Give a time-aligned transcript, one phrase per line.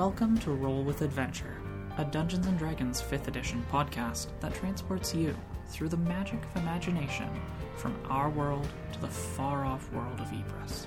[0.00, 1.58] Welcome to Roll with Adventure,
[1.98, 5.36] a Dungeons and Dragons 5th edition podcast that transports you
[5.68, 7.28] through the magic of imagination
[7.76, 10.86] from our world to the far off world of Ibris.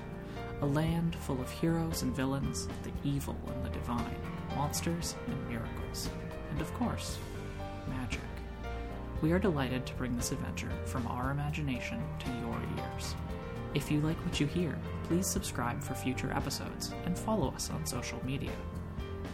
[0.62, 4.16] A land full of heroes and villains, the evil and the divine,
[4.56, 6.10] monsters and miracles,
[6.50, 7.16] and of course,
[7.86, 8.20] magic.
[9.22, 13.14] We are delighted to bring this adventure from our imagination to your ears.
[13.74, 17.86] If you like what you hear, please subscribe for future episodes and follow us on
[17.86, 18.50] social media.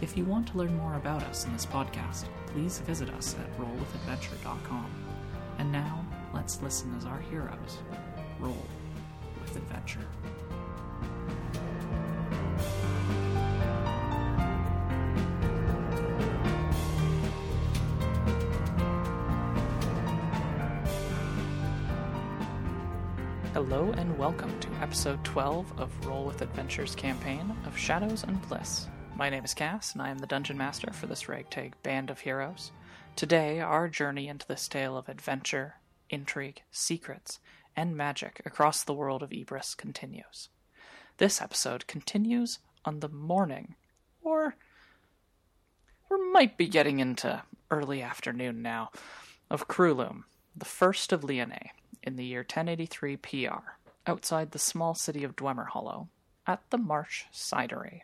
[0.03, 3.59] If you want to learn more about us in this podcast, please visit us at
[3.59, 4.91] rollwithadventure.com.
[5.59, 7.79] And now, let's listen as our heroes
[8.39, 8.57] roll
[9.43, 10.01] with adventure.
[23.53, 28.89] Hello and welcome to episode 12 of Roll with Adventure's campaign of Shadows and Bliss.
[29.21, 32.21] My name is Cass, and I am the Dungeon Master for this ragtag band of
[32.21, 32.73] heroes.
[33.17, 35.75] Today, our journey into this tale of adventure,
[36.09, 37.39] intrigue, secrets,
[37.77, 40.49] and magic across the world of Ibris continues.
[41.19, 43.75] This episode continues on the morning,
[44.23, 44.55] or
[46.11, 48.89] we might be getting into early afternoon now,
[49.51, 50.25] of Krulum,
[50.57, 53.75] the first of Leonae, in the year 1083 PR,
[54.07, 56.09] outside the small city of Dwemer Hollow,
[56.47, 58.01] at the Marsh Cidery,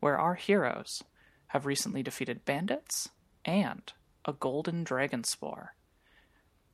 [0.00, 1.02] where our heroes
[1.48, 3.08] have recently defeated bandits
[3.44, 3.92] and
[4.24, 5.74] a golden dragon spore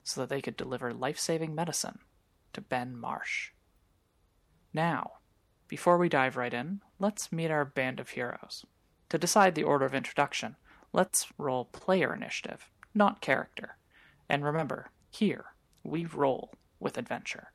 [0.03, 2.01] so that they could deliver life saving medicine
[2.53, 3.51] to Ben Marsh.
[4.73, 5.13] Now,
[5.69, 8.65] before we dive right in, let's meet our band of heroes.
[9.09, 10.57] To decide the order of introduction,
[10.93, 13.77] let's roll player initiative, not character.
[14.29, 15.47] And remember, here,
[15.83, 17.53] we roll with adventure.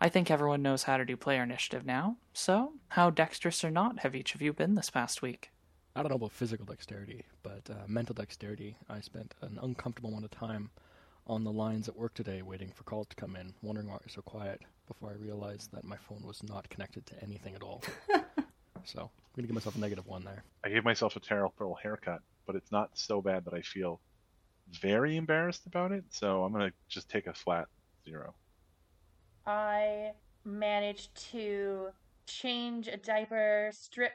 [0.00, 4.00] I think everyone knows how to do player initiative now, so how dexterous or not
[4.00, 5.50] have each of you been this past week?
[5.96, 8.76] I don't know about physical dexterity, but uh, mental dexterity.
[8.88, 10.70] I spent an uncomfortable amount of time
[11.26, 14.04] on the lines at work today waiting for calls to come in, wondering why it
[14.04, 17.62] was so quiet before I realized that my phone was not connected to anything at
[17.62, 17.82] all.
[18.84, 20.44] so I'm going to give myself a negative one there.
[20.64, 24.00] I gave myself a terrible haircut, but it's not so bad that I feel
[24.80, 26.04] very embarrassed about it.
[26.10, 27.68] So I'm going to just take a flat
[28.04, 28.34] zero.
[29.46, 30.12] I
[30.44, 31.88] managed to
[32.26, 34.12] change a diaper, strip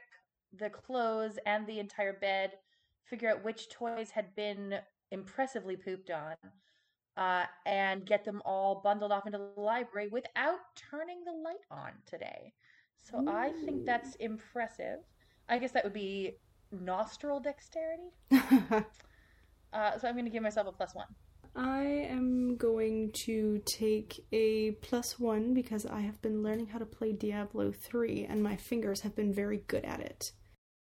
[0.58, 2.54] the clothes and the entire bed,
[3.06, 4.76] figure out which toys had been
[5.12, 6.36] impressively pooped on,
[7.18, 11.92] uh, and get them all bundled off into the library without turning the light on
[12.06, 12.54] today.
[13.02, 13.30] So Ooh.
[13.30, 15.00] I think that's impressive.
[15.48, 16.38] I guess that would be
[16.72, 18.12] nostril dexterity.
[18.32, 21.08] uh, so I'm going to give myself a plus one.
[21.56, 26.86] I am going to take a plus one because I have been learning how to
[26.86, 30.32] play Diablo 3 and my fingers have been very good at it.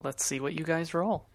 [0.04, 1.28] Let's see what you guys roll.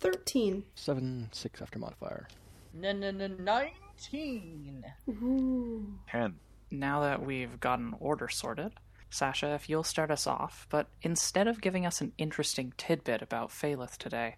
[0.00, 0.64] 13.
[0.74, 2.28] 7, 6 after modifier.
[2.72, 4.84] No, no, no, 19.
[5.08, 5.86] Ooh.
[6.08, 6.34] 10.
[6.70, 8.72] Now that we've gotten order sorted,
[9.10, 13.50] Sasha, if you'll start us off, but instead of giving us an interesting tidbit about
[13.50, 14.36] Phalith today,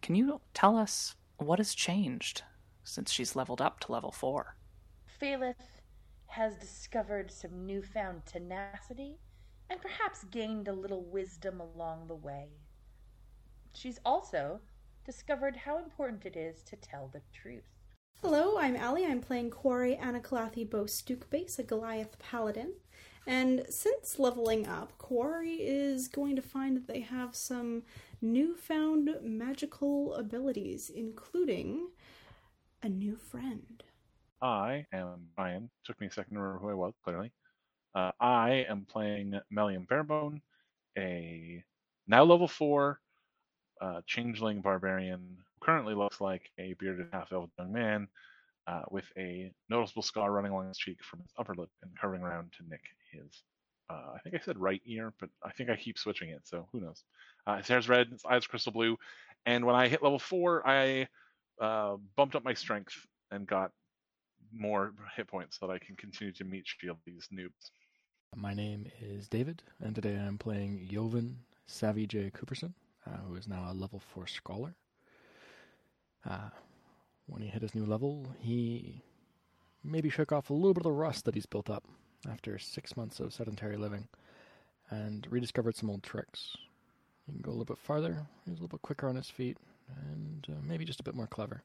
[0.00, 2.42] can you tell us what has changed
[2.86, 4.56] since she's leveled up to level 4.
[5.20, 5.82] Phalith
[6.28, 9.18] has discovered some newfound tenacity
[9.68, 12.48] and perhaps gained a little wisdom along the way.
[13.72, 14.60] She's also
[15.04, 17.64] discovered how important it is to tell the truth.
[18.22, 19.04] Hello, I'm Ali.
[19.04, 20.86] I'm playing Quarry Anacalathi Bo
[21.30, 22.72] Base, a Goliath Paladin.
[23.26, 27.82] And since leveling up, Quarry is going to find that they have some
[28.22, 31.88] newfound magical abilities, including
[32.86, 33.82] a new friend.
[34.40, 35.68] I am Brian.
[35.84, 37.32] Took me a second to remember who I was, clearly.
[37.96, 40.40] Uh, I am playing Melian Barebone,
[40.96, 41.64] a
[42.06, 43.00] now level 4
[43.80, 48.06] uh, changeling barbarian who currently looks like a bearded half elf young man
[48.68, 52.22] uh, with a noticeable scar running along his cheek from his upper lip and curving
[52.22, 53.42] around to nick his,
[53.90, 56.68] uh, I think I said right ear, but I think I keep switching it, so
[56.70, 57.02] who knows.
[57.48, 58.96] Uh, his hair's red, his eyes crystal blue,
[59.44, 61.08] and when I hit level 4, I
[61.60, 62.94] uh, bumped up my strength
[63.30, 63.72] and got
[64.52, 67.70] more hit points so that I can continue to meat shield these noobs.
[68.34, 72.30] My name is David, and today I'm playing Jovan Savvy J.
[72.30, 72.74] Cooperson,
[73.06, 74.74] uh, who is now a level 4 scholar.
[76.28, 76.50] Uh,
[77.26, 79.02] when he hit his new level, he
[79.82, 81.84] maybe shook off a little bit of the rust that he's built up
[82.30, 84.08] after six months of sedentary living
[84.90, 86.56] and rediscovered some old tricks.
[87.26, 89.56] He can go a little bit farther, he's a little bit quicker on his feet,
[89.88, 91.62] and uh, maybe just a bit more clever.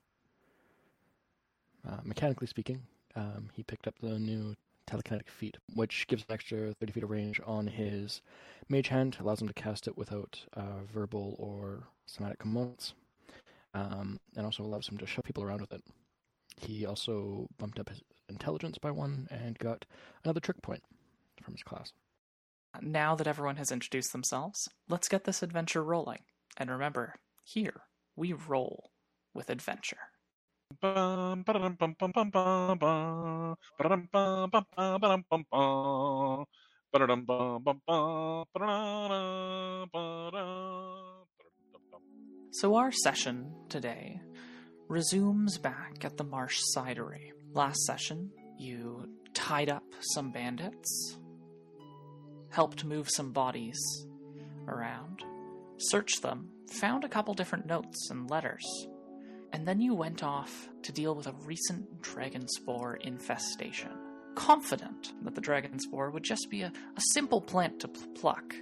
[1.88, 2.82] Uh, mechanically speaking,
[3.16, 4.56] um, he picked up the new
[4.90, 8.22] telekinetic feat, which gives an extra 30 feet of range on his
[8.70, 12.94] mage hand, allows him to cast it without uh, verbal or somatic components,
[13.74, 15.84] um, and also allows him to shove people around with it.
[16.58, 19.86] He also bumped up his intelligence by one and got
[20.24, 20.84] another trick point
[21.42, 21.94] from his class.
[22.82, 26.20] Now that everyone has introduced themselves, let's get this adventure rolling.
[26.58, 27.82] And remember, here
[28.16, 28.92] we roll
[29.34, 29.98] with adventure.
[42.54, 44.22] So, our session today
[44.88, 47.32] resumes back at the Marsh Cidery.
[47.54, 51.18] Last session, you tied up some bandits,
[52.50, 53.80] helped move some bodies
[54.68, 55.24] around,
[55.90, 56.50] searched them,
[56.80, 58.66] found a couple different notes and letters,
[59.54, 63.92] and then you went off to deal with a recent dragon spore infestation.
[64.36, 68.56] Confident that the dragon spore would just be a, a simple plant to pl- pluck.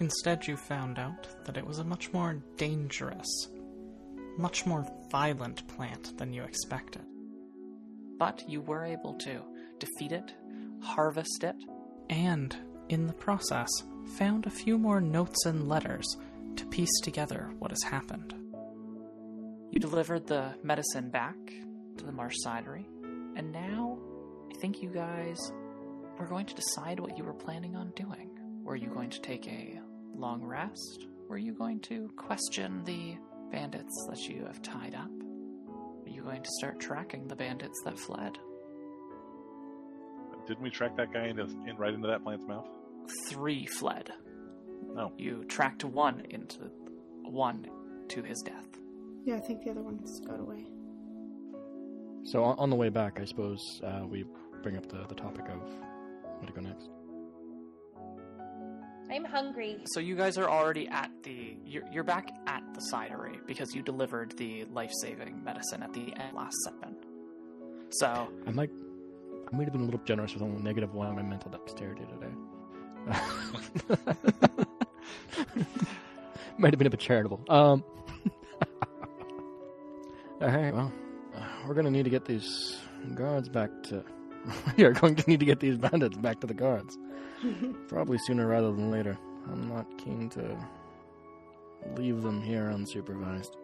[0.00, 3.48] Instead, you found out that it was a much more dangerous,
[4.36, 7.02] much more violent plant than you expected.
[8.18, 9.40] But you were able to
[9.78, 10.34] defeat it,
[10.82, 11.56] harvest it,
[12.10, 12.56] and
[12.88, 13.70] in the process,
[14.18, 16.16] found a few more notes and letters
[16.56, 18.34] to piece together what has happened.
[19.70, 21.36] You delivered the medicine back
[21.98, 22.86] to the Marsh Cidery,
[23.36, 23.98] and now
[24.50, 25.38] I think you guys
[26.18, 28.30] were going to decide what you were planning on doing.
[28.62, 29.80] Were you going to take a
[30.14, 31.06] long rest?
[31.28, 33.16] Were you going to question the
[33.50, 35.10] bandits that you have tied up?
[36.04, 38.38] Are you going to start tracking the bandits that fled?
[40.46, 42.68] Didn't we track that guy into, in, right into that plant's mouth?
[43.28, 44.12] Three fled.
[44.94, 45.12] No.
[45.18, 46.70] You tracked one into
[47.22, 47.68] one
[48.08, 48.66] to his death.
[49.24, 50.66] Yeah, I think the other ones got away.
[52.24, 54.24] So on, on the way back, I suppose uh, we
[54.62, 55.60] bring up the, the topic of
[56.38, 56.88] where to go next.
[59.10, 59.78] I'm hungry.
[59.86, 63.82] So you guys are already at the you're, you're back at the cidery because you
[63.82, 66.96] delivered the life-saving medicine at the end last session.
[67.90, 68.70] So I might,
[69.52, 72.02] I might have been a little generous with only negative one on my mental dexterity
[72.06, 72.32] today.
[76.58, 77.40] might have been a bit charitable.
[77.48, 77.84] Um,
[80.40, 80.92] all right, well,
[81.34, 82.78] uh, we're gonna need to get these
[83.14, 84.04] guards back to.
[84.76, 86.98] we are going to need to get these bandits back to the guards.
[87.88, 89.18] Probably sooner rather than later.
[89.52, 90.56] I'm not keen to
[91.96, 93.56] leave them here unsupervised.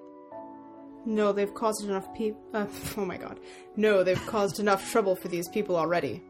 [1.04, 2.40] No, they've caused enough people.
[2.54, 2.66] Uh,
[2.96, 3.40] oh my god.
[3.76, 6.22] No, they've caused enough trouble for these people already.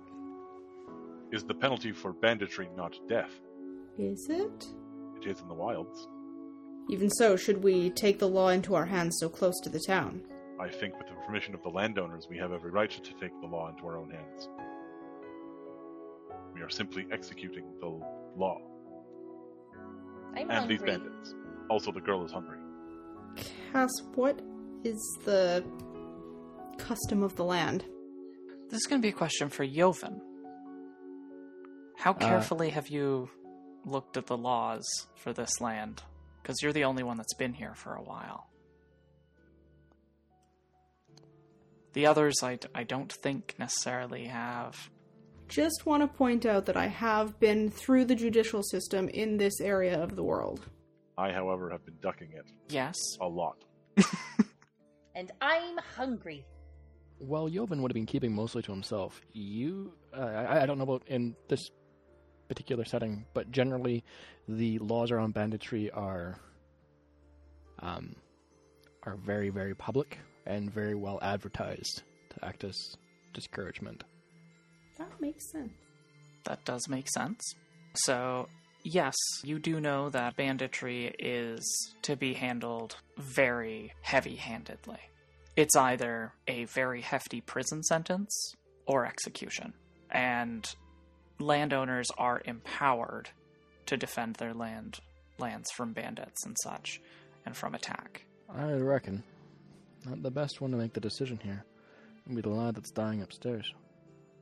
[1.31, 3.33] Is the penalty for banditry not death?
[3.99, 4.67] Is it?
[5.23, 6.09] It is in the wilds.
[6.91, 10.23] Even so, should we take the law into our hands so close to the town?
[10.61, 13.47] I think with the permission of the landowners, we have every right to take the
[13.47, 14.49] law into our own hands.
[16.55, 18.01] We are simply executing the
[18.37, 18.61] law.
[20.35, 20.77] I'm and hungry.
[20.77, 21.35] these bandits.
[21.71, 22.59] Also, the girl is hungry.
[23.73, 24.41] Cass, what
[24.85, 25.65] is the
[26.79, 27.85] custom of the land?
[28.71, 30.19] this is going to be a question for Joven.
[31.99, 33.29] How uh, carefully have you
[33.85, 34.83] looked at the laws
[35.17, 36.03] for this land?
[36.43, 38.49] Because you're the only one that's been here for a while.
[41.93, 44.91] The others, I, I don't think necessarily have.
[45.49, 49.61] Just want to point out that I have been through the judicial system in this
[49.61, 50.67] area of the world.
[51.19, 52.97] I, however, have been ducking it Yes.
[53.21, 53.65] a lot.
[55.15, 56.47] And I'm hungry.
[57.19, 60.85] While Joven would have been keeping mostly to himself, you, uh, I, I don't know
[60.85, 61.61] about in this
[62.53, 64.05] particular setting, but generally
[64.47, 66.37] the laws around banditry are,
[67.79, 68.15] um,
[69.05, 72.77] are very, very public and very well advertised to act as
[73.33, 74.05] discouragement.
[74.99, 75.73] That makes sense.
[76.45, 77.41] That does make sense.
[77.95, 78.49] So,
[78.83, 81.63] yes, you do know that banditry is
[82.03, 85.01] to be handled very heavy handedly.
[85.57, 88.55] It's either a very hefty prison sentence
[88.87, 89.73] or execution.
[90.11, 90.69] And
[91.43, 93.31] landowners are empowered
[93.87, 95.01] to defend their land
[95.39, 97.01] lands from bandits and such
[97.45, 98.25] and from attack.
[98.49, 99.23] I reckon
[100.07, 101.65] not the best one to make the decision here
[102.27, 103.73] would be the lad that's dying upstairs.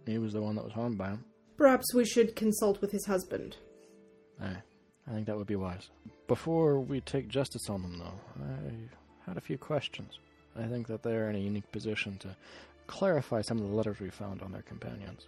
[0.06, 1.24] He was the one that was harmed by him.
[1.56, 3.56] Perhaps we should consult with his husband.
[4.40, 4.62] Aye,
[5.08, 5.90] I think that would be wise.
[6.26, 10.18] Before we take justice on them, though, I had a few questions.
[10.58, 12.34] I think that they're in a unique position to
[12.86, 15.26] clarify some of the letters we found on their companions.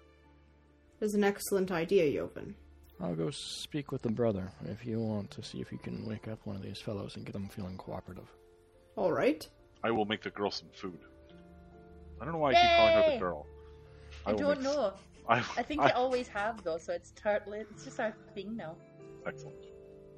[1.03, 2.55] That's an excellent idea, Joven.
[3.01, 6.29] I'll go speak with the brother if you want to see if you can wake
[6.29, 8.29] up one of these fellows and get them feeling cooperative.
[8.95, 9.45] All right.
[9.83, 11.01] I will make the girl some food.
[12.21, 13.47] I don't know why I keep calling her the girl.
[14.25, 14.93] I will don't know.
[15.29, 18.57] I, I think I, they always have though, so it's totally it's just our thing
[18.57, 18.77] now.
[19.27, 19.57] excellent.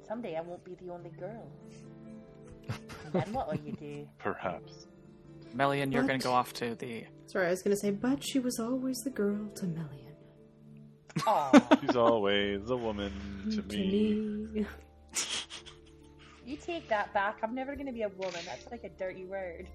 [0.07, 1.51] Someday I won't be the only girl.
[3.11, 4.07] then what will you do?
[4.19, 4.85] Perhaps.
[5.55, 7.05] Melian, you're going to go off to the.
[7.25, 10.04] Sorry, I was gonna say, but she was always the girl to Melian.
[11.27, 13.11] Aw, She's always a woman
[13.51, 14.47] to me.
[14.53, 14.65] me.
[16.45, 17.37] you take that back.
[17.43, 18.39] I'm never gonna be a woman.
[18.45, 19.67] That's like a dirty word.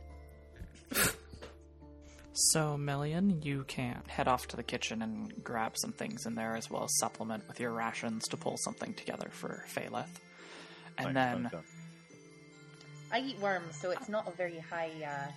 [2.33, 6.57] So, Melian, you can head off to the kitchen and grab some things in there
[6.57, 10.21] as well as supplement with your rations to pull something together for Phalith.
[10.97, 11.63] And Nice, then nice, nice.
[13.13, 15.31] I eat worms, so it's not a very high uh,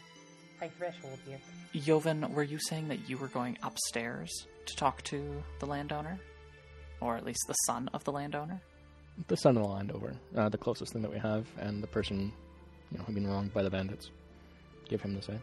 [0.59, 1.39] high threshold here.
[1.73, 4.29] Joven, were you saying that you were going upstairs
[4.65, 6.19] to talk to the landowner?
[7.01, 8.61] Or at least the son of the landowner?
[9.27, 12.31] The son of the landowner, uh, the closest thing that we have, and the person,
[12.91, 14.09] you know, who'd been wronged by the bandits.
[14.89, 15.37] Give him the say.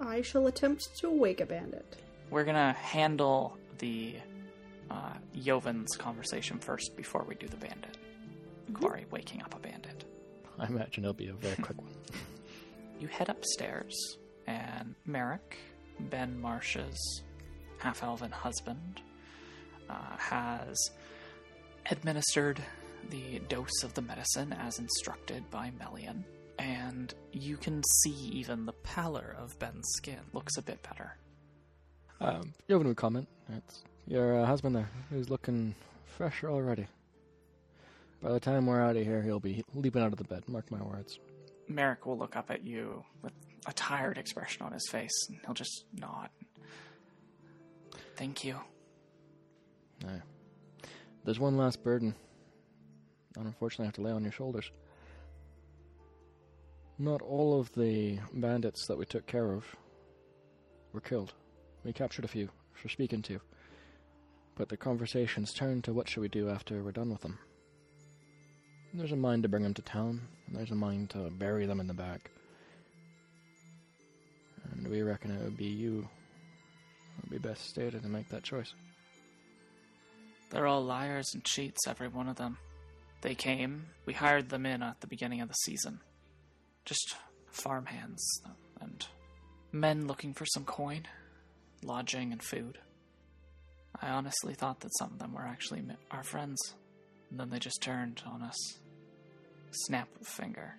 [0.00, 1.96] I shall attempt to wake a bandit.
[2.30, 4.16] We're gonna handle the
[4.90, 7.96] uh, Joven's conversation first before we do the bandit.
[8.74, 10.04] Corey waking up a bandit.
[10.58, 11.92] I imagine it'll be a very quick one.
[12.98, 15.58] You head upstairs, and Merrick,
[15.98, 17.22] Ben Marsh's
[17.78, 19.00] half elven husband,
[19.88, 20.76] uh, has
[21.90, 22.60] administered
[23.10, 26.24] the dose of the medicine as instructed by Melian.
[26.58, 31.16] And you can see even the pallor of Ben's skin looks a bit better.
[32.20, 33.26] Um, Jovan would comment.
[33.48, 34.88] It's your uh, husband there.
[35.12, 35.74] He's looking
[36.06, 36.86] fresher already.
[38.22, 40.48] By the time we're out of here, he'll be leaping out of the bed.
[40.48, 41.18] Mark my words.
[41.66, 43.32] Merrick will look up at you with
[43.66, 46.28] a tired expression on his face, and he'll just nod.
[48.16, 48.56] Thank you.
[51.24, 52.14] There's one last burden.
[53.34, 54.70] that unfortunately, I have to lay on your shoulders.
[56.98, 59.64] Not all of the bandits that we took care of
[60.92, 61.32] were killed.
[61.84, 63.40] We captured a few for speaking to.
[64.56, 67.38] But the conversations turned to what should we do after we're done with them.
[68.92, 71.80] There's a mind to bring them to town, and there's a mind to bury them
[71.80, 72.30] in the back.
[74.82, 76.08] And we reckon it would be you
[77.20, 78.74] would be best stated to make that choice.
[80.50, 82.58] They're all liars and cheats, every one of them.
[83.20, 86.00] They came, we hired them in at the beginning of the season.
[86.84, 87.14] Just
[87.50, 88.42] farmhands
[88.80, 89.06] and
[89.70, 91.06] men looking for some coin,
[91.84, 92.78] lodging, and food.
[94.00, 96.74] I honestly thought that some of them were actually our friends,
[97.30, 98.56] and then they just turned on us.
[99.70, 100.74] Snap of a finger.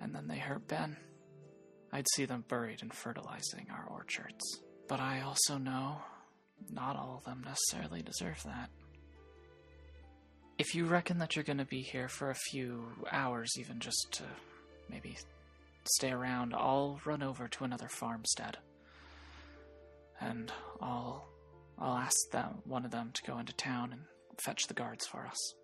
[0.00, 0.96] And then they hurt Ben.
[1.92, 4.60] I'd see them buried and fertilizing our orchards.
[4.88, 5.98] But I also know
[6.70, 8.70] not all of them necessarily deserve that.
[10.58, 14.08] If you reckon that you're going to be here for a few hours, even just
[14.12, 14.24] to
[14.88, 15.16] maybe
[15.96, 18.58] stay around, I'll run over to another farmstead.
[20.20, 21.26] And I'll
[21.78, 24.02] I'll ask them one of them to go into town and
[24.44, 25.54] fetch the guards for us.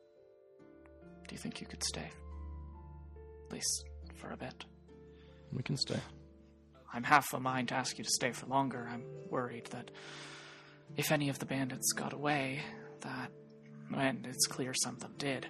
[1.29, 2.11] Do you think you could stay?
[3.47, 3.85] At least
[4.17, 4.65] for a bit.
[5.53, 6.01] We can stay.
[6.93, 8.89] I'm half a mind to ask you to stay for longer.
[8.91, 9.91] I'm worried that
[10.97, 12.61] if any of the bandits got away,
[13.01, 13.31] that,
[13.95, 15.47] and it's clear some of them did,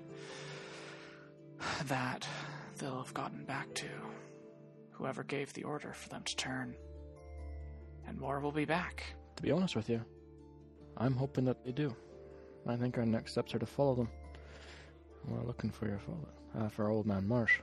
[1.87, 2.26] that
[2.78, 3.87] they'll have gotten back to
[4.90, 6.75] whoever gave the order for them to turn.
[8.07, 9.04] And more will be back.
[9.37, 10.04] To be honest with you,
[10.97, 11.95] I'm hoping that they do.
[12.66, 14.09] I think our next steps are to follow them.
[15.26, 17.61] We're looking for your father, uh, for old man Marsh.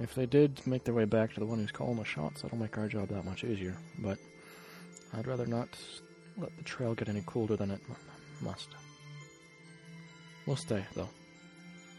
[0.00, 2.58] If they did make their way back to the one who's calling the shots, that'll
[2.58, 3.76] make our job that much easier.
[3.98, 4.18] But
[5.12, 5.68] I'd rather not
[6.36, 7.80] let the trail get any colder than it
[8.40, 8.68] must.
[10.46, 11.08] We'll stay, though.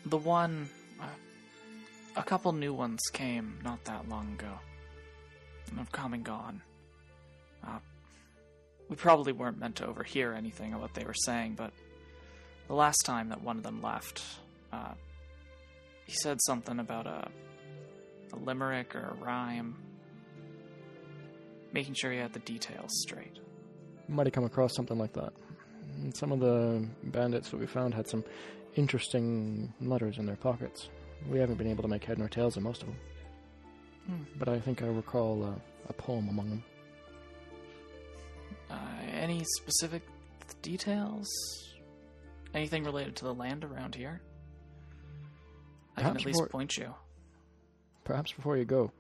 [0.06, 0.70] The one.
[1.02, 1.08] Uh,
[2.18, 4.60] a couple new ones came not that long ago.
[5.70, 6.62] And have come and gone.
[7.66, 7.80] Uh,
[8.90, 11.72] we probably weren't meant to overhear anything of what they were saying, but
[12.68, 14.22] the last time that one of them left,
[14.72, 14.94] uh,
[16.06, 17.28] he said something about a,
[18.34, 19.76] a limerick or a rhyme.
[21.74, 23.40] Making sure you had the details straight.
[24.08, 25.34] Might have come across something like that.
[25.98, 28.24] And some of the bandits that we found had some
[28.76, 30.90] interesting letters in their pockets.
[31.30, 32.98] We haven't been able to make head nor tails of most of them.
[34.08, 34.24] Hmm.
[34.38, 35.56] But I think I recall uh,
[35.90, 36.64] a poem among them.
[38.70, 38.76] Uh,
[39.12, 40.04] any specific
[40.62, 41.28] details?
[42.54, 44.22] Anything related to the land around here?
[45.98, 46.94] I can at least more- point you.
[48.06, 48.92] Perhaps before you go,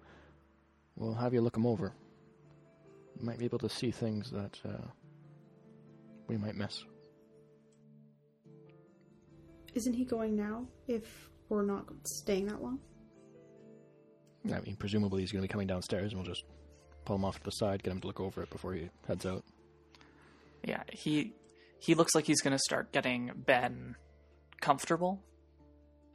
[0.97, 1.93] we'll have you look them over.
[3.17, 4.87] You might be able to see things that uh,
[6.27, 6.83] we might miss.
[9.73, 12.79] Isn't he going now if we're not staying that long?
[14.51, 16.43] I mean, presumably he's going to be coming downstairs, and we'll just
[17.05, 19.25] pull him off to the side, get him to look over it before he heads
[19.25, 19.43] out.
[20.63, 21.33] Yeah, he
[21.79, 23.95] he looks like he's going to start getting Ben
[24.61, 25.21] comfortable,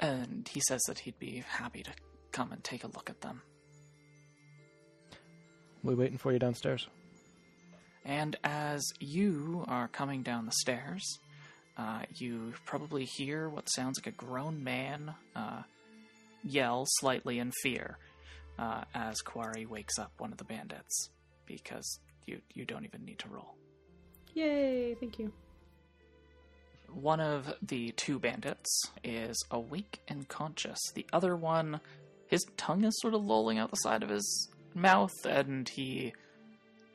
[0.01, 1.93] and he says that he'd be happy to
[2.33, 3.43] come and take a look at them.
[5.83, 6.87] We're waiting for you downstairs.
[8.05, 11.19] And as you are coming down the stairs,
[11.77, 15.63] uh, you probably hear what sounds like a grown man uh,
[16.43, 17.99] yell slightly in fear
[18.59, 21.11] uh, as Quarry wakes up one of the bandits,
[21.47, 23.55] because you you don't even need to roll.
[24.35, 24.95] Yay!
[24.95, 25.33] Thank you.
[26.93, 30.79] One of the two bandits is awake and conscious.
[30.95, 31.81] The other one,
[32.31, 36.15] his tongue is sort of lolling out the side of his mouth, and he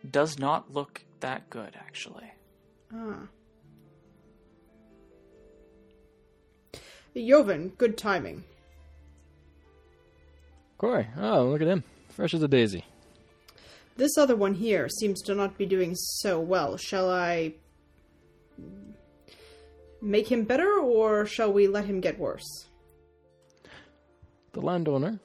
[0.09, 2.31] does not look that good, actually.
[2.93, 3.27] Ah.
[7.13, 8.45] Joven, good timing.
[10.77, 11.83] Corey, oh, look at him.
[12.09, 12.85] Fresh as a daisy.
[13.97, 16.77] This other one here seems to not be doing so well.
[16.77, 17.55] Shall I
[20.01, 22.67] make him better, or shall we let him get worse?
[24.55, 25.19] The landowner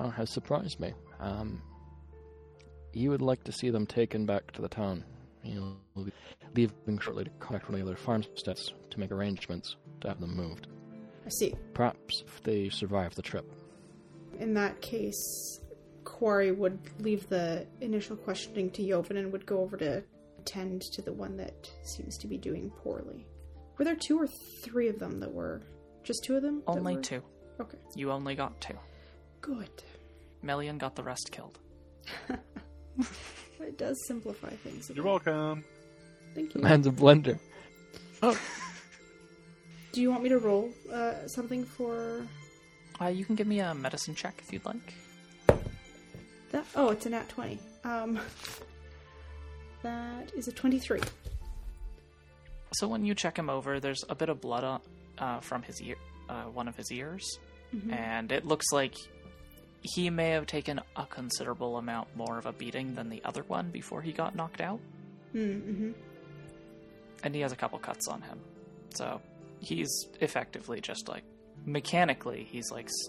[0.00, 0.92] uh, has surprised me.
[1.20, 1.62] Um,
[2.92, 5.04] he would like to see them taken back to the town.
[5.44, 6.12] He'll be
[6.56, 10.34] leaving shortly to contact one of the other farmsteads to make arrangements to have them
[10.36, 10.66] moved.
[11.24, 11.54] I see.
[11.72, 13.48] Perhaps if they survive the trip.
[14.40, 15.60] In that case,
[16.02, 20.02] Quarry would leave the initial questioning to Joven and would go over to
[20.44, 23.24] tend to the one that seems to be doing poorly.
[23.78, 25.62] Were there two or three of them that were
[26.02, 26.64] just two of them?
[26.66, 27.22] Only were- two.
[27.60, 28.74] Okay, You only got two.
[29.40, 29.70] good.
[30.42, 31.58] Melian got the rest killed.
[33.60, 34.90] It does simplify things.
[34.90, 35.10] a You're bit.
[35.10, 35.64] welcome.
[36.34, 36.60] Thank you.
[36.60, 37.38] Man's a blender.
[39.92, 42.26] Do you want me to roll uh, something for
[43.00, 44.94] Uh, you can give me a medicine check if you'd like.
[46.50, 46.64] that?
[46.76, 47.58] Oh, it's a nat twenty.
[47.84, 48.18] Um,
[49.82, 51.00] that is a twenty-three.
[52.72, 54.80] So when you check him over, there's a bit of blood on,
[55.18, 55.96] uh, from his ear,
[56.34, 57.38] uh, one of his ears,
[57.90, 58.94] and it looks like
[59.82, 63.70] he may have taken a considerable amount more of a beating than the other one
[63.70, 64.80] before he got knocked out,
[65.34, 65.90] Mm-hmm.
[67.22, 68.38] and he has a couple cuts on him.
[68.94, 69.20] So
[69.60, 71.24] he's effectively just like
[71.66, 73.08] mechanically, he's like s-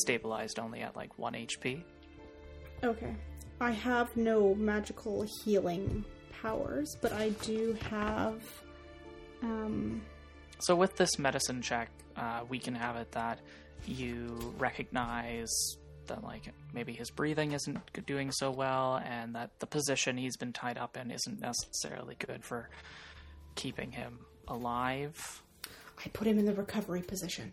[0.00, 1.82] stabilized only at like one HP.
[2.82, 3.14] Okay.
[3.60, 6.04] I have no magical healing
[6.40, 8.40] powers, but I do have
[9.42, 10.00] um
[10.60, 13.40] So with this medicine check, uh, we can have it that
[13.86, 15.50] you recognize
[16.06, 20.52] that like maybe his breathing isn't doing so well, and that the position he's been
[20.52, 22.70] tied up in isn't necessarily good for
[23.54, 24.18] keeping him
[24.48, 25.42] alive.
[26.04, 27.52] I put him in the recovery position.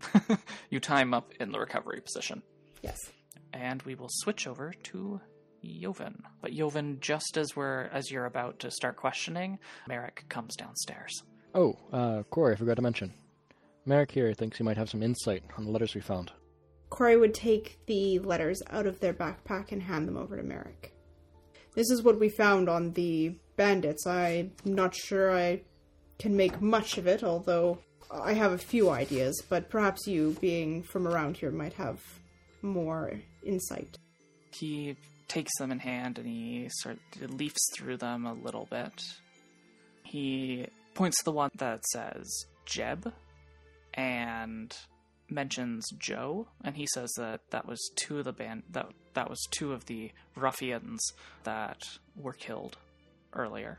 [0.70, 2.42] you tie him up in the recovery position,
[2.82, 2.98] Yes.
[3.52, 5.20] and we will switch over to
[5.64, 6.22] Joven.
[6.42, 11.22] But Joven, just as we're as you're about to start questioning, Merrick comes downstairs.
[11.56, 13.14] Oh, uh, Corey, I forgot to mention.
[13.86, 16.30] Merrick here thinks he might have some insight on the letters we found.
[16.90, 20.92] Corey would take the letters out of their backpack and hand them over to Merrick.
[21.74, 24.06] This is what we found on the bandits.
[24.06, 25.62] I'm not sure I
[26.18, 27.78] can make much of it, although
[28.10, 32.00] I have a few ideas, but perhaps you, being from around here, might have
[32.60, 33.12] more
[33.44, 33.96] insight.
[34.52, 34.96] he
[35.28, 39.02] takes them in hand and he sort of leafs through them a little bit.
[40.04, 40.66] He
[40.96, 43.12] points to the one that says Jeb
[43.94, 44.74] and
[45.28, 49.38] mentions Joe, and he says that that was two of the band that that was
[49.50, 51.00] two of the ruffians
[51.44, 51.80] that
[52.16, 52.76] were killed
[53.32, 53.78] earlier.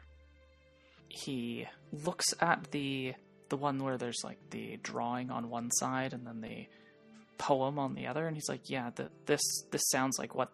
[1.09, 3.13] He looks at the
[3.49, 6.67] the one where there's like the drawing on one side and then the
[7.37, 10.51] poem on the other, and he's like, "Yeah, th- this this sounds like what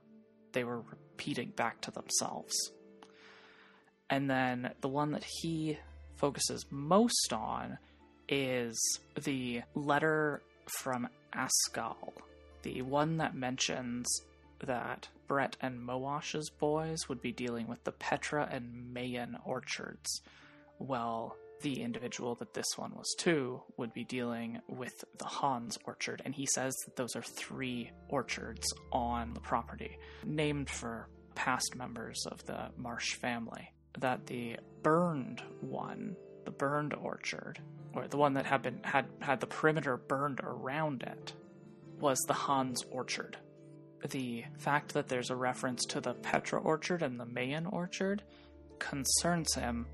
[0.51, 2.53] they were repeating back to themselves."
[4.09, 5.79] And then the one that he
[6.15, 7.77] focuses most on
[8.29, 8.77] is
[9.23, 10.41] the letter
[10.81, 12.13] from Askal,
[12.61, 14.07] the one that mentions
[14.65, 20.21] that Brett and Moash's boys would be dealing with the Petra and Mayan orchards.
[20.79, 26.21] Well, the individual that this one was to would be dealing with the Hans orchard,
[26.25, 32.25] and he says that those are three orchards on the property, named for past members
[32.29, 33.71] of the Marsh family.
[33.99, 37.59] That the burned one, the burned orchard,
[37.93, 41.33] or the one that had been had had the perimeter burned around it,
[41.99, 43.37] was the Hans orchard.
[44.09, 48.23] The fact that there's a reference to the Petra orchard and the Mayan orchard
[48.79, 49.85] concerns him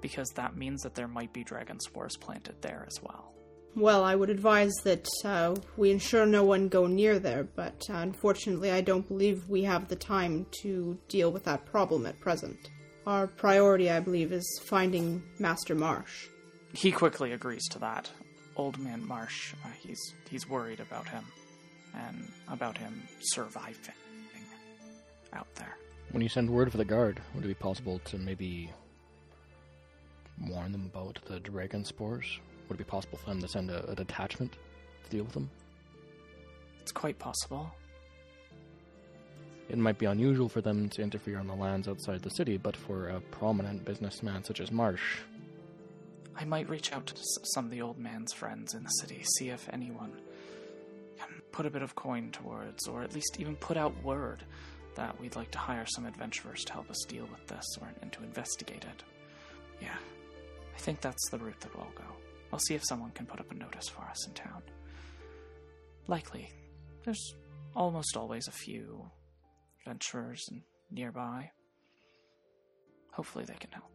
[0.00, 3.32] because that means that there might be dragon spores planted there as well.
[3.76, 7.94] Well, I would advise that uh, we ensure no one go near there, but uh,
[7.94, 12.70] unfortunately, I don't believe we have the time to deal with that problem at present.
[13.06, 16.28] Our priority, I believe, is finding Master Marsh.
[16.72, 18.10] He quickly agrees to that.
[18.56, 21.24] Old man Marsh, uh, he's he's worried about him,
[21.94, 23.94] and about him surviving
[25.32, 25.76] out there.
[26.12, 28.70] When you send word for the guard, would it be possible to maybe
[30.48, 32.38] warn them about the dragon spores?
[32.68, 34.52] Would it be possible for them to send a, a detachment
[35.04, 35.50] to deal with them?
[36.80, 37.72] It's quite possible.
[39.68, 42.76] It might be unusual for them to interfere on the lands outside the city, but
[42.76, 45.20] for a prominent businessman such as Marsh,
[46.36, 47.14] I might reach out to
[47.54, 50.12] some of the old man's friends in the city, see if anyone
[51.18, 54.42] can put a bit of coin towards, or at least even put out word
[54.96, 58.12] that we'd like to hire some adventurers to help us deal with this or and
[58.12, 59.02] to investigate it.
[59.80, 59.96] Yeah,
[60.74, 62.04] I think that's the route that we'll go.
[62.52, 64.62] I'll see if someone can put up a notice for us in town.
[66.06, 66.50] Likely,
[67.04, 67.34] there's
[67.74, 69.10] almost always a few
[69.84, 71.50] adventurers n- nearby.
[73.12, 73.90] Hopefully, they can help.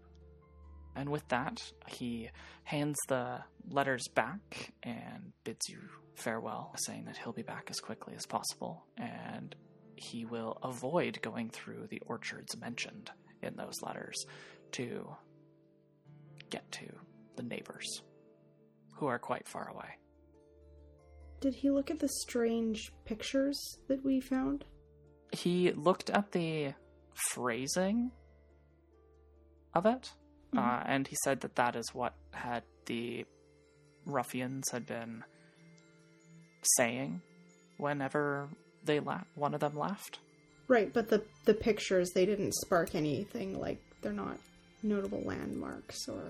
[0.95, 2.29] And with that, he
[2.63, 5.79] hands the letters back and bids you
[6.15, 9.55] farewell, saying that he'll be back as quickly as possible, and
[9.95, 14.25] he will avoid going through the orchards mentioned in those letters
[14.71, 15.07] to
[16.49, 16.87] get to
[17.35, 18.01] the neighbors,
[18.95, 19.97] who are quite far away.
[21.39, 24.65] Did he look at the strange pictures that we found?
[25.31, 26.73] He looked at the
[27.31, 28.11] phrasing
[29.73, 30.11] of it,
[30.57, 33.25] uh, and he said that that is what had the
[34.05, 35.23] ruffians had been
[36.77, 37.21] saying
[37.77, 38.49] whenever
[38.83, 40.19] they la- one of them left.
[40.67, 44.37] Right, but the the pictures they didn't spark anything like they're not
[44.83, 46.23] notable landmarks or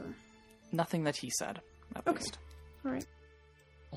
[0.72, 1.62] Nothing that he said,
[1.96, 2.18] at Okay.
[2.20, 2.38] least.
[2.86, 3.06] all right.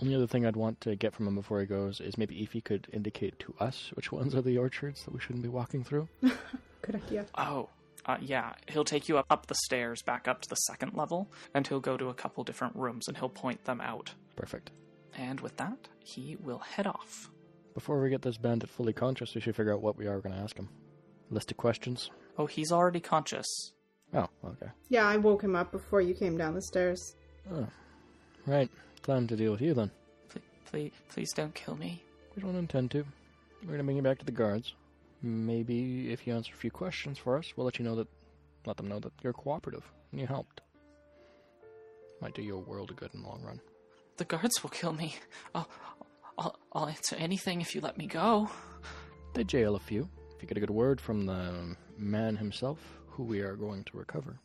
[0.00, 2.52] Only other thing I'd want to get from him before he goes is maybe if
[2.52, 5.84] he could indicate to us which ones are the orchards that we shouldn't be walking
[5.84, 6.08] through.
[6.82, 7.26] Good idea.
[7.36, 7.68] Oh,
[8.06, 8.54] uh, yeah.
[8.68, 11.80] He'll take you up, up the stairs, back up to the second level, and he'll
[11.80, 14.14] go to a couple different rooms and he'll point them out.
[14.34, 14.70] Perfect.
[15.16, 17.30] And with that, he will head off.
[17.74, 20.34] Before we get this bandit fully conscious, we should figure out what we are going
[20.34, 20.68] to ask him.
[21.30, 22.10] List of questions.
[22.38, 23.46] Oh, he's already conscious.
[24.14, 24.70] Oh, okay.
[24.88, 27.14] Yeah, I woke him up before you came down the stairs.
[27.50, 27.66] Oh,
[28.46, 28.70] right.
[29.02, 29.90] Time to deal with you then.
[30.28, 32.02] Please, please, please don't kill me.
[32.36, 33.04] We don't intend to.
[33.62, 34.74] We're going to bring you back to the guards.
[35.22, 38.08] Maybe if you answer a few questions for us, we'll let you know that,
[38.64, 40.60] let them know that you're cooperative and you helped.
[42.20, 43.60] Might do you a world of good in the long run.
[44.18, 45.16] The guards will kill me.
[45.54, 45.68] I'll,
[46.38, 48.48] I'll, I'll answer anything if you let me go.
[49.34, 50.08] They jail a few.
[50.36, 53.96] If you get a good word from the man himself, who we are going to
[53.96, 54.38] recover,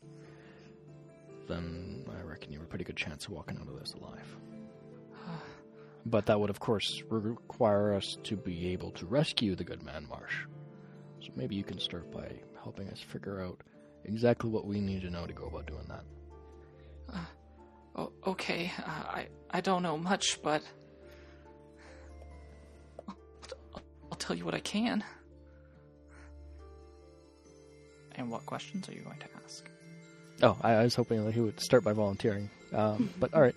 [1.48, 4.36] then I reckon you have a pretty good chance of walking out of this alive.
[6.06, 10.06] But that would, of course, require us to be able to rescue the good man
[10.08, 10.46] Marsh.
[11.20, 12.30] So maybe you can start by
[12.62, 13.60] helping us figure out
[14.04, 16.04] exactly what we need to know to go about doing that.
[17.96, 20.62] Oh, okay, uh, I, I don't know much, but
[23.08, 23.16] I'll,
[24.12, 25.02] I'll tell you what I can.
[28.14, 29.68] And what questions are you going to ask?
[30.42, 32.50] Oh, I, I was hoping that he would start by volunteering.
[32.72, 33.54] Um, but all right.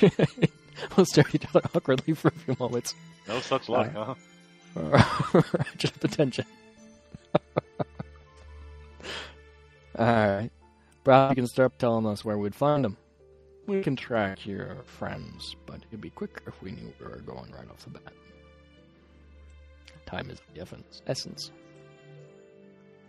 [0.96, 2.94] we'll stare at each other awkwardly for a few moments.
[3.26, 4.14] No such luck, huh?
[5.76, 6.44] Just attention.
[9.98, 10.52] Alright.
[11.04, 12.96] Perhaps you can start telling us where we'd find them.
[13.66, 17.22] We can track your friends, but it'd be quicker if we knew where we were
[17.22, 18.12] going right off the bat.
[20.06, 21.50] Time is the essence- essence.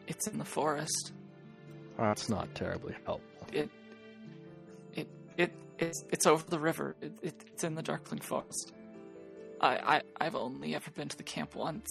[0.08, 1.14] It's in the forest.
[2.00, 3.48] That's not terribly helpful.
[3.52, 3.70] It,
[4.94, 5.08] it,
[5.38, 6.96] it, it's, it's over the river.
[7.02, 8.74] It, it, it's in the Darkling Forest.
[9.60, 11.88] I, I, I've only ever been to the camp once.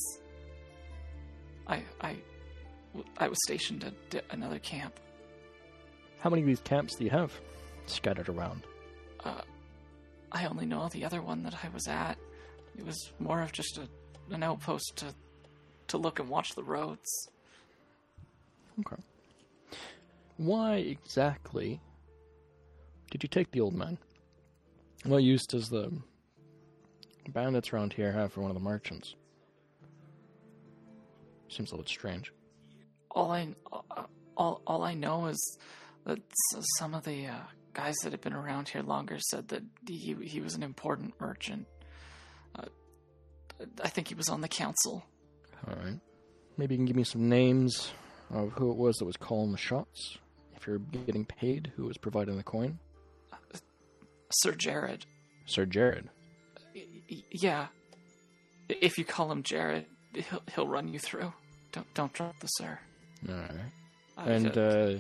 [1.67, 2.17] I, I,
[3.19, 4.99] I was stationed at another camp.
[6.21, 7.33] How many of these camps do you have
[7.87, 8.63] scattered around?
[9.23, 9.43] Uh,
[10.33, 12.17] I only know the other one that I was at.
[12.79, 13.89] It was more of just a,
[14.35, 15.15] an outpost to,
[15.89, 17.29] to look and watch the roads.
[18.81, 19.03] Okay.
[20.39, 21.81] Why exactly
[23.11, 23.99] did you take the old man?
[25.05, 25.93] What use does the
[27.29, 29.15] bandits around here have for one of the merchants?
[31.49, 32.33] Seems a little strange.
[33.11, 33.49] all I
[34.37, 35.59] all all I know is
[36.05, 36.21] that
[36.79, 37.35] some of the uh,
[37.75, 41.67] guys that have been around here longer said that he he was an important merchant.
[42.55, 42.67] Uh,
[43.83, 45.05] I think he was on the council.
[45.67, 45.99] All right.
[46.57, 47.91] Maybe you can give me some names
[48.31, 50.19] of who it was that was calling the shots.
[50.61, 52.79] If you're getting paid, who was providing the coin?
[54.31, 55.07] Sir Jared.
[55.47, 56.11] Sir Jared.
[56.75, 57.69] Y- yeah.
[58.69, 61.33] If you call him Jared, he'll he'll run you through.
[61.73, 62.79] Don't don't drop the sir.
[63.29, 64.29] All right.
[64.29, 64.99] And uh, uh,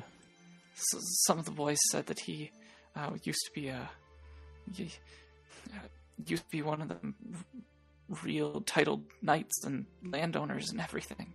[1.26, 2.52] some of the boys said that he
[2.94, 3.90] uh, used to be a
[4.72, 4.92] he,
[5.74, 5.78] uh,
[6.24, 7.14] used to be one of the
[8.22, 11.34] real titled knights and landowners and everything.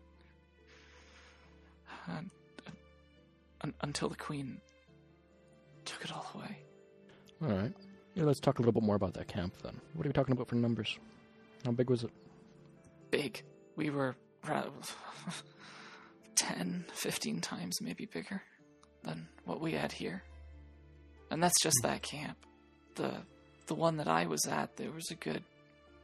[3.63, 4.59] Un- until the queen
[5.85, 6.57] took it all away.
[7.41, 7.73] all right.
[8.15, 9.79] Yeah, let's talk a little bit more about that camp then.
[9.93, 10.97] What are we talking about for numbers?
[11.65, 12.11] How big was it?
[13.09, 13.43] Big.
[13.75, 14.15] We were
[14.47, 14.65] ra-
[16.35, 18.41] 10, 15 times maybe bigger
[19.03, 20.23] than what we had here.
[21.31, 21.87] And that's just hmm.
[21.87, 22.37] that camp.
[22.95, 23.11] The
[23.65, 25.41] the one that I was at, there was a good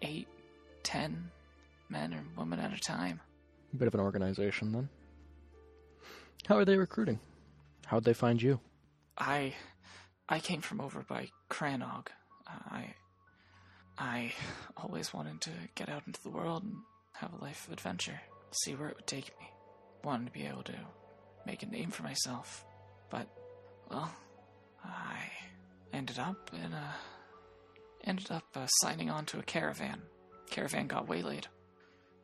[0.01, 0.27] eight,
[0.81, 1.29] ten
[1.89, 3.19] men or women at a time.
[3.73, 4.89] A bit of an organization then.
[6.47, 7.19] How are they recruiting?
[7.89, 8.59] How'd they find you?
[9.17, 9.55] I
[10.29, 12.09] I came from over by Cranog.
[12.47, 12.93] I
[13.97, 14.31] I
[14.77, 16.75] always wanted to get out into the world and
[17.13, 18.21] have a life of adventure,
[18.51, 19.47] see where it would take me.
[20.03, 20.75] Wanted to be able to
[21.47, 22.63] make a name for myself,
[23.09, 23.27] but
[23.89, 24.13] well,
[24.85, 25.17] I
[25.91, 26.93] ended up in a
[28.03, 30.03] ended up uh, signing on to a caravan.
[30.51, 31.47] Caravan got waylaid.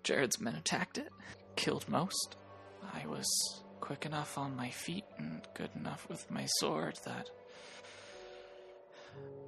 [0.04, 1.10] Jared's men attacked it,
[1.56, 2.36] killed most.
[2.94, 3.26] I was
[3.86, 7.30] quick enough on my feet and good enough with my sword that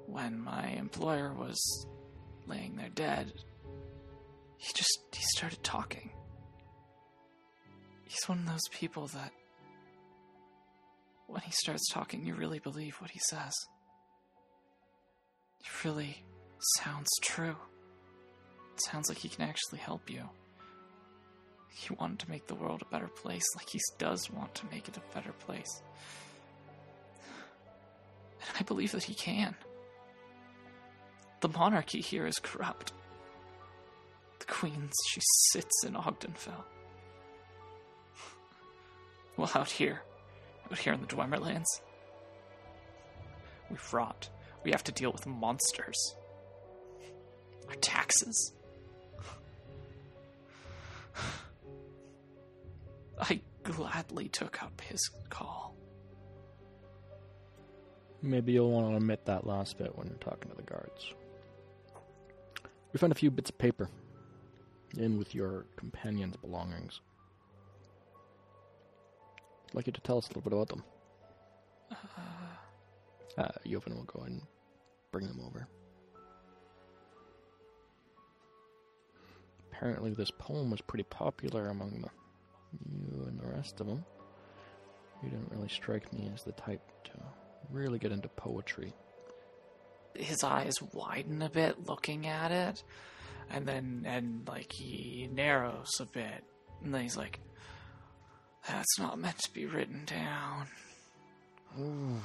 [0.05, 1.57] when my employer was
[2.45, 3.33] laying there dead,
[4.57, 6.11] he just he started talking.
[8.03, 9.31] He's one of those people that
[11.25, 13.53] when he starts talking you really believe what he says.
[15.61, 16.23] It really
[16.77, 17.55] sounds true.
[18.75, 20.29] It sounds like he can actually help you.
[21.77, 24.87] He wanted to make the world a better place, like he does want to make
[24.87, 25.83] it a better place.
[28.41, 29.55] And I believe that he can.
[31.41, 32.93] The monarchy here is corrupt.
[34.39, 36.63] The queen, she sits in Ogdenfell.
[39.37, 40.01] Well, out here,
[40.71, 41.67] out here in the Dwemerlands,
[43.69, 44.29] we rot.
[44.63, 46.15] We have to deal with monsters.
[47.69, 48.53] Our taxes.
[53.19, 55.75] I gladly took up his call.
[58.21, 61.13] Maybe you'll want to omit that last bit when you're talking to the guards.
[62.93, 63.89] We found a few bits of paper
[64.97, 67.01] in with your companion's belongings.
[69.67, 70.83] I'd like you to tell us a little bit about them.
[73.37, 74.41] Uh, Jovan will go and
[75.11, 75.67] bring them over.
[79.71, 82.09] Apparently, this poem was pretty popular among the,
[82.85, 84.03] you and the rest of them.
[85.23, 87.11] You didn't really strike me as the type to
[87.71, 88.93] really get into poetry.
[90.15, 92.83] His eyes widen a bit looking at it,
[93.49, 96.43] and then and like he narrows a bit,
[96.83, 97.39] and then he's like,
[98.67, 100.67] "That's not meant to be written down."
[101.79, 102.21] Ooh,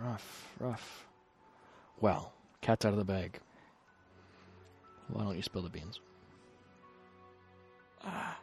[0.00, 1.06] rough, rough.
[2.00, 3.40] Well, cat's out of the bag.
[5.08, 6.00] Why don't you spill the beans?
[8.04, 8.34] Uh,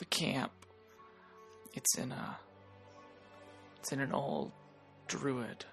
[0.00, 0.50] the camp.
[1.74, 2.38] It's in a.
[3.78, 4.50] It's in an old
[5.06, 5.64] druid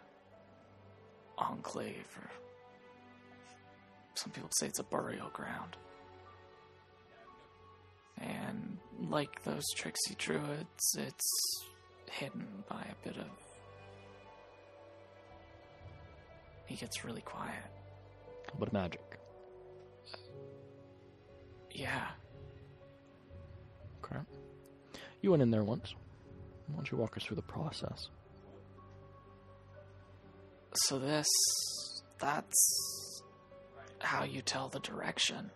[1.37, 2.29] enclave, or
[4.13, 5.75] some people say it's a burial ground.
[8.19, 8.77] And
[9.09, 11.63] like those tricksy druids, it's
[12.11, 13.27] hidden by a bit of.
[16.65, 17.63] He gets really quiet.
[18.53, 19.19] A bit of magic.
[21.71, 22.07] Yeah.
[25.21, 25.93] You went in there once.
[26.67, 28.09] Why don't you walk us through the process?
[30.73, 31.27] So this.
[32.19, 33.23] That's.
[33.99, 35.49] how you tell the direction.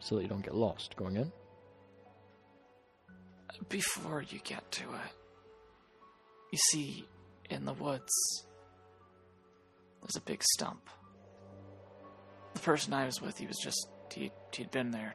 [0.00, 1.32] So that you don't get lost going in?
[3.68, 5.12] before you get to it.
[6.52, 7.04] You see,
[7.50, 8.12] in the woods,
[10.00, 10.88] there's a big stump.
[12.54, 15.14] The person I was with, he was just, he, he'd been there.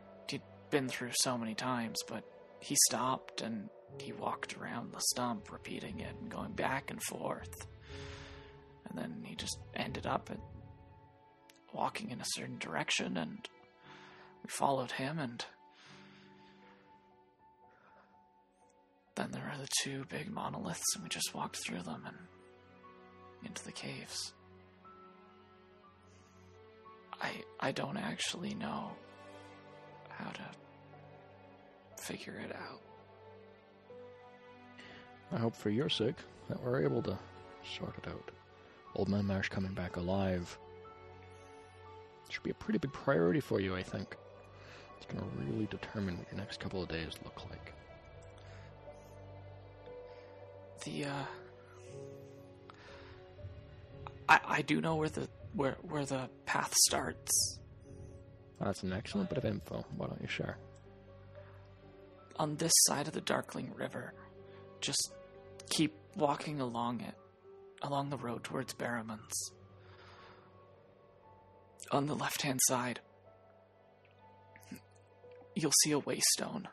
[0.73, 2.23] Been through so many times, but
[2.59, 3.69] he stopped and
[4.01, 7.67] he walked around the stump, repeating it and going back and forth.
[8.89, 10.39] And then he just ended up at
[11.75, 13.47] walking in a certain direction, and
[14.43, 15.45] we followed him, and
[19.15, 22.17] Then there are the two big monoliths, and we just walked through them and
[23.45, 24.33] into the caves.
[27.21, 28.93] I I don't actually know
[30.09, 30.62] how to
[32.03, 32.81] figure it out.
[35.31, 36.17] I hope for your sake
[36.49, 37.17] that we're able to
[37.77, 38.29] sort it out.
[38.95, 40.57] Old Man Marsh coming back alive
[42.29, 44.15] should be a pretty big priority for you, I think.
[44.97, 47.73] It's going to really determine what your next couple of days look like.
[50.83, 51.25] The uh
[54.27, 57.59] I I do know where the where where the path starts.
[58.59, 59.85] Well, that's an excellent bit of info.
[59.95, 60.57] Why don't you share?
[62.37, 64.13] On this side of the Darkling River.
[64.81, 65.13] Just
[65.69, 67.15] keep walking along it.
[67.81, 69.51] Along the road towards Barrowman's.
[71.91, 72.99] On the left hand side
[75.55, 76.65] you'll see a waystone.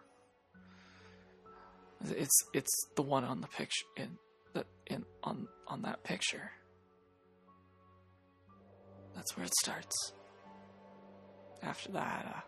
[2.09, 4.17] It's it's the one on the picture in
[4.55, 6.51] the in on on that picture.
[9.15, 10.13] That's where it starts.
[11.63, 12.41] After that, uh,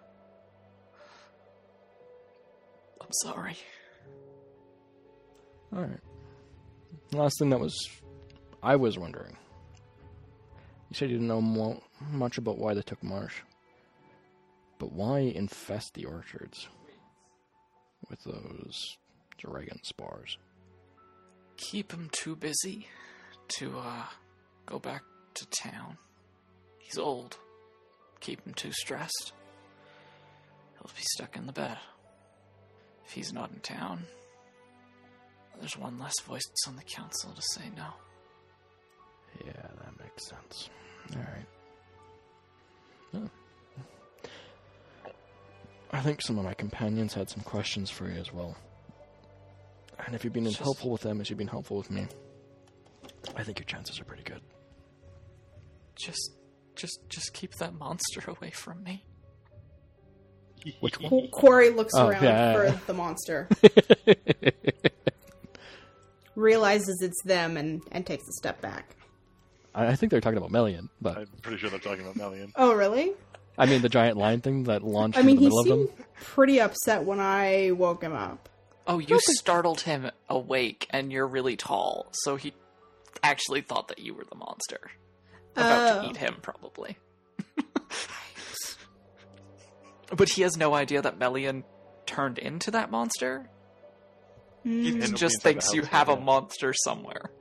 [3.02, 3.56] I'm sorry.
[5.74, 6.00] All right.
[7.12, 7.74] Last thing that was,
[8.62, 9.36] I was wondering.
[10.90, 13.36] You said you didn't know mo- much about why they took Marsh,
[14.78, 16.68] but why infest the orchards
[18.10, 18.98] with those
[19.38, 20.36] dragon spores?
[21.56, 22.86] Keep him too busy
[23.56, 24.04] to uh
[24.66, 25.02] go back
[25.34, 25.96] to town.
[26.78, 27.38] He's old.
[28.20, 29.32] Keep him too stressed.
[30.74, 31.78] He'll be stuck in the bed.
[33.12, 34.04] If he's not in town,
[35.60, 37.88] there's one less voice on the council to say no.
[39.44, 40.70] Yeah, that makes sense.
[41.14, 41.46] All right.
[43.14, 45.10] Oh.
[45.90, 48.56] I think some of my companions had some questions for you as well.
[50.06, 52.06] And if you've been as Just- helpful with them as you've been helpful with me,
[53.36, 54.40] I think your chances are pretty good.
[55.96, 56.30] Just
[56.76, 59.04] just just keep that monster away from me.
[60.80, 61.10] Which one?
[61.10, 62.52] Qu- Quarry looks Oh, around yeah.
[62.54, 63.48] for the monster,
[66.34, 68.96] realizes it's them, and, and takes a step back.
[69.74, 72.52] I I think they're talking about Melian, but I'm pretty sure they're talking about Melian.
[72.56, 73.12] Oh, really?
[73.58, 75.66] I mean the giant lion thing that launched I mean, in the he middle of
[75.66, 76.06] seemed them.
[76.22, 78.48] pretty upset when I woke him up.
[78.86, 82.52] Oh, you startled him awake, and you're really tall, so he
[83.22, 84.90] actually thought that you were the monster.
[85.54, 86.02] About Oh.
[86.02, 86.96] to eat him, probably.
[90.16, 91.64] but he has no idea that Melian
[92.06, 93.48] turned into that monster.
[94.64, 95.14] He Mm.
[95.16, 96.24] just thinks you house have a knows.
[96.24, 97.30] monster somewhere.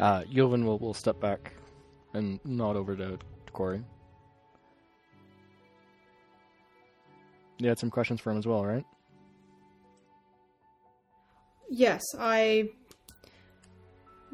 [0.00, 1.54] Uh, Joven will, will step back
[2.14, 3.18] and nod over to
[3.52, 3.82] Corey.
[7.58, 8.84] You had some questions for him as well, right?
[11.68, 12.70] Yes, I.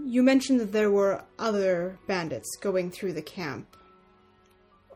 [0.05, 3.75] You mentioned that there were other bandits going through the camp.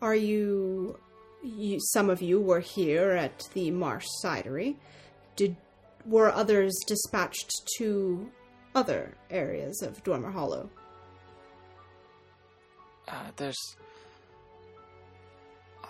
[0.00, 0.98] Are you,
[1.42, 1.78] you?
[1.80, 4.76] Some of you were here at the Marsh Cidery.
[5.37, 5.56] Did
[6.06, 8.30] were others dispatched to
[8.74, 10.70] other areas of Dormer Hollow?
[13.08, 13.58] Uh, there's.
[15.82, 15.88] Uh,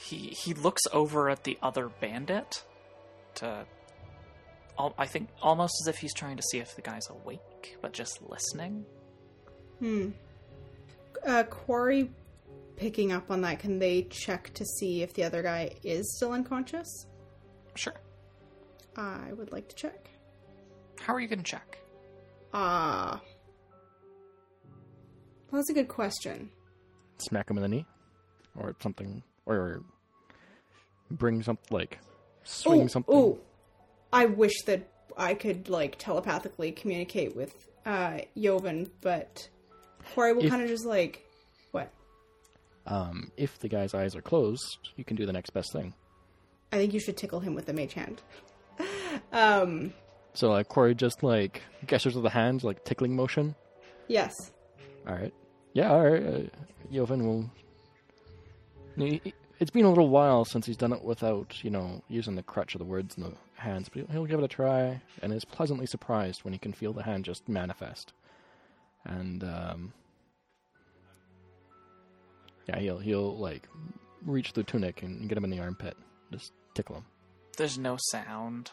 [0.00, 2.64] he he looks over at the other bandit
[3.36, 3.66] to.
[4.78, 7.92] al- I think almost as if he's trying to see if the guy's awake, but
[7.92, 8.86] just listening.
[9.80, 10.10] Hmm.
[11.26, 12.10] Uh, Quarry,
[12.76, 16.32] picking up on that, can they check to see if the other guy is still
[16.32, 17.06] unconscious?
[17.74, 17.94] Sure.
[18.96, 20.10] I would like to check.
[21.00, 21.78] How are you gonna check?
[22.52, 23.20] Ah.
[25.50, 26.50] Well, that's a good question.
[27.18, 27.86] Smack him in the knee,
[28.58, 29.82] or something, or
[31.10, 31.98] bring something like
[32.44, 33.14] swing oh, something.
[33.14, 33.38] Oh,
[34.12, 39.48] I wish that I could like telepathically communicate with uh Joven, but
[40.14, 41.33] Corey will If- kind of just like what?
[42.86, 45.94] Um, if the guy's eyes are closed, you can do the next best thing.
[46.72, 48.20] I think you should tickle him with the mage hand.
[49.32, 49.92] um,
[50.34, 53.54] So like Corey just like gestures with the hands, like tickling motion.
[54.08, 54.32] yes.
[55.06, 55.32] All right.
[55.74, 56.22] Yeah, all right.
[56.26, 56.40] Uh,
[56.92, 57.50] Joven will.
[59.60, 62.74] It's been a little while since he's done it without, you know, using the crutch
[62.74, 65.44] of the words in the hands, but he'll, he'll give it a try, and is
[65.44, 68.12] pleasantly surprised when he can feel the hand just manifest.
[69.04, 69.92] And um,
[72.66, 73.68] yeah, he'll he'll like
[74.24, 75.96] reach the tunic and get him in the armpit,
[76.32, 77.04] just tickle him.
[77.56, 78.70] There's no sound.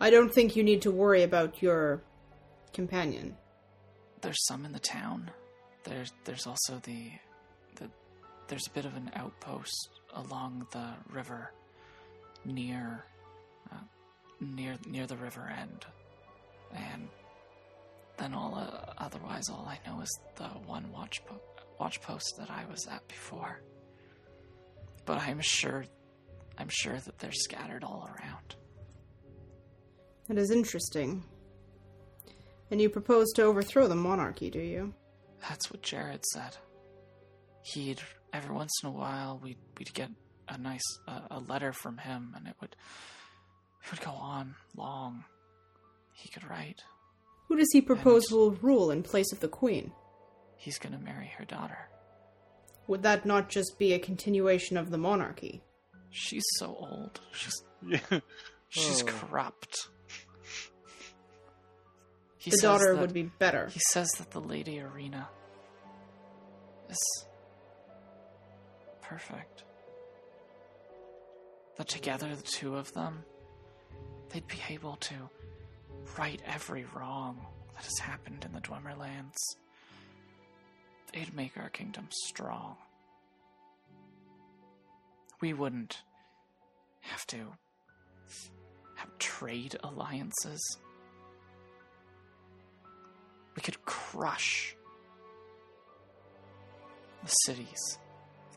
[0.00, 2.02] I don't think you need to worry about your
[2.72, 3.36] companion.
[4.20, 5.30] There's some in the town.
[5.84, 7.10] There's there's also the
[7.76, 7.90] the
[8.48, 11.52] there's a bit of an outpost along the river
[12.44, 13.04] near
[13.72, 13.76] uh,
[14.40, 15.86] near near the river end,
[16.74, 17.08] and
[18.18, 21.40] then all uh, otherwise all I know is the one watch po-
[21.78, 23.60] watch post that I was at before.
[25.04, 25.84] But I'm sure
[26.58, 28.56] I'm sure that they're scattered all around.
[30.28, 31.22] That is interesting.
[32.70, 34.94] And you propose to overthrow the monarchy, do you?
[35.48, 36.56] That's what Jared said.
[37.62, 38.00] He'd
[38.32, 40.10] every once in a while we'd we'd get
[40.48, 42.74] a nice uh, a letter from him, and it would
[43.84, 45.24] it would go on long.
[46.12, 46.82] He could write.
[47.48, 49.92] Who does he propose And- will rule in place of the queen?
[50.56, 51.88] He's gonna marry her daughter.
[52.88, 55.62] Would that not just be a continuation of the monarchy?
[56.10, 57.20] She's so old.
[57.32, 58.20] She's Yeah.
[58.68, 59.06] she's Oh.
[59.06, 59.88] corrupt.
[62.38, 63.66] He the daughter that- would be better.
[63.68, 65.28] He says that the Lady Arena
[66.88, 67.24] is
[69.02, 69.64] perfect.
[71.76, 73.24] That together, the two of them,
[74.30, 75.14] they'd be able to
[76.18, 77.44] right every wrong
[77.74, 79.34] that has happened in the Dwemerlands.
[81.16, 82.76] They'd make our kingdom strong.
[85.40, 86.02] We wouldn't
[87.00, 87.54] have to
[88.96, 90.60] have trade alliances
[93.54, 94.76] we could crush
[97.22, 97.98] the cities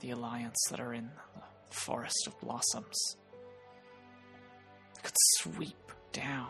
[0.02, 2.98] the Alliance that are in the Forest of Blossoms.
[4.96, 6.50] We could sweep down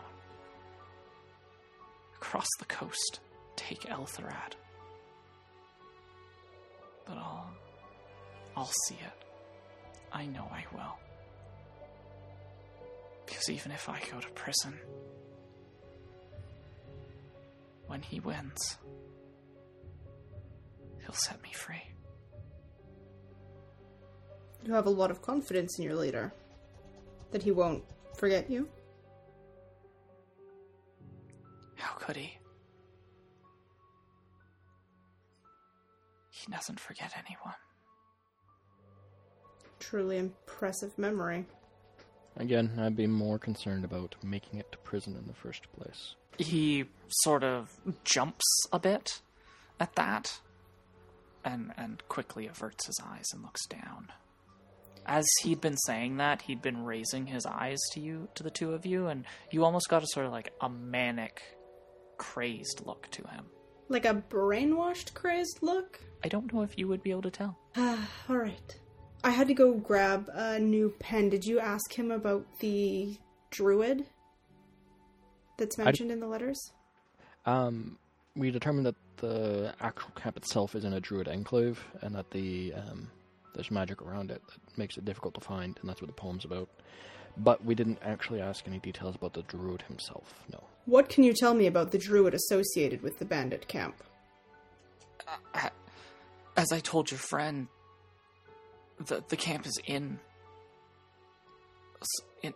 [2.16, 3.20] across the coast,
[3.56, 4.54] take Eltharad.
[7.10, 7.50] But I'll,
[8.56, 9.24] I'll see it.
[10.12, 10.96] I know I will.
[13.26, 14.78] Because even if I go to prison,
[17.88, 18.78] when he wins,
[21.00, 21.82] he'll set me free.
[24.64, 26.32] You have a lot of confidence in your leader.
[27.32, 27.82] That he won't
[28.16, 28.68] forget you?
[31.76, 32.39] How could he?
[36.44, 37.54] He doesn't forget anyone.
[39.78, 41.46] Truly impressive memory.
[42.36, 46.14] Again, I'd be more concerned about making it to prison in the first place.
[46.38, 47.70] He sort of
[48.04, 49.20] jumps a bit
[49.78, 50.40] at that
[51.44, 54.08] and and quickly averts his eyes and looks down.
[55.06, 58.72] As he'd been saying that, he'd been raising his eyes to you to the two
[58.72, 61.42] of you and you almost got a sort of like a manic
[62.16, 63.46] crazed look to him.
[63.90, 66.00] Like a brainwashed, crazed look?
[66.24, 67.58] I don't know if you would be able to tell.
[67.76, 68.78] Ah, alright.
[69.22, 71.28] I had to go grab a new pen.
[71.28, 73.16] Did you ask him about the
[73.50, 74.06] druid
[75.58, 76.72] that's I d- mentioned in the letters?
[77.46, 77.98] Um,
[78.34, 82.72] we determined that the actual camp itself is in a druid enclave, and that the
[82.74, 83.08] um,
[83.54, 86.44] there's magic around it that makes it difficult to find, and that's what the poem's
[86.44, 86.68] about.
[87.36, 90.34] But we didn't actually ask any details about the druid himself.
[90.52, 90.62] No.
[90.86, 93.96] What can you tell me about the druid associated with the bandit camp?
[95.54, 95.70] A-
[96.56, 97.68] As I told your friend,
[98.98, 100.18] the the camp is in.
[102.00, 102.54] s- in,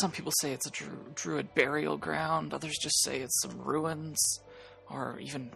[0.00, 2.52] some people say it's a dru- druid burial ground.
[2.54, 4.18] Others just say it's some ruins,
[4.88, 5.50] or even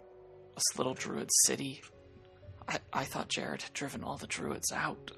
[0.57, 1.83] a little druid city.
[2.69, 5.11] I I thought Jared had driven all the druids out.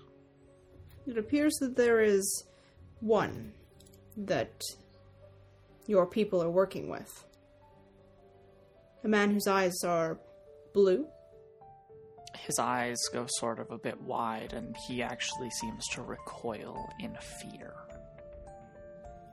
[1.06, 2.44] It appears that there is
[3.00, 3.52] one
[4.16, 4.60] that
[5.86, 7.24] your people are working with.
[9.04, 10.18] A man whose eyes are
[10.74, 11.06] blue.
[12.36, 17.16] His eyes go sort of a bit wide, and he actually seems to recoil in
[17.40, 17.72] fear.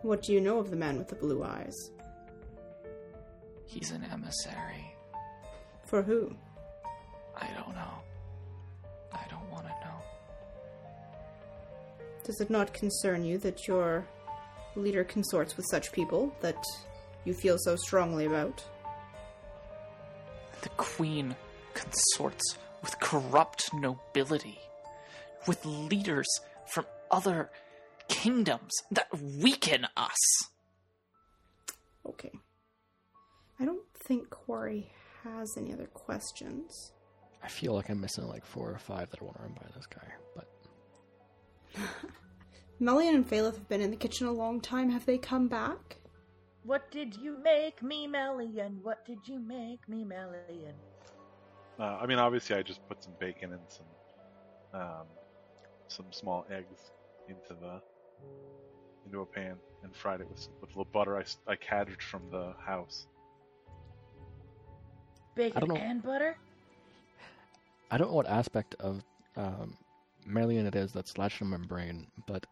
[0.04, 1.76] What do you know of the man with the blue eyes?
[3.66, 4.96] He's an emissary.
[5.86, 6.36] For who?
[7.36, 7.94] I don't know.
[9.12, 9.83] I don't want to know.
[12.24, 14.08] Does it not concern you that your
[14.76, 16.64] leader consorts with such people that
[17.26, 18.64] you feel so strongly about?
[20.62, 21.36] The queen
[21.74, 24.60] consorts with corrupt nobility,
[25.48, 26.28] with leaders
[26.66, 27.50] from other
[28.08, 30.18] kingdoms that weaken us.
[32.06, 32.32] Okay.
[33.60, 34.92] I don't think Quarry
[35.24, 36.92] has any other questions.
[37.42, 39.68] I feel like I'm missing like four or five that I want to run by
[39.76, 40.48] this guy, but
[42.80, 44.90] Melian and Phalith have been in the kitchen a long time.
[44.90, 45.98] Have they come back?
[46.64, 48.80] What did you make me, Melian?
[48.82, 50.76] What did you make me, Melian?
[51.80, 53.86] Uh, I mean, obviously, I just put some bacon and some
[54.74, 55.08] um,
[55.88, 56.92] some small eggs
[57.28, 57.82] into the
[59.06, 62.30] into a pan and fried it with with a little butter I, I cadged from
[62.32, 63.08] the house.
[65.36, 66.38] Bacon and butter?
[67.90, 69.04] I don't know what aspect of
[69.36, 69.76] um,
[70.26, 72.46] Marilyn it is that's latched on my brain, but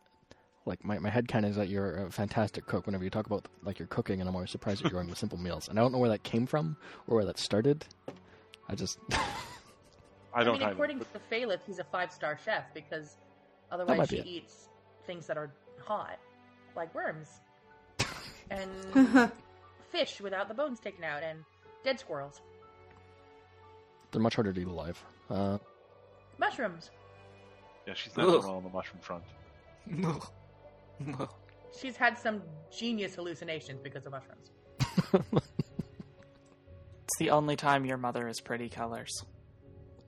[0.65, 3.25] like my, my head kind of is that you're a fantastic cook whenever you talk
[3.25, 5.67] about like your cooking, and I'm always surprised that you're going with simple meals.
[5.67, 7.85] And I don't know where that came from or where that started.
[8.69, 8.99] I just
[10.33, 13.17] I don't mean, hide according it, to the Phalith, he's a five star chef because
[13.71, 14.69] otherwise might she eats
[15.05, 15.51] things that are
[15.83, 16.19] hot,
[16.75, 17.27] like worms,
[18.49, 18.69] and
[19.91, 21.43] fish without the bones taken out, and
[21.83, 22.41] dead squirrels.
[24.11, 25.03] they're much harder to eat alive.
[25.29, 25.57] Uh,
[26.37, 26.91] Mushrooms.
[27.87, 28.33] Yeah, she's not Ugh.
[28.33, 29.23] normal on the mushroom front.
[29.87, 30.21] No.
[30.99, 31.27] No.
[31.75, 32.43] She's had some
[32.77, 35.41] genius hallucinations because of mushrooms.
[37.11, 39.25] It's the only time your mother is pretty colors.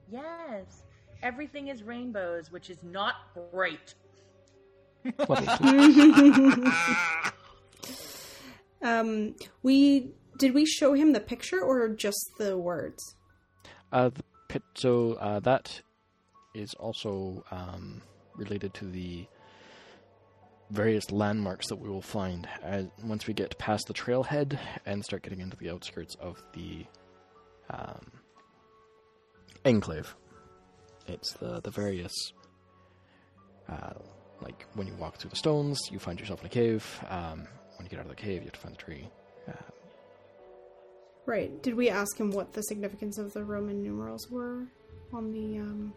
[0.09, 0.83] Yes.
[1.21, 3.15] Everything is rainbows, which is not
[3.51, 3.93] great.
[8.81, 13.15] um, we did we show him the picture or just the words?
[13.91, 14.63] Uh, the pit.
[14.75, 15.81] So uh, that
[16.53, 18.01] is also um,
[18.35, 19.27] related to the
[20.69, 25.21] various landmarks that we will find as once we get past the trailhead and start
[25.21, 26.85] getting into the outskirts of the
[27.69, 28.11] um,
[29.65, 30.15] enclave.
[31.07, 32.13] It's the the various.
[33.69, 33.93] Uh,
[34.41, 36.85] like when you walk through the stones, you find yourself in a cave.
[37.09, 37.47] Um,
[37.77, 39.09] when you get out of the cave, you have to find the tree.
[39.47, 39.53] Uh,
[41.25, 41.61] Right.
[41.63, 44.67] Did we ask him what the significance of the Roman numerals were
[45.13, 45.93] on the um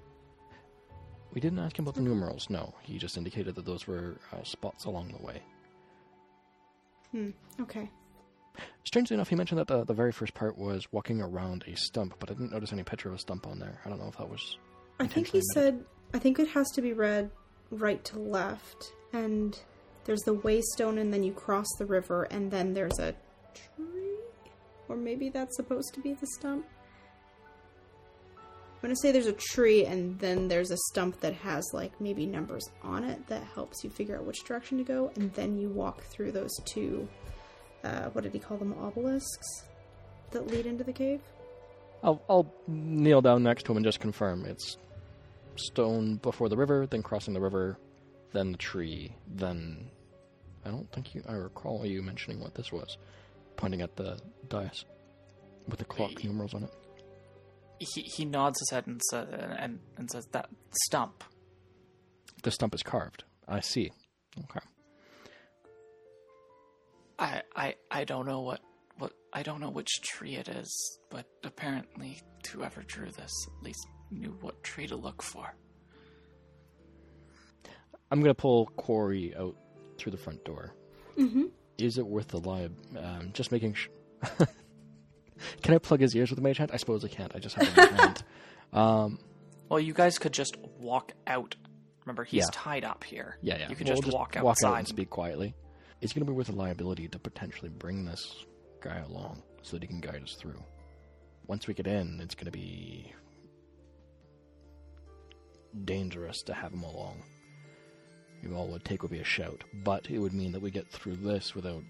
[1.32, 2.74] We didn't ask him about the numerals, no.
[2.82, 5.42] He just indicated that those were uh, spots along the way.
[7.10, 7.90] hmm, okay.
[8.84, 12.14] Strangely enough, he mentioned that the, the very first part was walking around a stump,
[12.18, 13.80] but I didn't notice any picture of a stump on there.
[13.84, 14.56] I don't know if that was.
[14.98, 17.30] I think he said I think it has to be read
[17.70, 19.58] right to left and
[20.04, 23.14] there's the waystone and then you cross the river and then there's a
[23.52, 24.18] tree
[24.88, 26.64] or maybe that's supposed to be the stump.
[28.76, 31.98] I'm going to say there's a tree and then there's a stump that has like
[32.00, 35.56] maybe numbers on it that helps you figure out which direction to go and then
[35.56, 37.08] you walk through those two
[37.86, 39.64] uh, what did he call them obelisks
[40.30, 41.20] that lead into the cave?
[42.02, 44.44] I'll, I'll kneel down next to him and just confirm.
[44.44, 44.76] It's
[45.56, 47.78] stone before the river, then crossing the river,
[48.32, 49.88] then the tree, then.
[50.64, 51.22] I don't think you.
[51.28, 52.98] I recall you mentioning what this was.
[53.56, 54.18] Pointing at the
[54.48, 54.84] dais
[55.68, 56.74] with the clock numerals on it.
[57.78, 59.26] He, he nods his head and, sa-
[59.58, 60.48] and, and says, That
[60.84, 61.24] stump.
[62.42, 63.24] The stump is carved.
[63.48, 63.90] I see.
[64.38, 64.60] Okay.
[67.18, 68.60] I, I, I don't know what,
[68.98, 72.20] what I don't know which tree it is, but apparently
[72.52, 75.54] whoever drew this at least knew what tree to look for.
[78.10, 79.56] I'm gonna pull Corey out
[79.98, 80.74] through the front door.
[81.18, 81.44] Mm-hmm.
[81.78, 82.68] Is it worth the lie?
[82.98, 83.74] Um, just making.
[83.74, 83.88] Sh-
[85.62, 86.70] Can I plug his ears with a mage hand?
[86.72, 87.34] I suppose I can't.
[87.34, 88.22] I just have a in hand.
[88.72, 89.18] Um,
[89.68, 91.54] Well, you guys could just walk out.
[92.04, 92.46] Remember, he's Yeah.
[92.52, 93.38] tied up here.
[93.42, 93.68] yeah, yeah.
[93.68, 94.68] You could We'll just, walk walk outside.
[94.68, 95.54] out and speak quietly.
[96.00, 98.44] It's gonna be worth a liability to potentially bring this
[98.80, 100.62] guy along so that he can guide us through.
[101.46, 103.12] Once we get in, it's gonna be
[105.84, 107.22] dangerous to have him along.
[108.42, 110.88] You all would take would be a shout, but it would mean that we get
[110.90, 111.82] through this without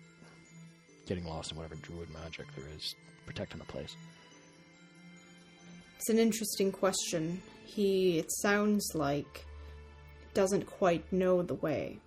[1.06, 2.94] getting lost in whatever druid magic there is
[3.24, 3.96] protecting the place.
[5.96, 7.40] It's an interesting question.
[7.64, 9.44] He, it sounds like,
[10.34, 11.98] doesn't quite know the way.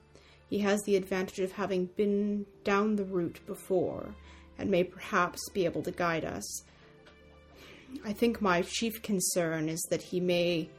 [0.50, 4.14] He has the advantage of having been down the route before
[4.58, 6.64] and may perhaps be able to guide us.
[8.06, 10.70] I think my chief concern is that he may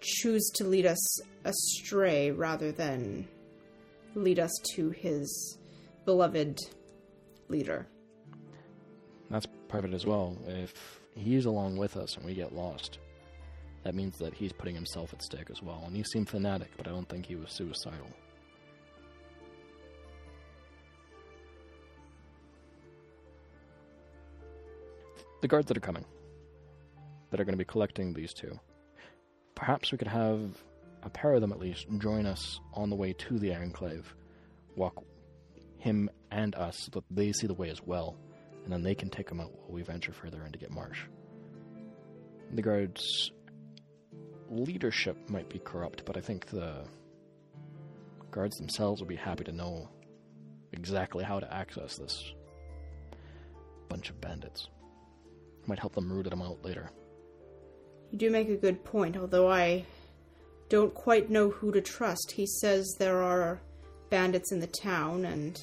[0.00, 3.28] choose to lead us astray rather than
[4.14, 5.58] lead us to his
[6.04, 6.58] beloved
[7.48, 7.86] leader.
[9.30, 10.36] That's private as well.
[10.46, 12.98] If he's along with us and we get lost,
[13.84, 15.82] that means that he's putting himself at stake as well.
[15.86, 18.08] And he seemed fanatic, but I don't think he was suicidal.
[25.40, 26.04] The guards that are coming,
[27.30, 28.58] that are going to be collecting these two,
[29.54, 30.40] perhaps we could have
[31.04, 34.14] a pair of them at least join us on the way to the Enclave,
[34.74, 35.04] walk
[35.78, 38.16] him and us so that they see the way as well
[38.68, 41.00] and then they can take him out while we venture further into Get Marsh.
[42.52, 43.30] The guards'
[44.50, 46.84] leadership might be corrupt, but I think the
[48.30, 49.88] guards themselves will be happy to know
[50.72, 52.32] exactly how to access this
[53.88, 54.68] bunch of bandits.
[55.66, 56.90] Might help them root them out later.
[58.10, 59.86] You do make a good point, although I
[60.68, 62.32] don't quite know who to trust.
[62.32, 63.62] He says there are
[64.10, 65.60] bandits in the town, and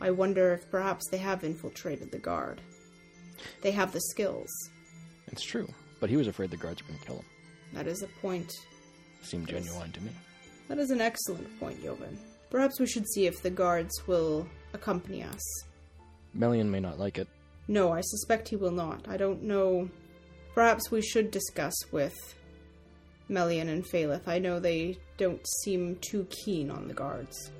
[0.00, 2.60] I wonder if perhaps they have infiltrated the guard.
[3.62, 4.48] They have the skills.
[5.28, 5.68] It's true,
[6.00, 7.24] but he was afraid the guards were going to kill him.
[7.74, 8.52] That is a point.
[9.22, 9.64] Seemed Yes.
[9.64, 10.10] genuine to me.
[10.68, 12.18] That is an excellent point, Jovan.
[12.50, 15.40] Perhaps we should see if the guards will accompany us.
[16.34, 17.28] Melian may not like it.
[17.68, 19.06] No, I suspect he will not.
[19.08, 19.88] I don't know.
[20.54, 22.14] Perhaps we should discuss with
[23.28, 24.26] Melian and Phalith.
[24.28, 27.50] I know they don't seem too keen on the guards.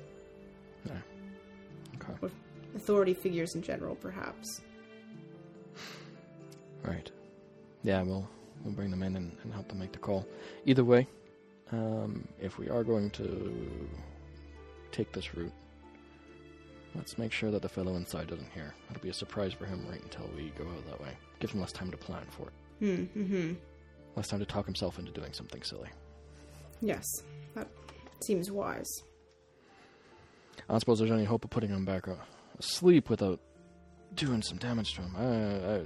[2.73, 2.77] No.
[2.77, 2.77] Okay.
[2.77, 4.61] Or authority figures in general, perhaps.
[6.83, 7.11] Right.
[7.83, 8.29] Yeah, we'll
[8.63, 10.25] we'll bring them in and, and help them make the call.
[10.65, 11.07] Either way,
[11.71, 13.89] um, if we are going to
[14.91, 15.53] take this route,
[16.95, 18.73] let's make sure that the fellow inside doesn't hear.
[18.89, 21.17] It'll be a surprise for him right until we go out that way.
[21.39, 22.53] Gives him less time to plan for it.
[22.79, 23.19] Hmm.
[23.19, 23.53] Mm-hmm.
[24.15, 25.89] Less time to talk himself into doing something silly.
[26.81, 27.05] Yes,
[27.55, 27.67] that
[28.19, 29.03] seems wise.
[30.69, 32.15] I don't suppose there's any hope of putting him back uh,
[32.59, 33.39] asleep without
[34.15, 35.15] doing some damage to him.
[35.17, 35.81] I, I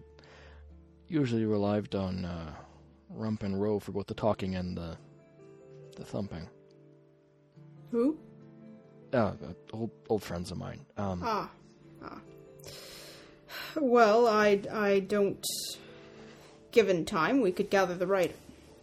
[1.08, 2.52] usually relied on uh,
[3.10, 4.98] Rump and Row for both the talking and the
[5.96, 6.48] the thumping.
[7.92, 8.18] Who?
[9.14, 9.34] Uh, uh,
[9.74, 10.86] old old friends of mine.
[10.98, 11.50] Um, Ah.
[12.04, 12.20] Ah.
[13.76, 15.44] Well, I I don't.
[16.72, 18.36] Given time, we could gather the right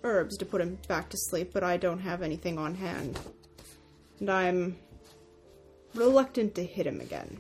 [0.03, 3.19] herbs to put him back to sleep, but I don't have anything on hand,
[4.19, 4.77] and I'm
[5.95, 7.39] reluctant to hit him again.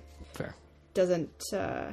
[0.95, 1.91] Doesn't uh,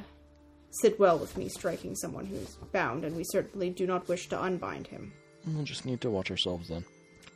[0.70, 4.42] sit well with me striking someone who's bound, and we certainly do not wish to
[4.42, 5.12] unbind him.
[5.46, 6.86] We'll just need to watch ourselves then.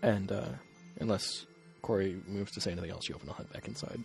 [0.01, 0.49] And uh,
[0.99, 1.45] unless
[1.82, 3.99] Corey moves to say anything else, Joven will head back inside.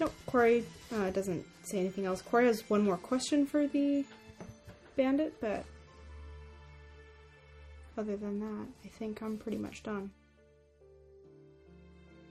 [0.00, 0.64] No, Corey
[0.94, 2.22] uh, doesn't say anything else.
[2.22, 4.04] Corey has one more question for the
[4.96, 5.64] bandit, but
[7.96, 10.10] other than that, I think I'm pretty much done.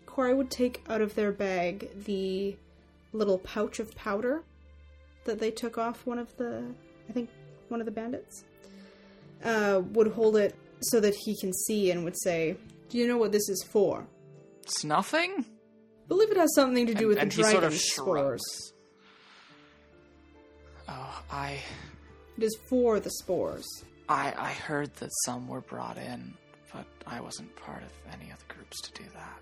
[0.06, 2.56] Corey would take out of their bag the
[3.14, 4.44] little pouch of powder
[5.26, 6.64] that they took off one of the,
[7.10, 7.30] I think,
[7.70, 8.44] one of the bandits.
[9.44, 12.58] Uh, would hold it so that he can see and would say,
[12.90, 14.08] "Do you know what this is for?"
[14.68, 15.46] Snuffing?
[16.08, 18.74] believe it has something to do And- with and the he dragon sort of spores.
[20.88, 21.60] Oh, I,
[22.38, 23.66] It is for the spores.
[24.08, 26.34] I, I heard that some were brought in,
[26.74, 29.40] but I wasn't part of any of the groups to do that.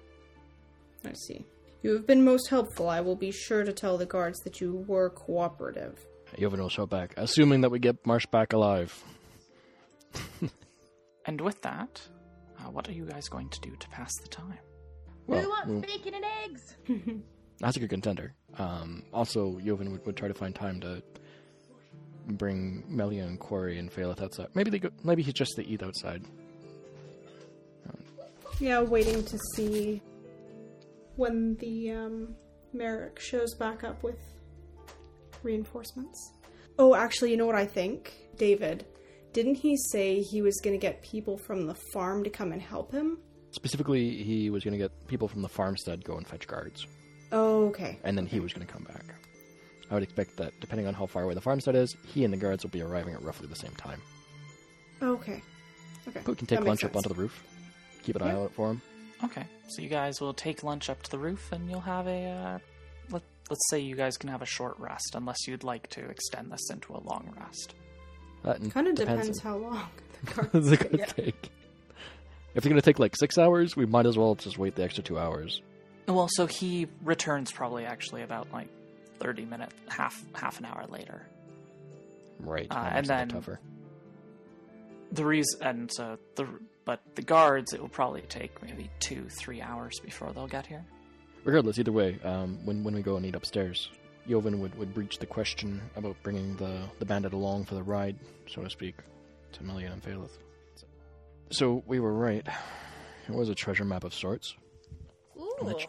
[1.09, 1.45] I see.
[1.86, 2.89] You have been most helpful.
[2.89, 6.03] I will be sure to tell the guards that you were cooperative.
[6.39, 8.91] Joven will show back, assuming that we get Marsh back alive.
[11.27, 12.01] And with that,
[12.59, 14.57] uh, what are you guys going to do to pass the time?
[15.27, 16.75] Well, Who wants we'll- bacon and eggs?
[17.59, 18.33] That's a good contender.
[18.57, 21.03] Um, also, Joven would, would try to find time to
[22.27, 24.47] bring Melia and Quarry and Phalith outside.
[24.55, 24.89] Maybe they go.
[25.03, 26.23] Maybe he's just to eat outside.
[28.59, 30.01] Yeah, waiting to see
[31.16, 32.36] when the um,
[32.74, 34.18] Merrick shows back up with
[35.43, 36.32] reinforcements.
[36.78, 38.13] Oh, actually, you know what I think?
[38.38, 38.86] David,
[39.34, 42.61] didn't he say he was going to get people from the farm to come and
[42.61, 43.20] help him?
[43.51, 46.86] Specifically, he was going to get people from the farmstead go and fetch guards,
[47.32, 47.97] Oh, okay.
[48.03, 49.03] and then he was going to come back.
[49.89, 52.38] I would expect that, depending on how far away the farmstead is, he and the
[52.38, 54.01] guards will be arriving at roughly the same time.
[55.01, 55.41] Okay.
[56.07, 56.20] Okay.
[56.26, 57.43] But we can take That lunch up onto the roof.
[58.03, 58.39] Keep an eye Yeah.
[58.39, 58.82] out for him.
[59.24, 62.26] Okay, so you guys will take lunch up to the roof, and you'll have a.
[62.28, 62.59] Uh,
[63.11, 66.51] let Let's say you guys can have a short rest, unless you'd like to extend
[66.51, 67.76] this into a long rest.
[68.43, 69.88] That Kind of depends depends how long
[70.24, 71.49] the on- guards Is gonna take?
[72.53, 75.03] If it's gonna take like six hours, we might as well just wait the extra
[75.03, 75.61] two hours.
[76.07, 78.68] Well, so he returns probably actually about like
[79.20, 81.26] thirty minutes, half half an hour later.
[82.39, 82.68] Right.
[82.70, 83.59] Uh, and makes it a bit then- tougher.
[85.11, 86.47] The reason, and so the
[86.86, 90.86] but the guards, it will probably take maybe two, three hours before they'll get here.
[91.43, 93.89] Regardless, either way, um, when when we go and eat upstairs,
[94.27, 98.17] Joven would, would breach the question about bringing the, the bandit along for the ride,
[98.47, 98.95] so to speak,
[99.53, 100.38] to Melian and Phalith.
[101.51, 102.45] So we were right.
[103.27, 104.55] It was a treasure map of sorts.
[105.38, 105.55] Ooh.
[105.61, 105.88] Which-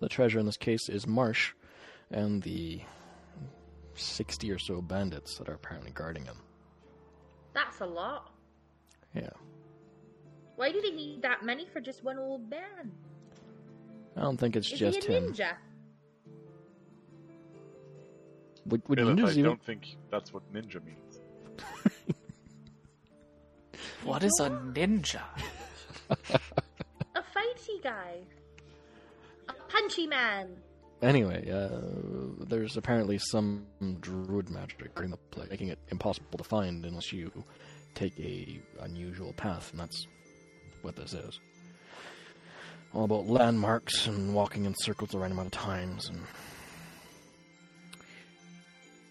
[0.00, 1.52] The treasure in this case is Marsh
[2.10, 2.80] and the
[3.94, 6.36] 60 or so bandits that are apparently guarding him.
[7.54, 8.30] That's a lot.
[9.14, 9.30] Yeah.
[10.58, 12.90] Why do they need that many for just one old man?
[14.16, 15.32] I don't think it's Is just he a him.
[15.32, 15.52] ninja?
[18.66, 19.44] Would, would Philip, I even...
[19.44, 21.20] don't think that's what ninja means.
[24.04, 25.22] What is a ninja?
[26.10, 28.18] A fighty guy.
[29.48, 30.56] A punchy man.
[31.02, 31.68] Anyway, uh,
[32.46, 33.66] there's apparently some
[34.00, 37.30] druid magic in the place, making it impossible to find unless you
[37.94, 40.06] take a unusual path, and that's
[40.82, 41.38] what this is.
[42.94, 46.20] All about landmarks and walking in circles the right amount of times, and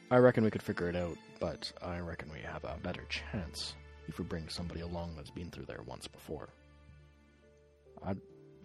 [0.09, 1.17] I reckon we could figure it out.
[1.39, 3.75] But I reckon we have a better chance
[4.07, 6.49] if we bring somebody along that's been through there once before.
[8.03, 8.17] I'd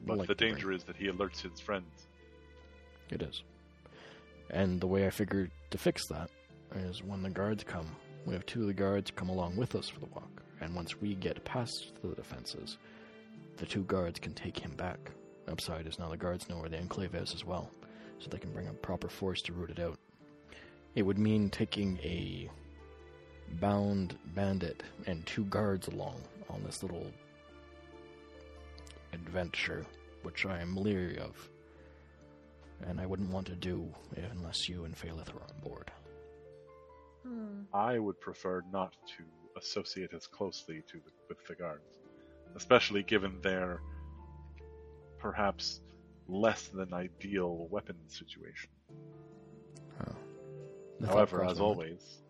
[0.06, 2.06] But like the to bring- danger is that he alerts his friends.
[3.10, 3.42] It is.
[4.50, 6.30] And the way I figured to fix that
[6.74, 7.94] is when the guards come,
[8.24, 10.42] we have two of the guards come along with us for the walk.
[10.62, 12.78] And once we get past the defenses,
[13.56, 14.98] the two guards can take him back.
[15.48, 17.70] Upside is now the guards know where the enclave is as well,
[18.18, 19.98] so they can bring a proper force to root it out.
[20.94, 22.50] It would mean taking a
[23.60, 27.06] bound bandit and two guards along on this little
[29.12, 29.86] adventure,
[30.22, 31.36] which I am leery of.
[32.86, 33.86] And I wouldn't want to do
[34.32, 35.90] unless you and Phalith are on board.
[37.22, 37.62] Hmm.
[37.72, 39.24] I would prefer not to
[39.58, 41.98] associate as closely to the, with the guards,
[42.56, 43.80] especially given their
[45.18, 45.80] perhaps
[46.28, 48.70] less than ideal weapon situation.
[49.98, 50.12] Huh.
[51.06, 52.22] However, as my always,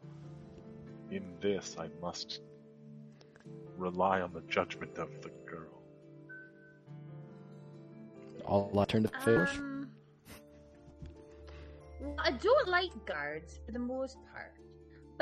[1.11, 2.41] in this I must
[3.77, 5.83] rely on the judgment of the girl.
[8.45, 9.59] All I turned to Phalith?
[9.59, 9.91] Um,
[12.01, 14.55] well, I don't like guards for the most part,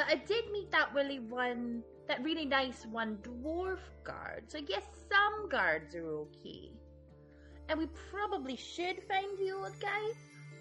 [0.01, 4.44] but I did meet that really one, that really nice one dwarf guard.
[4.46, 6.70] So I guess some guards are okay.
[7.68, 10.09] And we probably should find the old guy.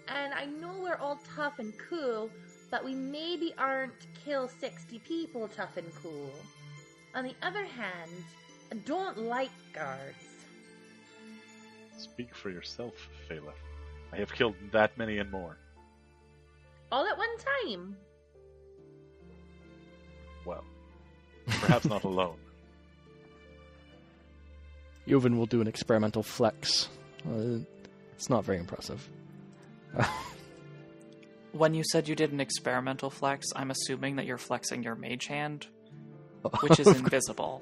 [0.08, 2.28] And I know we're all tough and cool,
[2.70, 3.94] but we maybe aren't
[4.26, 6.34] kill 60 people tough and cool.
[7.14, 8.10] On the other hand,
[8.70, 10.18] I don't like guards.
[11.96, 12.92] Speak for yourself,
[13.26, 13.54] Phalith.
[14.12, 15.56] I have killed that many and more.
[16.92, 17.96] All at one time.
[20.44, 20.64] Well,
[21.46, 22.36] perhaps not alone.
[25.08, 26.88] Joven will do an experimental flex.
[27.26, 27.58] Uh,
[28.14, 29.08] it's not very impressive.
[31.52, 35.26] When you said you did an experimental flex, I'm assuming that you're flexing your mage
[35.26, 35.66] hand,
[36.60, 37.60] which is invisible.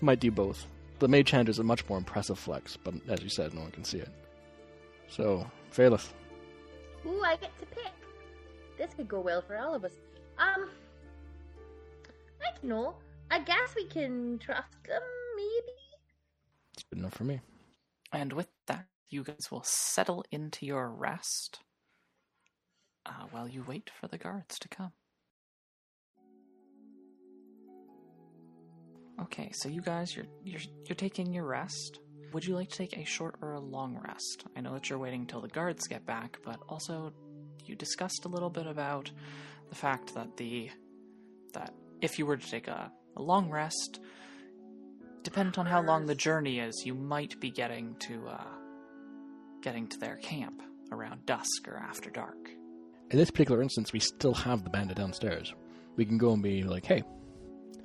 [0.00, 0.66] Might do both.
[0.98, 3.70] The mage hand is a much more impressive flex, but as you said, no one
[3.70, 4.08] can see it.
[5.08, 6.12] So, Phalith,
[7.06, 7.92] Ooh, I get to pick.
[8.76, 9.92] This could go well for all of us.
[10.38, 10.68] Um,
[12.40, 12.94] I don't know.
[13.30, 15.02] I guess we can trust them,
[15.36, 15.78] maybe.
[16.74, 17.40] it's good enough for me.
[18.12, 21.60] And with that, you guys will settle into your rest
[23.06, 24.92] uh, while you wait for the guards to come.
[29.20, 32.00] Okay, so you guys, you're you're you're taking your rest.
[32.32, 34.44] Would you like to take a short or a long rest?
[34.56, 37.12] I know that you're waiting till the guards get back, but also
[37.64, 39.10] you discussed a little bit about
[39.68, 40.70] the fact that the
[41.52, 44.00] that if you were to take a, a long rest,
[45.22, 48.44] dependent on how long the journey is, you might be getting to uh,
[49.62, 50.62] getting to their camp
[50.92, 52.50] around dusk or after dark.
[53.10, 55.54] In this particular instance, we still have the bandit downstairs.
[55.96, 57.02] We can go and be like, hey,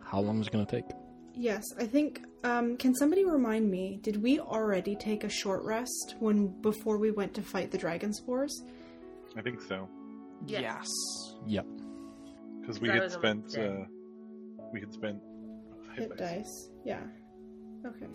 [0.03, 0.85] how long is it going to take?
[1.33, 2.21] Yes, I think.
[2.43, 3.99] Um, can somebody remind me?
[4.01, 8.13] Did we already take a short rest when before we went to fight the dragon
[8.13, 8.63] spores?
[9.37, 9.87] I think so.
[10.45, 10.61] Yes.
[10.61, 10.87] Yes.
[11.47, 11.65] Yep.
[12.61, 13.85] Because we I had spent uh,
[14.73, 15.19] we had spent
[15.95, 16.69] Hit dice.
[16.85, 17.01] Yeah.
[17.85, 18.05] Okay.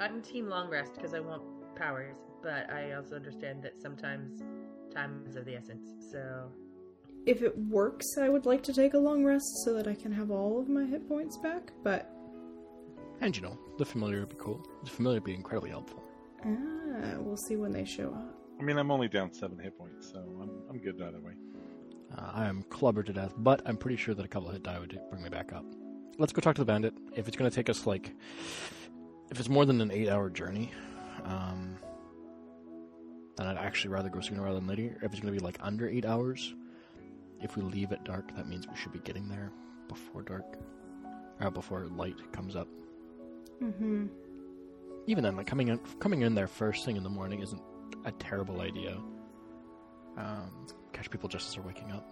[0.00, 1.42] I'm team long rest because I want
[1.76, 4.42] powers, but I also understand that sometimes
[4.94, 5.88] time is of the essence.
[6.10, 6.50] So
[7.26, 10.12] If it works, I would like to take a long rest so that I can
[10.12, 11.72] have all of my hit points back.
[11.82, 12.10] But
[13.20, 14.66] And you know, the familiar would be cool.
[14.84, 16.02] The familiar would be incredibly helpful.
[16.44, 18.41] ah, we'll see when they show up.
[18.62, 21.32] I mean, I'm only down seven hit points, so I'm I'm good either way.
[22.16, 24.78] Uh, I am clubbered to death, but I'm pretty sure that a couple hit die
[24.78, 25.64] would bring me back up.
[26.18, 26.94] Let's go talk to the bandit.
[27.16, 28.14] If it's going to take us like,
[29.32, 30.70] if it's more than an eight-hour journey,
[31.24, 31.76] um,
[33.36, 34.96] then I'd actually rather go sooner rather than later.
[35.02, 36.54] If it's going to be like under eight hours,
[37.40, 39.50] if we leave at dark, that means we should be getting there
[39.88, 40.56] before dark,
[41.40, 42.68] or before light comes up.
[43.60, 44.06] Mm-hmm.
[45.08, 47.60] Even then, like coming in, coming in there first thing in the morning isn't
[48.04, 48.96] a terrible idea.
[50.16, 52.06] Um, catch people just as they're waking up.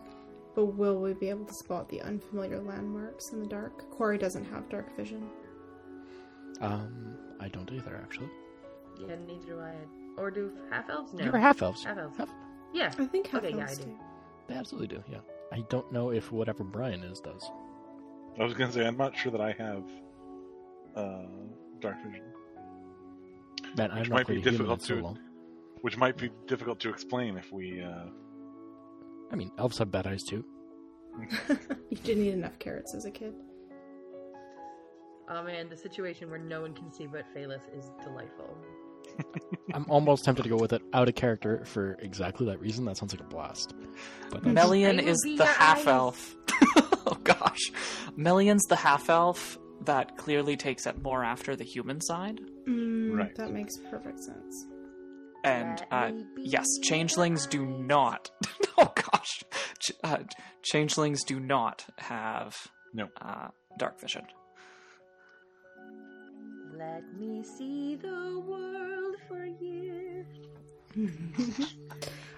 [0.55, 3.89] But will we be able to spot the unfamiliar landmarks in the dark?
[3.91, 5.29] Corey doesn't have dark vision.
[6.61, 8.29] Um, I don't either, actually.
[9.01, 9.73] yeah, neither do I.
[10.21, 11.15] Or do half elves?
[11.15, 11.25] No.
[11.25, 11.85] You're half elves.
[11.85, 12.17] Half elves.
[12.19, 12.29] Half-
[12.73, 12.93] Yeah.
[12.99, 13.89] I think half Okay, yeah, elves I do.
[13.89, 13.99] do.
[14.49, 15.19] They absolutely do, yeah.
[15.53, 17.49] I don't know if whatever Brian is does.
[18.39, 19.85] I was gonna say I'm not sure that I have
[20.97, 21.23] uh,
[21.81, 22.25] dark vision,
[23.77, 25.19] Man, I've Which not might be played a human in difficult so to- long.
[25.83, 27.83] Which might be difficult to explain if we.
[27.83, 28.07] Uh...
[29.33, 30.45] I mean, elves have bad eyes too.
[31.91, 33.35] you didn't eat enough carrots as a kid.
[35.29, 38.57] Oh man, the situation where no one can see but Phalith is delightful.
[39.75, 42.85] I'm almost tempted to go with it out of character for exactly that reason.
[42.85, 43.75] That sounds like a blast.
[44.31, 46.37] But Melian is the half elf.
[47.07, 47.71] oh gosh.
[48.17, 52.41] Melian's the half elf that clearly takes it more after the human side.
[52.69, 53.35] Mm, Right.
[53.37, 54.67] That makes perfect sense.
[55.45, 58.31] And uh, yes, changelings do not.
[58.79, 59.43] oh gosh.
[59.81, 60.19] Ch- uh,
[60.63, 62.57] changelings do not have
[62.93, 63.09] No.
[63.21, 64.23] uh, dark vision.
[66.77, 70.25] Let me see the world for you.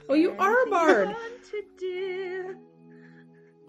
[0.09, 1.17] Oh, you are a bard.
[1.51, 2.57] To do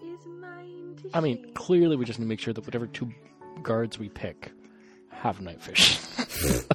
[0.02, 3.10] is mine to I mean, clearly we just need to make sure that whatever two
[3.62, 4.50] guards we pick
[5.10, 5.96] have night vision.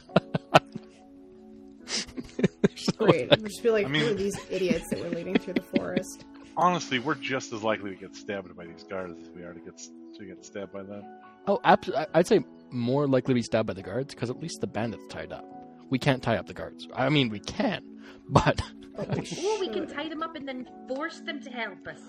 [3.00, 3.30] Great.
[3.30, 5.62] We'll just be like, I mean- who are these idiots that were leading through the
[5.76, 6.26] forest?
[6.58, 9.60] Honestly, we're just as likely to get stabbed by these guards as we are to
[9.60, 9.82] get
[10.18, 11.04] to get stabbed by them.
[11.48, 12.42] Oh, abs- I- I'd say
[12.72, 15.46] more likely to be stabbed by the guards because at least the bandit's tied up.
[15.90, 16.88] We can't tie up the guards.
[16.94, 17.84] I mean, we can,
[18.30, 18.62] but
[18.96, 22.02] But we Or we can tie them up and then force them to help us.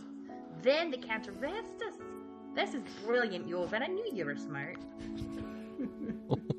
[0.63, 1.95] Then they can't arrest us.
[2.57, 3.83] This is brilliant, Jovan.
[3.85, 4.77] I knew you were smart.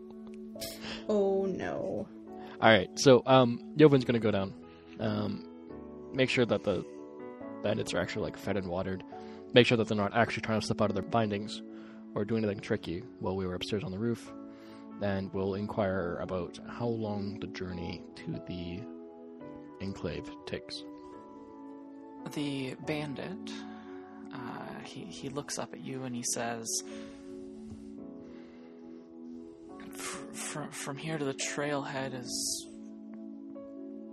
[1.09, 2.07] Oh no.
[2.61, 2.89] All right.
[2.95, 4.53] So, um, gonna go down.
[4.99, 5.47] Um,
[6.13, 6.85] make sure that the
[7.63, 9.03] bandits are actually like fed and watered.
[9.53, 11.61] Make sure that they're not actually trying to slip out of their bindings
[12.15, 14.31] or do anything tricky while we were upstairs on the roof.
[15.01, 18.81] And we'll inquire about how long the journey to the
[19.81, 20.83] enclave takes.
[22.33, 23.51] The bandit,
[24.31, 26.67] uh, he, he looks up at you and he says,
[30.51, 32.67] from, from here to the trailhead is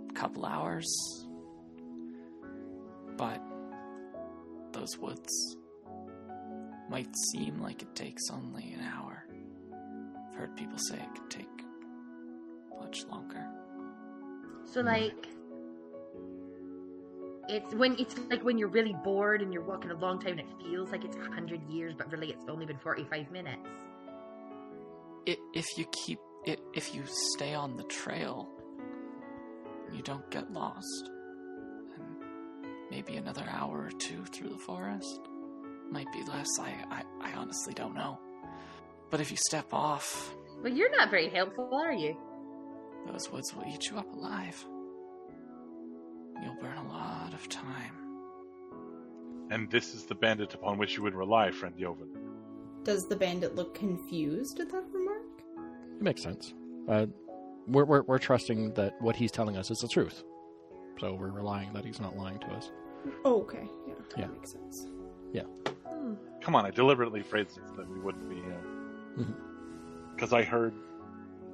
[0.09, 0.89] a couple hours.
[3.17, 3.41] But
[4.71, 5.57] those woods
[6.89, 9.25] might seem like it takes only an hour.
[10.31, 11.47] I've heard people say it could take
[12.79, 13.45] much longer.
[14.63, 15.27] So like
[17.49, 20.41] it's when it's like when you're really bored and you're walking a long time and
[20.41, 23.67] it feels like it's a hundred years, but really it's only been forty five minutes.
[25.53, 26.19] If you keep
[26.51, 27.03] i if you
[27.35, 28.49] stay on the trail,
[29.93, 31.09] you don't get lost.
[31.95, 32.05] And
[32.91, 35.19] maybe another hour or two through the forest
[35.91, 36.47] might be less.
[36.59, 38.19] I, I, I honestly don't know.
[39.09, 42.15] But if you step off, Well, you're not very helpful, are you?
[43.07, 44.63] those woods will eat you up alive.
[46.43, 47.95] You'll burn a lot of time.
[49.49, 52.09] And this is the bandit upon which you would rely, friend Jovan.
[52.83, 54.98] Does the bandit look confused at that remark?
[55.99, 56.53] It makes sense.
[56.87, 57.07] Uh,
[57.67, 60.23] we're, we're, we're trusting that what he's telling us is the truth.
[60.99, 62.71] So we're relying that he's not lying to us.
[63.25, 63.67] Oh, okay.
[63.87, 63.93] Yeah.
[64.17, 64.27] Yeah.
[64.27, 64.87] Makes sense.
[65.87, 66.13] Hmm.
[66.41, 68.41] Come on, I deliberately phrased it so that we wouldn't be.
[70.15, 70.73] Because I heard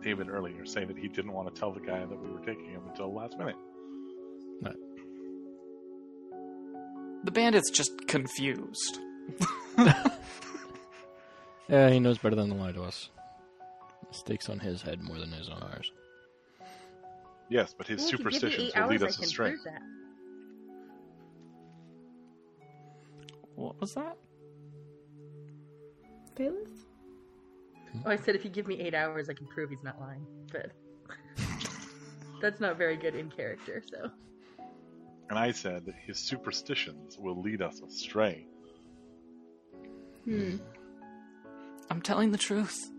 [0.02, 2.66] David earlier say that he didn't want to tell the guy that we were taking
[2.66, 3.56] him until the last minute.
[7.24, 9.00] The bandit's just confused.
[11.68, 13.10] Yeah, he knows better than to lie to us.
[14.16, 15.91] Stakes on his head more than his on ours.
[17.49, 19.55] Yes, but his Well, if you give me superstitions will lead hours, us astray.
[23.55, 24.18] What was that?
[26.36, 26.68] Bailiff?
[28.05, 30.26] Oh, I said if you give me eight hours, I can prove he's not lying.
[30.51, 30.72] But
[32.41, 33.84] that's not very good in character.
[33.89, 34.09] So
[35.30, 38.47] And I said that his superstitions will lead us astray.
[40.26, 40.57] Hmm.
[41.89, 42.91] I'm telling the truth.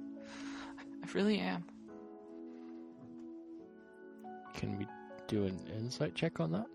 [1.03, 1.65] I really am.
[4.55, 4.87] Can we
[5.29, 6.67] do an insight check on that?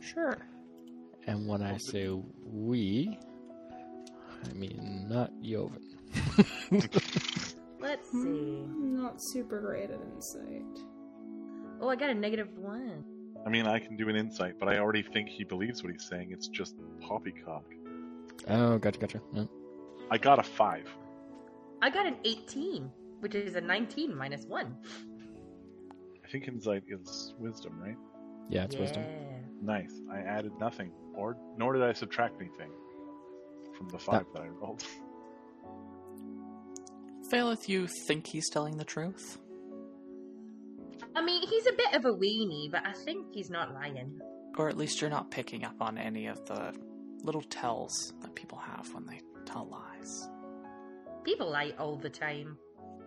[0.00, 0.38] Sure.
[1.26, 2.08] And when I say
[2.44, 3.18] we,
[4.44, 5.82] I mean not Joven.
[7.80, 8.62] let's hmm, see.
[8.64, 10.64] I'm not super great at insight.
[11.80, 13.04] Oh, I got a negative one.
[13.44, 16.08] I mean, I can do an insight, but I already think he believes what he's
[16.08, 16.32] saying.
[16.32, 17.64] It's just poppycock.
[18.48, 19.20] Oh, gotcha, gotcha.
[19.32, 19.44] Yeah.
[20.10, 20.88] I got a five.
[21.82, 24.76] I got an 18, which is a 19 minus one.
[26.24, 27.96] I think insight is wisdom, right?
[28.48, 29.04] Yeah, it's wisdom.
[29.62, 29.92] Nice.
[30.10, 32.70] I added nothing, or nor did I subtract anything
[33.76, 34.84] from the five that I rolled.
[37.30, 39.38] Phalith, you think he's telling the truth?
[41.14, 44.20] I mean, he's a bit of a weenie, but I think he's not lying.
[44.56, 46.72] Or at least you're not picking up on any of the
[47.22, 50.28] little tells that people have when they tell lies.
[51.26, 52.56] People lie all the time.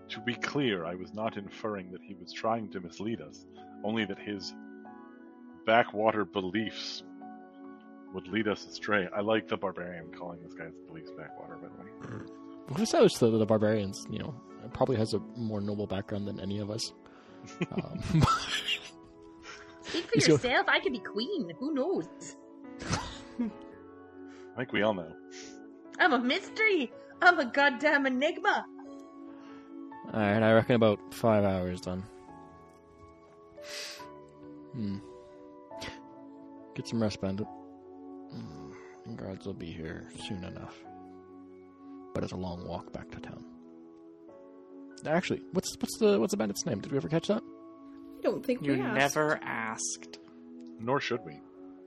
[0.10, 3.46] To be clear, I was not inferring that he was trying to mislead us,
[3.84, 4.54] only that his
[5.66, 7.04] backwater beliefs
[8.14, 9.08] would lead us astray.
[9.16, 11.84] I like the barbarian calling this guy's beliefs backwater, by the
[12.18, 12.26] way.
[12.76, 14.34] Who says that the barbarians, you know,
[14.74, 16.92] probably has a more noble background than any of us.
[17.72, 18.00] Um,
[19.82, 20.68] Speak for He's go- yourself.
[20.68, 21.54] I could be queen.
[21.58, 22.06] Who knows?
[23.40, 23.48] I
[24.58, 25.14] think we all know.
[26.00, 26.92] I'm a mystery.
[27.22, 28.66] I'm a goddamn enigma.
[30.14, 32.04] Alright, I reckon about five hours done.
[34.74, 34.98] Hmm.
[36.76, 37.48] Get some rest, bandit.
[38.32, 39.16] Hmm.
[39.16, 40.78] Guards will be here soon enough.
[42.14, 43.44] But it's a long walk back to town.
[45.06, 46.80] Actually, what's what's the what's the bandit's name?
[46.80, 47.42] Did we ever catch that?
[47.42, 49.16] I don't think You we asked.
[49.16, 50.20] never asked.
[50.80, 51.40] Nor should we.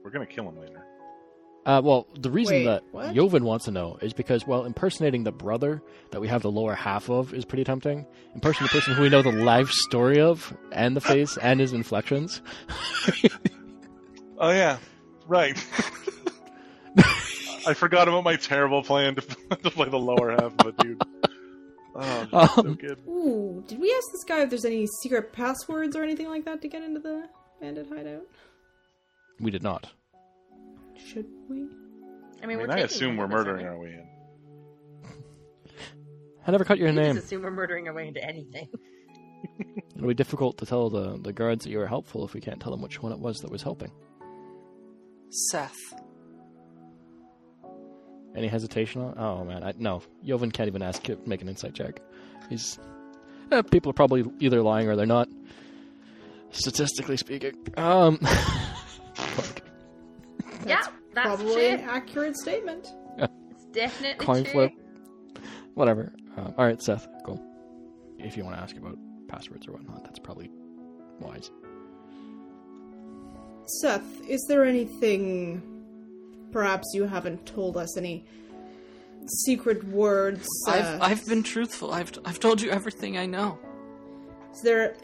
[0.03, 0.83] We're gonna kill him later.
[1.65, 3.13] Uh, well, the reason Wait, that what?
[3.15, 6.75] Joven wants to know is because, well, impersonating the brother that we have the lower
[6.75, 8.05] half of is pretty tempting.
[8.35, 11.71] Impersonating the person who we know the life story of, and the face, and his
[11.71, 12.41] inflections.
[14.37, 14.77] Oh yeah,
[15.27, 15.57] right.
[17.65, 19.21] I forgot about my terrible plan to,
[19.63, 21.01] to play the lower half of it, dude.
[21.95, 22.99] Oh, so Um, good.
[23.07, 26.61] Ooh, did we ask this guy if there's any secret passwords or anything like that
[26.61, 27.29] to get into the
[27.61, 28.27] bandit hideout?
[29.39, 29.91] we did not.
[30.97, 31.57] Should we?
[32.41, 34.07] I I mean, mean, we're I assume we're murdering our- our way in.
[36.45, 37.15] I never cut your You name.
[37.15, 38.67] just assume we're murdering our way into anything.
[39.95, 42.59] It'll be difficult to tell the, the guards that you were helpful if we can't
[42.59, 43.91] tell them which one it was that was helping.
[45.29, 45.77] Seth.
[48.35, 49.15] Any hesitation on?
[49.17, 50.01] Oh man, I, no.
[50.25, 52.01] Joven can't even ask to make an insight check.
[52.49, 52.77] He's
[53.51, 55.29] eh, people are probably either lying or they're not.
[56.51, 58.61] Statistically speaking, um, fuck.
[60.69, 60.81] Yeah,
[61.13, 61.63] that's Probably true.
[61.65, 62.87] an accurate statement.
[63.17, 64.51] It's definitely coin true.
[64.53, 64.71] flip.
[65.75, 66.13] Whatever.
[66.37, 67.39] Um, all right, Seth, go.
[68.19, 68.97] If you want to ask about
[69.27, 70.49] passwords or whatnot, that's probably
[71.19, 71.51] wise.
[73.81, 75.61] Seth, is there anything
[76.51, 77.97] perhaps you haven't told us?
[77.97, 78.25] Any
[79.45, 80.47] secret words?
[80.67, 81.91] uh, I've I've been truthful.
[81.93, 83.57] I've I've told you everything I know.
[84.53, 84.95] Is there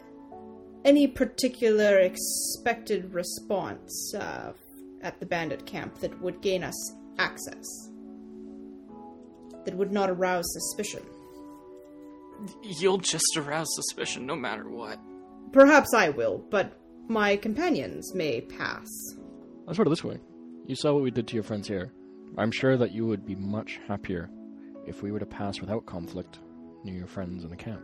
[0.84, 4.52] any particular expected response uh,
[5.02, 7.66] at the bandit camp that would gain us access?
[9.64, 11.02] That would not arouse suspicion?
[12.62, 14.98] You'll just arouse suspicion no matter what.
[15.52, 16.78] Perhaps I will, but
[17.08, 18.88] my companions may pass.
[19.66, 20.18] Let's put it this way:
[20.66, 21.92] you saw what we did to your friends here.
[22.38, 24.30] I'm sure that you would be much happier
[24.86, 26.38] if we were to pass without conflict
[26.84, 27.82] near your friends in the camp.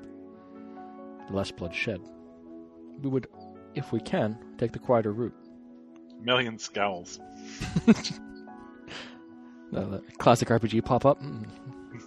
[1.31, 2.01] Less blood shed.
[3.03, 3.27] We would,
[3.75, 5.35] if we can, take the quieter route.
[6.23, 7.19] Melian scowls.
[9.75, 11.21] Uh, the classic RPG pop up.
[11.21, 11.45] Mm,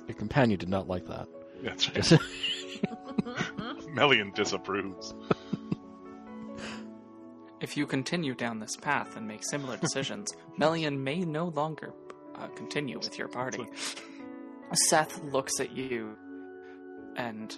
[0.07, 1.27] Your companion did not like that.
[1.61, 1.95] That's right.
[1.95, 2.13] Just-
[3.93, 5.13] Melian disapproves.
[7.59, 11.93] If you continue down this path and make similar decisions, Melian may no longer
[12.35, 13.65] uh, continue with your party.
[14.87, 16.15] Seth looks at you,
[17.17, 17.55] and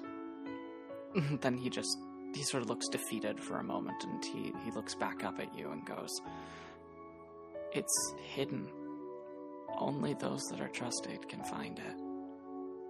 [1.42, 1.96] then he just
[2.34, 5.58] he sort of looks defeated for a moment, and he he looks back up at
[5.58, 6.22] you and goes,
[7.74, 8.70] "It's hidden.
[9.78, 11.98] Only those that are trusted can find it.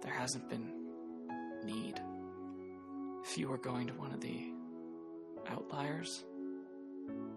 [0.02, 0.72] There hasn't been
[1.64, 2.00] need.
[3.24, 4.52] If you were going to one of the
[5.48, 6.24] outliers."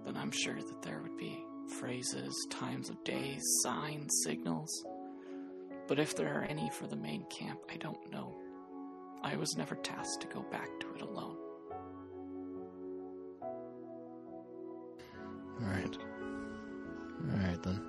[0.05, 1.43] then I'm sure that there would be
[1.79, 4.85] phrases, times of day, signs, signals.
[5.87, 8.35] But if there are any for the main camp, I don't know.
[9.23, 11.37] I was never tasked to go back to it alone.
[15.63, 15.97] Alright.
[17.31, 17.81] Alright then.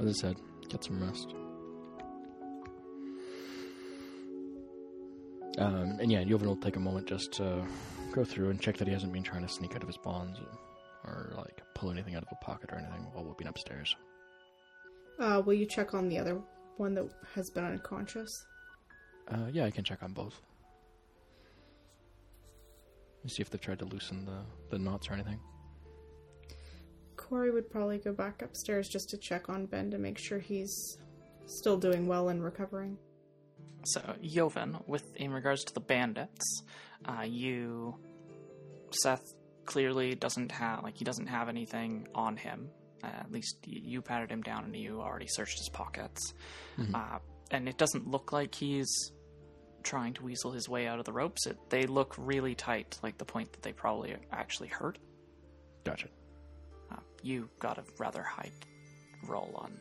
[0.00, 0.36] As I said,
[0.68, 1.34] get some rest.
[5.58, 7.64] Um, and yeah, Jovan will take a moment just to
[8.12, 10.38] go through and check that he hasn't been trying to sneak out of his bonds
[10.40, 13.94] or, or like pull anything out of a pocket or anything while we've been upstairs.
[15.20, 16.40] Uh, will you check on the other
[16.76, 18.46] one that has been unconscious?
[19.28, 20.40] Uh, yeah, I can check on both.
[23.26, 25.40] See if they've tried to loosen the, the knots or anything.
[27.16, 30.98] Corey would probably go back upstairs just to check on Ben to make sure he's
[31.46, 32.98] still doing well and recovering.
[33.86, 36.62] So, Joven, with in regards to the bandits,
[37.04, 37.96] uh, you
[38.90, 39.22] Seth
[39.64, 42.68] clearly doesn't have like he doesn't have anything on him.
[43.02, 46.32] Uh, at least y- you patted him down and you already searched his pockets,
[46.78, 46.94] Mhm.
[46.94, 47.18] uh,
[47.50, 48.88] and it doesn't look like he's
[49.84, 51.46] trying to weasel his way out of the ropes.
[51.46, 54.98] It, they look really tight, like the point that they probably actually hurt.
[55.84, 56.08] Gotcha.
[56.90, 58.50] Uh, you got a rather high
[59.28, 59.72] roll on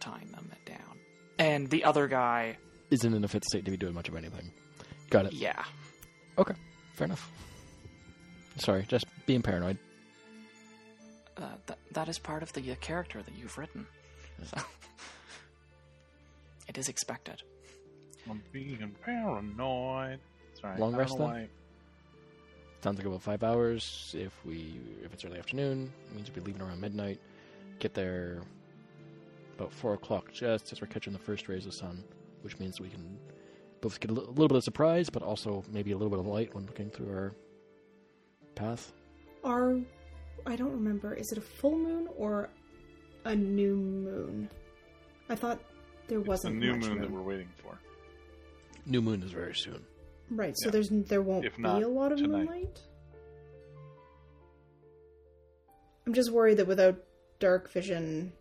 [0.00, 0.98] tying them down,
[1.38, 2.58] and the other guy,
[2.90, 4.52] Isn't in a fit state to be doing much of anything.
[5.10, 5.32] Got it.
[5.32, 5.62] yeah,
[6.36, 6.54] Okay,
[6.94, 7.30] fair enough.
[8.58, 9.78] Sorry, just being paranoid.
[11.36, 13.86] uh, that that is part of the uh, character that you've written.
[14.44, 14.58] So
[16.68, 17.42] it is expected.
[18.28, 20.18] I'm being paranoid.
[20.60, 20.78] Sorry.
[20.78, 21.26] Long I don't rest then?
[21.26, 21.48] why-
[22.82, 24.14] Sounds like about five hours.
[24.18, 27.18] If we, if it's early afternoon, it means we'll be leaving around midnight.
[27.78, 28.42] Get there
[29.56, 32.04] about four o'clock, just as we're catching the first rays of sun,
[32.42, 33.18] which means we can
[33.80, 36.54] both get a little bit of surprise, but also maybe a little bit of light
[36.54, 37.32] when looking through our
[38.54, 38.92] path.
[39.44, 39.78] Are
[40.46, 41.14] I don't remember.
[41.14, 42.50] Is it a full moon or
[43.24, 44.50] a new moon?
[45.30, 45.58] I thought
[46.06, 47.78] there It's wasn't a new much moon that we're waiting for.
[48.86, 49.84] New moon is very soon.
[50.30, 50.72] Right, so Yeah.
[50.72, 52.38] there's there won't If be not a lot of tonight.
[52.46, 52.80] moonlight.
[56.06, 56.96] I'm just worried that without
[57.38, 58.32] dark vision,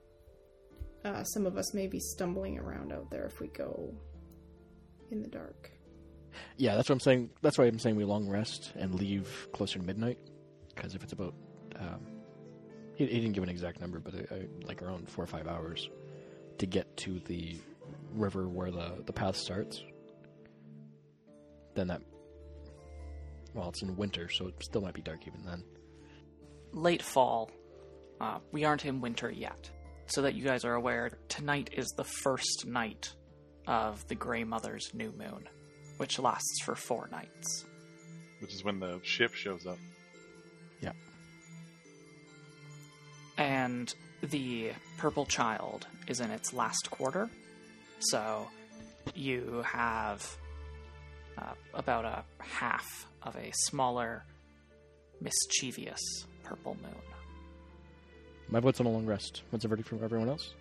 [1.06, 3.94] uh, some of us may be stumbling around out there if we go
[5.12, 5.72] in the dark.
[6.58, 7.30] Yeah, that's what I'm saying.
[7.42, 10.18] That's why I'm saying we long rest and leave closer to midnight.
[10.76, 11.36] Because if it's about,
[11.80, 12.02] um,
[12.96, 14.36] he, he didn't give an exact number, but uh,
[14.66, 15.90] like around four or five hours
[16.58, 17.56] to get to the
[18.14, 19.84] river where the the path starts.
[21.76, 22.02] Then that,
[23.54, 25.64] well, it's in winter, so it still might be dark even then.
[26.72, 27.52] Late fall.
[28.22, 29.70] Uh, we aren't in winter yet.
[30.08, 33.14] So that you guys are aware, tonight is the first night
[33.68, 35.48] of the Grey Mother's new moon,
[35.98, 37.66] which lasts for four nights.
[38.40, 39.78] Which is when the ship shows up.
[40.82, 40.92] Yeah.
[43.38, 47.30] And the purple child is in its last quarter.
[48.00, 48.48] So
[49.16, 50.38] you have
[51.38, 54.24] uh, about a half of a smaller,
[55.22, 56.00] mischievous
[56.44, 56.96] purple moon.
[58.50, 59.44] My vote's on a long rest.
[59.50, 60.54] What's the verdict from everyone else?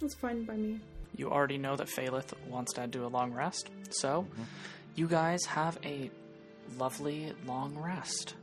[0.00, 0.80] That's fine by me.
[1.16, 4.26] You already know that Phalith wants to do a long rest, so
[4.94, 6.10] you guys have a
[6.78, 8.34] lovely long rest.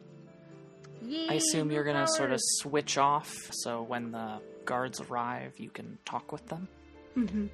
[1.30, 5.98] I assume you're gonna sort of switch off, so when the guards arrive, you can
[6.06, 6.68] talk with them.
[7.18, 7.48] Mm-hmm.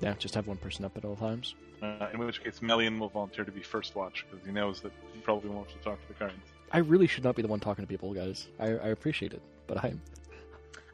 [0.00, 1.54] Yeah, just have one person up at all times.
[1.82, 4.92] Uh, in which case, Melian will volunteer to be first watch because he knows that
[5.12, 6.34] he probably wants to talk to the guards.
[6.72, 8.48] I really should not be the one talking to people, guys.
[8.58, 10.00] I, I appreciate it, but I'm.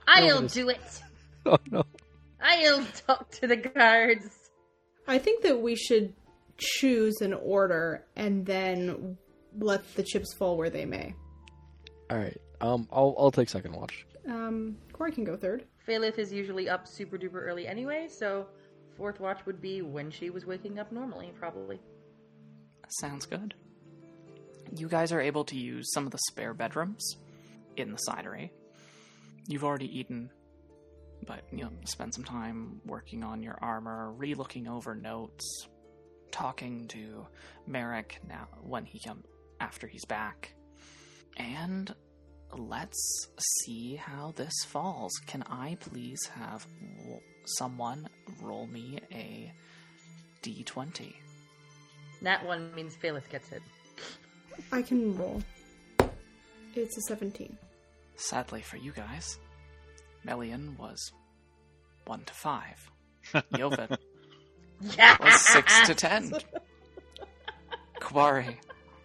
[0.08, 0.80] I'll Nobody's- do it.
[1.48, 1.84] Oh no.
[2.40, 4.26] I'll talk to the guards.
[5.06, 6.12] I think that we should
[6.58, 9.16] choose an order and then
[9.56, 11.14] let the chips fall where they may.
[12.10, 12.36] All right.
[12.60, 14.04] Um, I'll I'll take second watch.
[14.28, 15.64] Um, Corey can go third.
[15.86, 18.46] Phalith is usually up super duper early anyway, so
[18.96, 21.80] fourth watch would be when she was waking up normally, probably.
[23.00, 23.54] Sounds good.
[24.74, 27.16] You guys are able to use some of the spare bedrooms
[27.76, 28.50] in the cidery.
[29.48, 30.30] You've already eaten,
[31.26, 35.66] but you know, spend some time working on your armor, re-looking over notes,
[36.32, 37.26] talking to
[37.66, 39.22] Merrick now when he come
[39.60, 40.54] after he's back,
[41.36, 41.94] and
[42.56, 43.28] let's
[43.64, 45.12] see how this falls.
[45.26, 46.66] Can I please have
[47.46, 48.08] someone
[48.42, 49.52] roll me a
[50.42, 51.14] d20?
[52.22, 53.62] That one means Phalith gets it.
[54.72, 55.42] I can roll.
[56.74, 57.56] It's a 17.
[58.16, 59.38] Sadly for you guys,
[60.24, 61.12] Melian was
[62.06, 62.90] 1 to 5.
[63.52, 63.96] Yovid
[64.96, 65.16] Yeah!
[65.20, 66.32] was 6 to 10.
[68.00, 68.58] Corey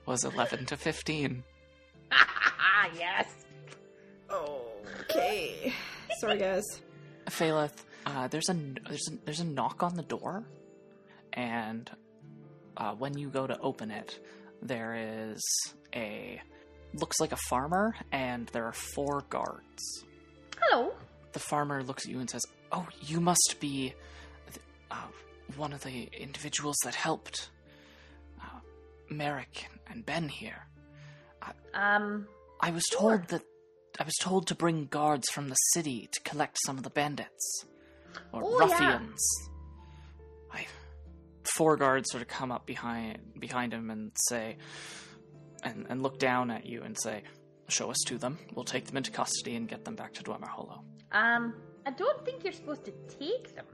[0.06, 1.44] was 11 to 15.
[2.98, 3.28] yes!
[4.32, 5.74] Okay.
[6.20, 6.64] Sorry, guys.
[7.28, 8.54] Phalith, uh, there's a
[8.88, 10.44] there's a, there's a knock on the door,
[11.34, 11.90] and
[12.78, 14.20] uh, when you go to open it,
[14.62, 15.42] there is
[15.96, 16.42] a
[16.94, 20.04] looks like a farmer, and there are four guards.
[20.60, 20.94] Hello.
[21.34, 23.94] The farmer looks at you and says, "Oh, you must be
[24.48, 25.08] th- uh,
[25.56, 27.50] one of the individuals that helped
[28.42, 28.60] uh,
[29.10, 30.68] Merrick and Ben here.
[31.74, 32.28] Um,
[32.60, 33.44] I was told that
[34.00, 37.66] I was told to bring guards from the city to collect some of the bandits
[38.32, 38.94] or Oh, yeah.
[38.96, 39.26] ruffians.
[40.54, 40.66] I
[41.56, 44.58] four guards sort of come up behind behind him and say
[45.64, 47.24] and and look down at you and say,
[47.68, 48.38] "Show us to them.
[48.56, 51.54] We'll take them into custody and get them back to Dwemer Hollow." um,
[51.86, 53.66] I don't think you're supposed to take them.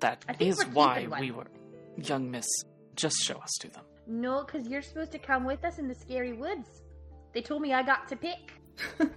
[0.00, 1.20] That is why one.
[1.20, 1.46] we were
[1.96, 2.46] young miss.
[2.96, 3.84] Just show us to them.
[4.06, 6.82] No, because you're supposed to come with us in the scary woods.
[7.32, 8.52] They told me I got to pick,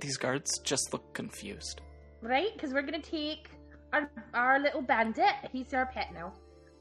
[0.00, 1.80] These guards just look confused.
[2.24, 2.52] Right?
[2.54, 3.48] Because we're gonna take
[3.92, 5.34] our our little bandit.
[5.52, 6.32] He's our pet now.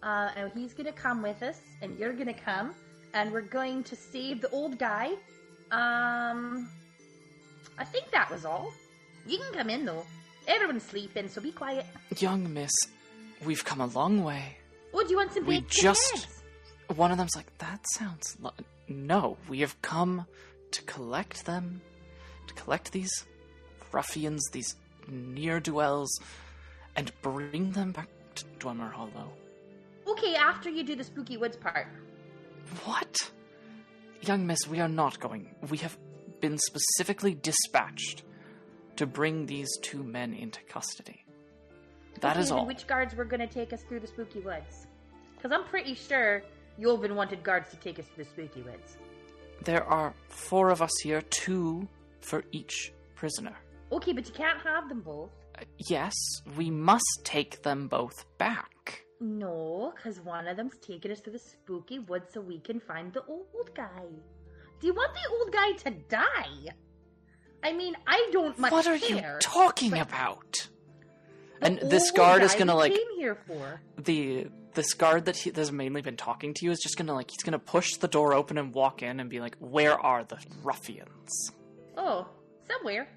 [0.02, 2.74] Uh, and he's gonna come with us, and you're gonna come,
[3.14, 5.12] and we're going to save the old guy.
[5.72, 6.70] Um,
[7.78, 8.72] I think that was all.
[9.26, 10.06] You can come in though.
[10.48, 11.86] Everyone's sleeping, so be quiet.
[12.18, 12.74] Young miss,
[13.46, 14.58] we've come a long way.
[14.94, 16.40] Oh, do you want some We just- potatoes?
[16.98, 18.36] One of them's like, that sounds.
[18.42, 18.54] Lo-
[18.90, 20.28] no, we have come
[20.72, 21.82] to collect them,
[22.48, 23.24] to collect these
[23.94, 24.76] ruffians, these
[25.08, 26.20] near dwells,
[26.96, 29.32] and bring them back to Dwemer Hollow.
[30.08, 31.88] Okay, after you do the spooky woods part.
[32.86, 33.32] What?
[34.22, 35.54] Young miss, we are not going.
[35.70, 35.98] We have
[36.40, 38.24] been specifically dispatched
[38.98, 41.26] to bring these two men into custody.
[42.22, 42.66] That okay, is all.
[42.66, 44.88] Which guards were going to take us through the spooky woods?
[45.36, 46.44] Because I'm pretty sure
[46.80, 48.98] Yolvin wanted guards to take us through the spooky woods.
[49.64, 51.88] There are four of us here, two
[52.22, 53.56] for each prisoner.
[53.94, 55.30] Okay, but you can't have them both.
[55.58, 56.16] Uh, yes,
[56.58, 59.04] we must take them both back.
[59.20, 63.14] No, because one of them's taking us to the spooky woods so we can find
[63.14, 64.06] the old guy.
[64.82, 66.74] Do you want the old guy to die?
[67.64, 68.78] I mean, I don't much care.
[68.78, 70.68] what are you talking but about?
[71.62, 73.82] and this guard is gonna like came here for.
[73.98, 77.30] the this guard that he, that's mainly been talking to you is just gonna like
[77.30, 80.38] he's gonna push the door open and walk in and be like, "Where are the
[80.64, 81.52] ruffians?"
[81.96, 82.28] Oh,
[82.68, 83.08] somewhere.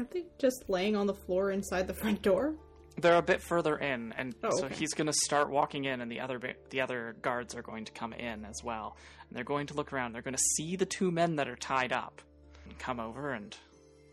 [0.00, 2.54] Aren't they just laying on the floor inside the front door?
[2.96, 4.74] They're a bit further in, and Oh, so okay.
[4.74, 6.40] he's gonna start walking in, and the other
[6.70, 8.96] the other guards are going to come in as well,
[9.28, 10.14] and they're going to look around.
[10.14, 12.22] They're going to see the two men that are tied up,
[12.64, 13.54] and come over and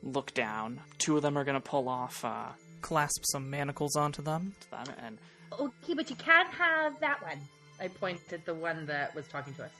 [0.03, 0.81] look down.
[0.97, 2.47] Two of them are going to pull off, uh,
[2.81, 5.17] clasp some manacles onto them, to them, and
[5.57, 7.39] Okay, but you can't have that one.
[7.79, 9.71] I pointed at the one that was talking to us.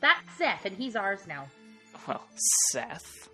[0.00, 1.48] That's Seth, and he's ours now.
[2.06, 2.22] well,
[2.70, 3.28] Seth,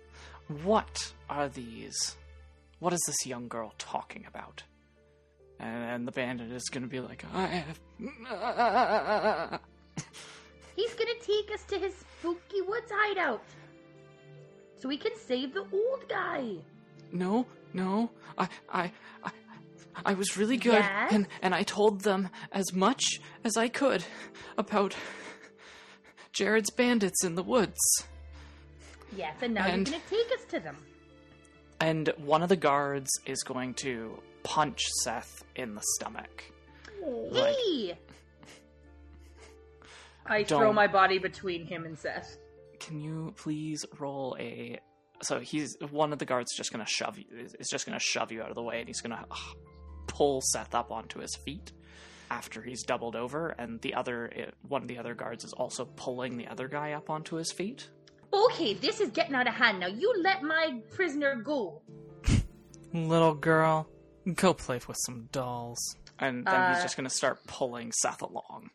[0.63, 2.15] what are these?
[2.79, 4.63] What is this young girl talking about?
[5.59, 7.79] And, and the bandit is going to be like, I have.
[10.75, 13.43] He's gonna take us to his spooky woods hideout.
[14.79, 16.55] So we can save the old guy.
[17.11, 18.09] No, no,
[18.39, 18.91] I, I,
[19.23, 19.31] I,
[20.03, 21.13] I was really good, Yes?
[21.13, 24.03] and and I told them as much as I could
[24.57, 24.95] about
[26.31, 27.77] Jared's bandits in the woods.
[29.15, 30.77] Yes, and now And- you're gonna take us to them.
[31.79, 36.43] And one of the guards is going to punch Seth in the stomach.
[37.01, 37.97] Like- Hey!
[40.25, 42.37] I Don't- throw my body between him and Seth.
[42.79, 44.79] Can you please roll a?
[45.21, 47.25] So he's one of the guards just gonna shove you.
[47.59, 49.35] Is just gonna shove you out of the way, and he's gonna uh,
[50.07, 51.71] pull Seth up onto his feet
[52.31, 56.37] after he's doubled over, and the other one of the other guards is also pulling
[56.37, 57.89] the other guy up onto his feet.
[58.33, 59.87] Okay, this is getting out of hand now.
[59.87, 61.81] You let my prisoner go.
[62.93, 63.87] Little girl,
[64.35, 65.79] go play with some dolls.
[66.19, 68.69] And then he's Uh, just gonna start pulling Seth along.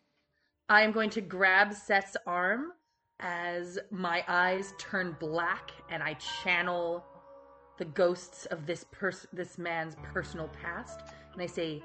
[0.68, 2.72] I am going to grab Seth's arm
[3.20, 7.04] as my eyes turn black and I channel
[7.78, 11.00] the ghosts of this pers- this man's personal past
[11.32, 11.82] and I say,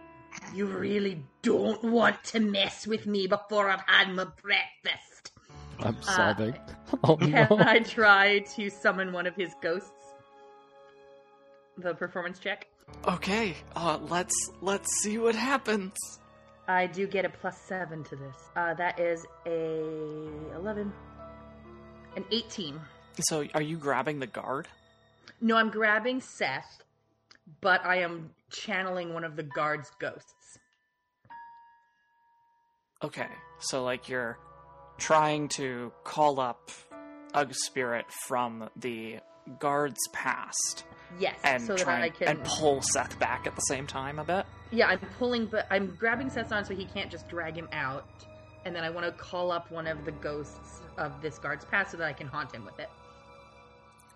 [0.54, 5.33] "You really don't want to mess with me before I've had my breakfast."
[5.84, 6.56] I'm sobbing.
[7.04, 7.48] oh Can no.
[7.60, 9.90] I try to summon one of his ghosts?
[11.78, 12.68] The performance check.
[13.08, 15.94] Okay, uh, let's let's see what happens.
[16.68, 18.36] I do get a plus seven to this.
[18.56, 20.94] Uh, that is a eleven,
[22.16, 22.80] an eighteen.
[23.28, 24.68] So, are you grabbing the guard?
[25.42, 26.84] No, I'm grabbing Seth,
[27.62, 30.58] but I am channeling one of the guard's ghosts.
[33.04, 33.28] Okay,
[33.60, 34.38] so like you're
[34.98, 36.70] trying to call up
[37.34, 39.18] a spirit from the
[39.60, 40.86] guard's past
[41.20, 42.28] Yes, and so that try I can.
[42.28, 44.46] and pull Seth back at the same time a bit.
[44.72, 48.08] yeah, I'm pulling, but I'm grabbing Seth's arm so he can't just drag him out.
[48.66, 51.92] And then I want to call up one of the ghosts of this guard's past
[51.92, 52.90] so that I can haunt him with it.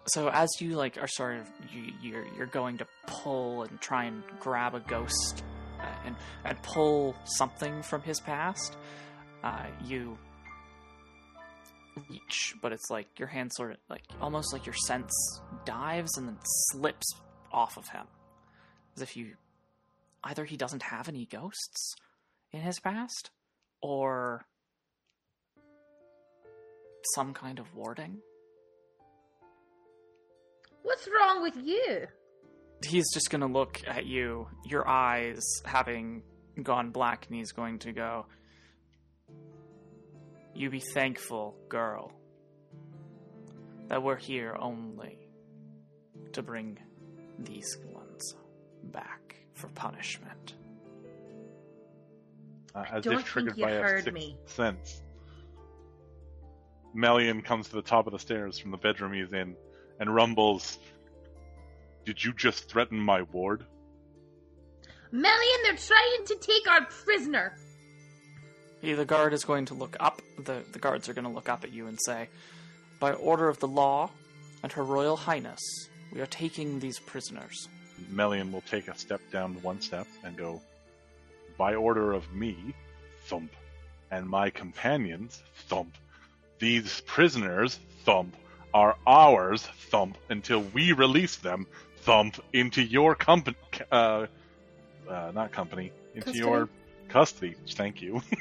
[0.08, 4.06] So as you like are sort of you, you're you're going to pull and try
[4.06, 5.44] and grab a ghost
[5.82, 8.78] uh, and and pull something from his past,
[9.44, 10.18] uh, you
[12.10, 15.12] reach, but it's like your hand sort of like almost like your sense
[15.66, 16.38] dives and then
[16.72, 17.06] slips
[17.52, 18.06] off of him,
[18.96, 19.34] as if you
[20.24, 21.96] either he doesn't have any ghosts
[22.52, 23.30] in his past,
[23.82, 24.46] or
[27.16, 28.18] some kind of warding.
[30.84, 32.08] What's wrong with you?
[32.86, 36.24] he's just going to look at you, your eyes having
[36.62, 38.26] gone black, and he's going to go,
[40.58, 42.12] You be thankful, girl,
[43.90, 45.30] that we're here only
[46.34, 46.80] to bring
[47.38, 48.36] these ones
[48.86, 50.56] back for punishment.
[52.74, 54.36] Uh, I as don't if triggered think you by a heard sixth me.
[54.46, 55.04] sense.
[56.96, 59.56] Melian comes to the top of the stairs from the bedroom he's in
[60.00, 60.80] and rumbles,
[62.04, 63.64] Did you just threaten my ward?
[65.12, 67.56] Melian, they're trying to take our prisoner.
[68.82, 71.50] He, the guard is going to look up, the, the guards are going to look
[71.50, 72.30] up at you and say,
[73.00, 74.12] By order of the law
[74.62, 75.60] and Her Royal Highness,
[76.14, 77.68] we are taking these prisoners.
[78.10, 80.62] Melian will take a step down one step and go,
[81.58, 82.76] By order of me,
[83.26, 83.52] thump,
[84.12, 85.96] and my companions, thump.
[86.60, 88.36] These prisoners, thump,
[88.74, 91.66] are ours, thump, until we release them,
[92.02, 93.58] thump, into your company,
[93.92, 94.28] uh,
[95.10, 96.40] uh, not company, into Custody?
[96.40, 96.70] your
[97.10, 97.56] custody.
[97.70, 98.22] Thank you.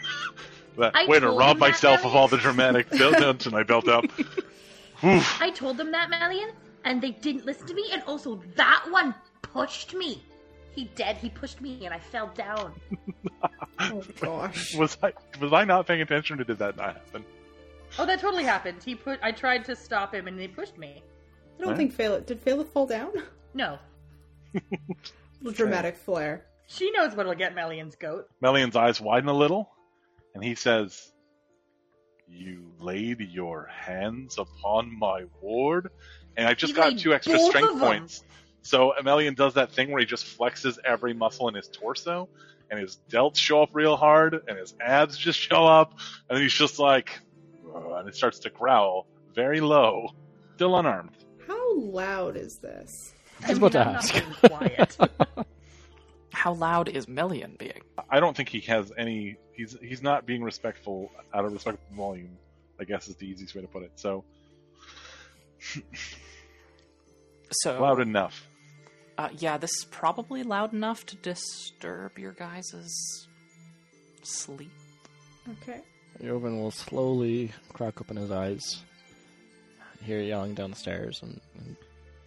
[0.79, 3.89] That- I Way to rob him that, myself of all the dramatic tension I built
[3.89, 4.05] up.
[5.03, 6.51] I told them that, Melian,
[6.85, 10.23] and they didn't listen to me, and also that one pushed me.
[10.75, 11.17] He did.
[11.17, 12.75] he pushed me, and I fell down.
[13.79, 14.75] Oh gosh.
[14.75, 17.25] Was I was I not paying attention or did that not happen?
[17.99, 18.83] Oh, that totally happened.
[18.83, 19.19] He put.
[19.23, 21.03] I tried to stop him, and he pushed me.
[21.59, 21.77] I don't Right.
[21.77, 23.13] think Phalith did Phalith fall down?
[23.55, 23.79] No.
[25.43, 26.45] Little dramatic flare.
[26.67, 28.27] She knows what'll get Melian's goat.
[28.41, 29.71] Melian's eyes widen a little,
[30.35, 31.13] and he says,
[32.29, 35.91] "You laid your hands upon my ward,"
[36.37, 38.25] and I just He got two extra strength points.
[38.63, 42.29] So Melian does that thing where he just flexes every muscle in his torso,
[42.69, 45.95] and his delts show up real hard, and his abs just show up,
[46.29, 47.21] and he's just like,
[47.75, 49.07] and it starts to growl
[49.37, 50.09] very low,
[50.57, 51.15] still unarmed.
[51.47, 53.15] How loud is this?
[53.45, 54.13] I was about to ask.
[54.13, 54.97] being quiet.
[56.47, 57.83] How loud is Melian being?
[58.09, 59.37] I don't think he has any.
[59.53, 62.39] He's he's not being respectful out of respectful volume.
[62.79, 63.91] I guess is the easiest way to put it.
[63.97, 64.23] So
[67.51, 68.47] So loud enough.
[69.19, 73.27] Uh, yeah, this is probably loud enough to disturb your guys'
[74.23, 74.71] sleep.
[75.51, 75.81] Okay.
[76.23, 78.85] Joven will slowly crack open his eyes,
[80.01, 81.77] hear yelling down the stairs, and, and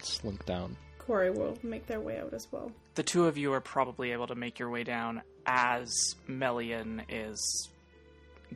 [0.01, 0.75] slink down.
[1.09, 2.71] Corey will make their way out as well.
[2.93, 7.67] The two of you are probably able to make your way down as Melian is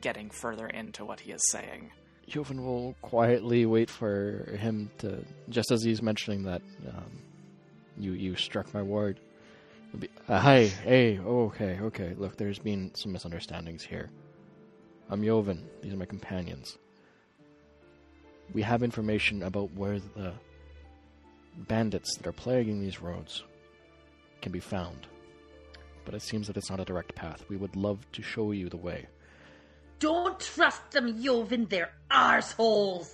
[0.00, 1.90] getting further into what he is saying.
[2.28, 7.10] Joven will quietly wait for him to, just as he's mentioning that um,
[7.98, 9.18] you you struck my ward.
[9.90, 12.14] he'll Be, uh, hi, hey, oh, okay, okay.
[12.16, 14.10] Look, there's been some misunderstandings here.
[15.10, 15.68] I'm Joven.
[15.82, 16.78] These are my companions.
[18.52, 20.34] We have information about where the
[21.56, 23.44] bandits that are plaguing these roads
[24.42, 25.06] can be found.
[26.04, 27.44] But it seems that it's not a direct path.
[27.48, 29.06] We would love to show you the way.
[30.00, 31.66] Don't trust them, Joven.
[31.70, 33.08] They're arseholes.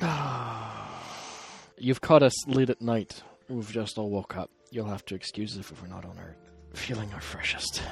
[1.78, 3.22] You've caught us late at night.
[3.48, 4.50] We've just all woke up.
[4.70, 6.36] You'll have to excuse us if we're not on our
[6.74, 7.82] feeling our freshest.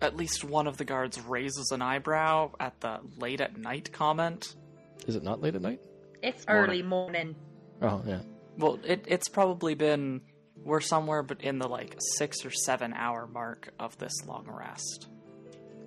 [0.00, 4.54] At least one of the guards raises an eyebrow at the late at night comment.
[5.06, 5.80] Is it not late at night?
[6.22, 6.64] It's Morning.
[6.64, 7.34] early morning.
[7.82, 8.20] Oh yeah.
[8.58, 10.22] Well, it, it's probably been
[10.64, 15.08] we're somewhere but in the like six or seven hour mark of this long rest.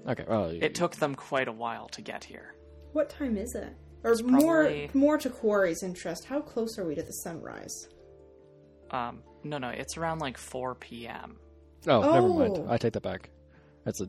[0.07, 0.25] Okay.
[0.27, 2.55] Well, It took them quite a while to get here.
[2.93, 3.75] What time is it?
[4.03, 7.89] Or It's more probably- more to Corey's interest, how close are we to the sunrise?
[8.91, 11.37] Um, no, no, it's around like 4 p.m.
[11.87, 12.57] oh, never mind.
[12.57, 12.67] Oh.
[12.69, 13.29] I take that back.
[13.85, 14.07] That's a.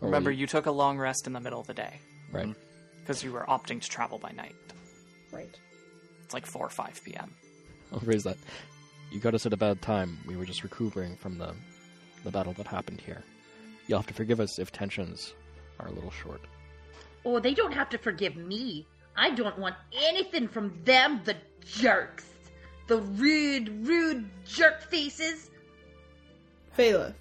[0.00, 2.00] Remember, well, you took a long rest in the middle of the day
[2.32, 2.54] right.
[3.00, 4.54] because you were opting to travel by night.
[5.30, 5.54] Right.
[6.24, 7.34] It's like 4 or 5 p.m.
[7.92, 8.36] I'll raise that.
[9.10, 10.18] You got us at a bad time.
[10.26, 11.54] We were just recuperating from the
[12.24, 13.22] the battle that happened here.
[13.86, 15.34] You'll have to forgive us if tensions
[15.78, 16.40] are a little short.
[17.24, 18.86] Oh, they don't have to forgive me.
[19.16, 22.26] I don't want anything from them, the jerks.
[22.86, 25.50] The rude, rude jerk faces.
[26.76, 27.14] Phalith,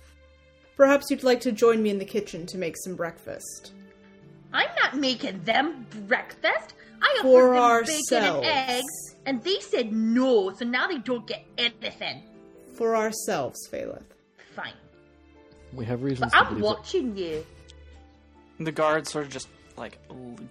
[0.75, 3.73] perhaps you'd like to join me in the kitchen to make some breakfast.
[4.53, 6.73] I'm not making them breakfast.
[7.01, 11.25] I For offered them bacon and eggs, and they said no, so now they don't
[11.27, 12.23] get anything.
[12.75, 14.03] For ourselves, Phalith.
[14.55, 14.73] Fine.
[15.73, 17.45] We have reasons But to I'm believe that watching you.
[18.59, 19.47] The guard sort of just
[19.77, 19.97] like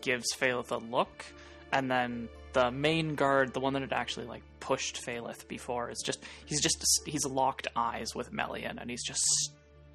[0.01, 1.25] gives Phalith a look,
[1.73, 6.03] and then the main guard, the one that had actually like pushed Phalith before, is
[6.05, 9.25] just he's just he's locked eyes with Melian, and he's just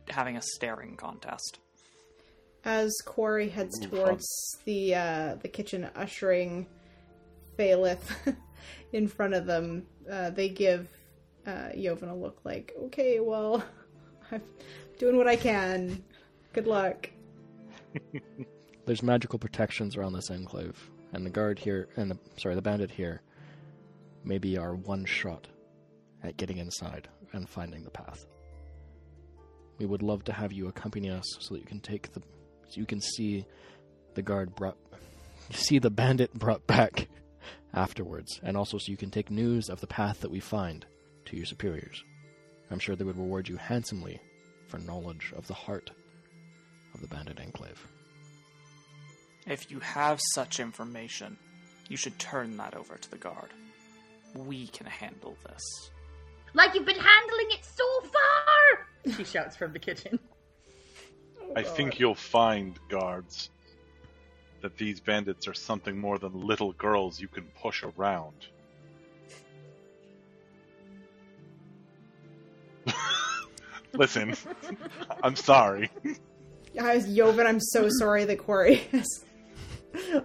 [0.09, 1.59] having a staring contest.
[2.65, 4.25] As Corey heads towards
[4.65, 6.67] the uh, the kitchen, ushering
[7.57, 8.01] Phalith
[8.91, 10.87] in front of them, uh, they give
[11.45, 13.63] uh, Joven a look like, "Okay, well,
[14.31, 14.41] I'm
[14.97, 16.03] doing what I can.
[16.53, 17.09] Good luck."
[18.85, 22.91] there's magical protections around this enclave, and the guard here, and the sorry, the bandit
[22.91, 23.21] here,
[24.23, 25.47] maybe our one shot
[26.23, 28.25] at getting inside and finding the path.
[29.79, 32.21] We would love to have you accompany us so that you can take the,
[32.67, 33.45] so you can see
[34.13, 34.77] the guard brought,
[35.51, 37.07] see the bandit brought back
[37.73, 40.85] afterwards, and also so you can take news of the path that we find
[41.25, 42.03] to your superiors.
[42.71, 44.19] I'm sure they would reward you handsomely
[44.67, 45.91] for knowledge of the heart
[46.93, 47.87] of the bandit enclave.
[49.45, 51.37] If you have such information,
[51.89, 53.49] you should turn that over to the guard.
[54.35, 55.91] We can handle this.
[56.53, 59.13] Like you've been handling it so far!
[59.17, 60.19] She shouts from the kitchen.
[61.55, 63.49] I think you'll find, guards,
[64.63, 68.33] that these bandits are something more than little girls you can push around.
[73.93, 74.33] Listen,
[75.23, 75.91] I'm sorry.
[76.81, 77.45] I was Joven.
[77.45, 79.25] I'm so sorry that Corey has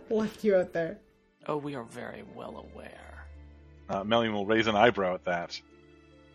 [0.09, 0.99] left you out there.
[1.47, 3.27] Oh, we are very well aware.
[3.91, 5.61] Uh, Melian will raise an eyebrow at that,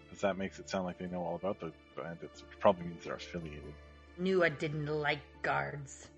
[0.04, 3.06] because that makes it sound like they know all about the bandits, which probably means
[3.06, 3.74] they're affiliated.
[4.18, 6.10] Knew I didn't like guards.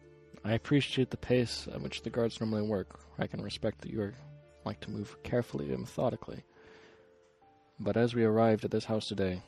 [0.45, 2.99] I appreciate the pace at which the guards normally work.
[3.17, 4.13] I can respect that you are,
[4.63, 6.43] like to move carefully and methodically.
[7.79, 9.41] But as we arrived at this house today,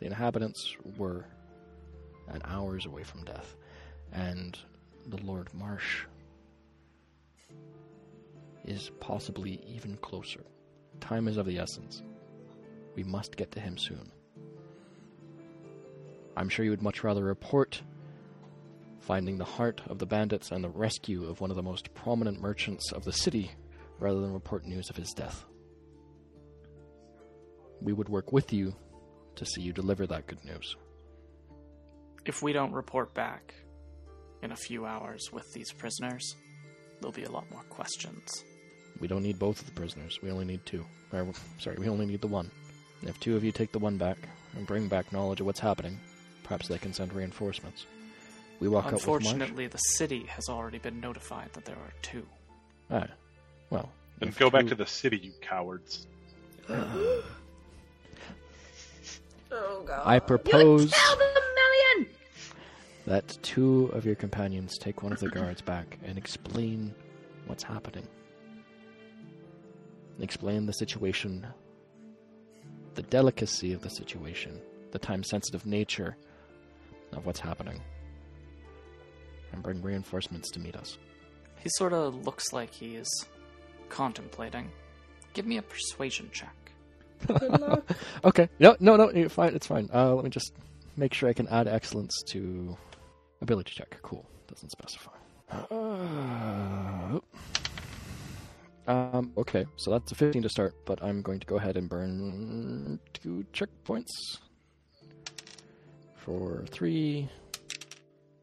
[0.00, 1.26] the inhabitants were
[2.28, 3.54] an hours away from death,
[4.12, 4.58] and
[5.08, 6.06] the Lord Marsh
[8.64, 10.46] is possibly even closer.
[11.00, 12.02] Time is of the essence.
[12.96, 14.10] We must get to him soon.
[16.34, 17.82] I'm sure you would much rather report
[19.06, 22.40] finding the heart of the bandits and the rescue of one of the most prominent
[22.40, 23.50] merchants of the city
[23.98, 25.44] rather than report news of his death.
[27.82, 28.74] We would work with you
[29.36, 30.76] to see you deliver that good news.
[32.24, 33.54] If we don't report back
[34.42, 36.34] in a few hours with these prisoners,
[37.00, 38.44] there'll be a lot more questions.
[39.00, 40.18] We don't need both of the prisoners.
[40.22, 40.84] We only need two.
[41.12, 41.26] Or,
[41.58, 42.50] sorry, we only need the one.
[43.02, 44.16] If two of you take the one back
[44.56, 45.98] and bring back knowledge of what's happening,
[46.42, 47.84] perhaps they can send reinforcements.
[48.60, 49.24] We walk out with Marsh.
[49.26, 52.26] Unfortunately, the city has already been notified that there are two.
[52.90, 53.06] Ah,
[53.70, 53.90] well.
[54.18, 56.06] Then if go back two- to the city, you cowards.
[59.56, 60.02] Oh god.
[60.04, 62.08] I propose Tell them, Melian!
[63.06, 66.92] that two of your companions take one of the guards back and explain
[67.46, 68.08] what's happening.
[70.20, 71.46] Explain the situation,
[72.94, 74.60] the delicacy of the situation,
[74.90, 76.16] the time sensitive nature
[77.12, 77.80] of what's happening,
[79.54, 80.98] and bring reinforcements to meet us.
[81.60, 83.08] He sort of looks like he is
[83.88, 84.70] contemplating.
[85.32, 86.54] Give me a persuasion check.
[88.24, 88.48] Okay.
[88.58, 89.10] No, no, no.
[89.10, 89.54] You're fine.
[89.54, 89.88] It's fine.
[89.92, 90.52] Uh, let me just
[90.96, 92.76] make sure I can add excellence to
[93.40, 93.98] ability check.
[94.02, 94.24] Cool.
[94.46, 95.12] Doesn't specify.
[95.70, 97.20] Uh,
[98.86, 99.32] um.
[99.38, 99.64] Okay.
[99.76, 103.44] So that's a 15 to start, but I'm going to go ahead and burn two
[103.52, 104.38] checkpoints
[106.16, 107.28] for three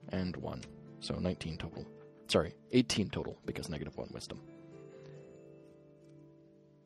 [0.09, 0.61] and one.
[1.01, 1.85] So 19 total.
[2.27, 4.39] Sorry, 18 total because negative one wisdom.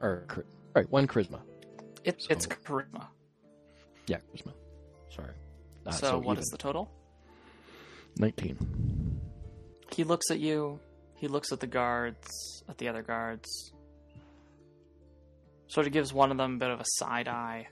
[0.01, 0.25] Or,
[0.73, 1.41] right, one charisma.
[2.03, 3.07] It, So- It's charisma.
[4.07, 4.53] Yeah, charisma.
[5.09, 5.33] Sorry.
[5.85, 6.41] Uh, so, what even.
[6.41, 6.89] is the total?
[8.17, 9.19] 19.
[9.93, 10.79] He looks at you.
[11.17, 13.71] He looks at the guards, at the other guards.
[15.67, 17.67] Sort of gives one of them a bit of a side eye.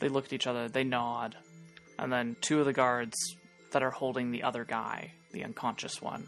[0.00, 1.36] They look at each other, they nod.
[1.98, 3.14] And then two of the guards
[3.74, 6.26] that are holding the other guy, the unconscious one,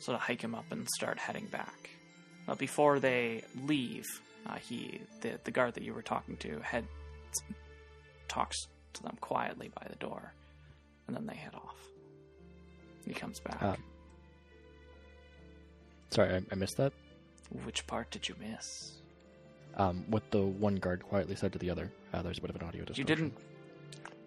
[0.00, 1.90] So to hike him up and start heading back.
[2.46, 4.04] But before they leave,
[4.46, 6.86] uh, he, the, the guard that you were talking to, head
[8.28, 8.56] talks
[8.94, 10.32] to them quietly by the door.
[11.06, 11.76] And then they head off.
[13.06, 13.62] He comes back.
[13.62, 13.76] Uh,
[16.10, 16.92] Sorry, I, I missed that.
[17.64, 18.92] Which part did you miss?
[19.76, 21.90] Um, what the one guard quietly said to the other.
[22.12, 23.32] Uh, there's a bit of an audio You didn't.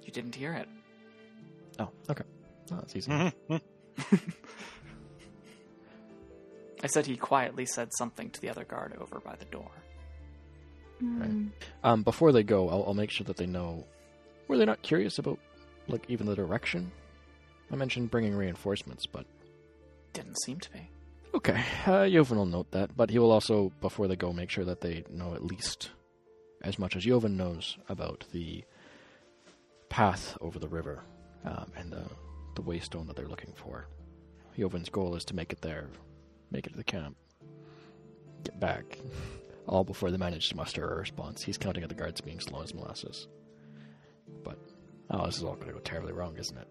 [0.04, 0.68] You didn't hear it.
[1.80, 2.24] Oh, okay.
[2.72, 3.12] Oh, that's easy.
[3.12, 3.56] Mm-hmm.
[6.84, 9.70] I said he quietly said something to the other guard over by the door.
[11.00, 11.48] Hmm.
[11.84, 13.86] Um, before they go, I'll, I'll make sure that they know.
[14.48, 15.40] Were they not curious about,
[15.88, 16.92] like, even the direction?
[17.72, 19.26] I mentioned bringing reinforcements, but
[20.14, 20.90] Didn't seem to be.
[21.36, 21.64] okay.
[21.86, 24.82] Uh, Joven will note that, but he will also, before they go, make sure that
[24.82, 25.92] they know at least
[26.64, 28.64] as much as Joven knows about the
[29.90, 31.04] path over the river
[31.46, 32.04] um, and the
[32.56, 33.88] the waystone that they're looking for.
[34.58, 35.88] Joven's goal is to make it there,
[36.52, 37.16] make it to the camp,
[38.44, 39.00] get back,
[39.68, 41.42] all before they manage to muster a response.
[41.42, 43.28] He's counting on the guards being slow as molasses.
[44.44, 44.58] But
[45.10, 46.68] oh, this is all going to go terribly wrong, isn't it?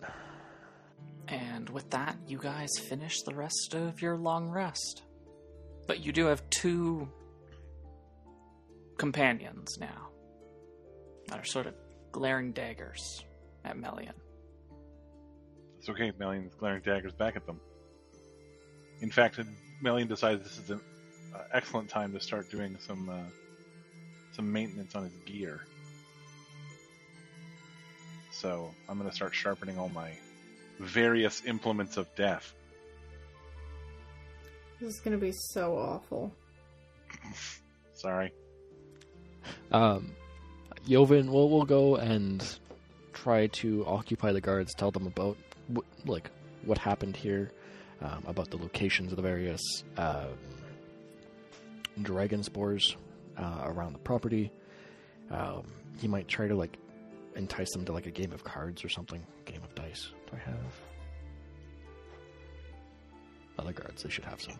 [1.28, 5.02] And with that, you guys finish the rest of your long rest.
[5.86, 7.08] But you do have two
[8.98, 10.08] companions now
[11.28, 11.74] that are sort of
[12.12, 13.24] glaring daggers
[13.64, 14.14] at Melian.
[15.80, 16.12] It's okay.
[16.18, 17.58] Melian is glaring daggers back at them.
[19.00, 19.40] In fact,
[19.80, 20.80] Melian decides this is an
[21.34, 23.30] uh, excellent time to start doing some uh,
[24.32, 25.64] some maintenance on his gear.
[28.30, 30.10] So I'm going to start sharpening all my
[30.78, 32.52] various implements of death.
[34.80, 36.30] This is gonna be so awful.
[37.94, 38.32] Sorry.
[39.72, 40.12] Um,
[40.86, 42.44] Joven will we'll go and
[43.14, 45.36] try to occupy the guards, tell them about
[45.74, 46.30] wh- like
[46.64, 47.50] what happened here,
[48.02, 49.60] um, about the locations of the various
[49.96, 50.36] um,
[52.02, 52.96] dragon spores
[53.36, 54.52] uh, around the property.
[55.30, 55.64] Um,
[55.98, 56.78] he might try to like
[57.36, 60.10] entice them to like a game of cards or something, game of dice.
[60.30, 60.74] Do I have
[63.58, 64.02] other guards?
[64.02, 64.58] They should have some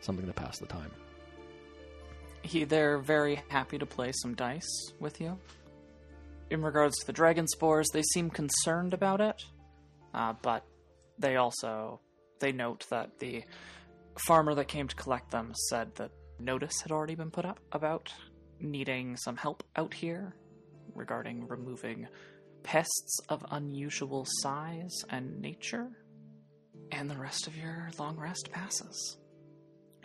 [0.00, 0.90] something to pass the time.
[2.42, 5.38] He, they're very happy to play some dice with you.
[6.50, 9.44] In regards to the dragon spores, they seem concerned about it,
[10.14, 10.64] uh, but
[11.18, 12.00] they also
[12.40, 13.44] they note that the
[14.26, 18.12] farmer that came to collect them said that notice had already been put up about
[18.60, 20.34] needing some help out here
[20.94, 22.08] regarding removing
[22.62, 25.88] pests of unusual size and nature,
[26.92, 29.18] and the rest of your long rest passes.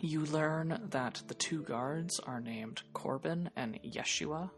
[0.00, 4.50] You learn that the two guards are named Corbin and Yeshua.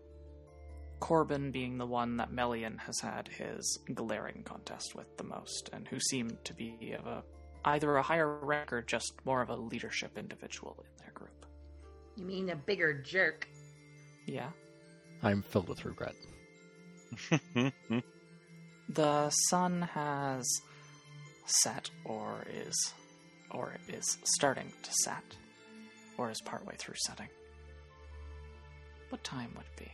[1.01, 5.87] Corbin being the one that Melian has had his glaring contest with the most, and
[5.89, 7.23] who seemed to be of a
[7.65, 11.47] either a higher rank or just more of a leadership individual in their group.
[12.17, 13.49] You mean a bigger jerk?
[14.25, 14.51] Yeah.
[15.23, 16.15] I'm filled with regret.
[18.89, 20.47] The sun has
[21.45, 22.95] set or is
[23.51, 25.25] or is starting to set
[26.17, 27.29] or is partway through setting.
[29.09, 29.91] What time would it be?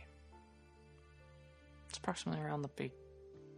[1.93, 2.89] It's approximately around the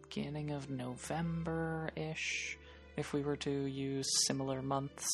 [0.09, 2.57] beginning of November ish,
[2.97, 5.07] if we were to use similar months.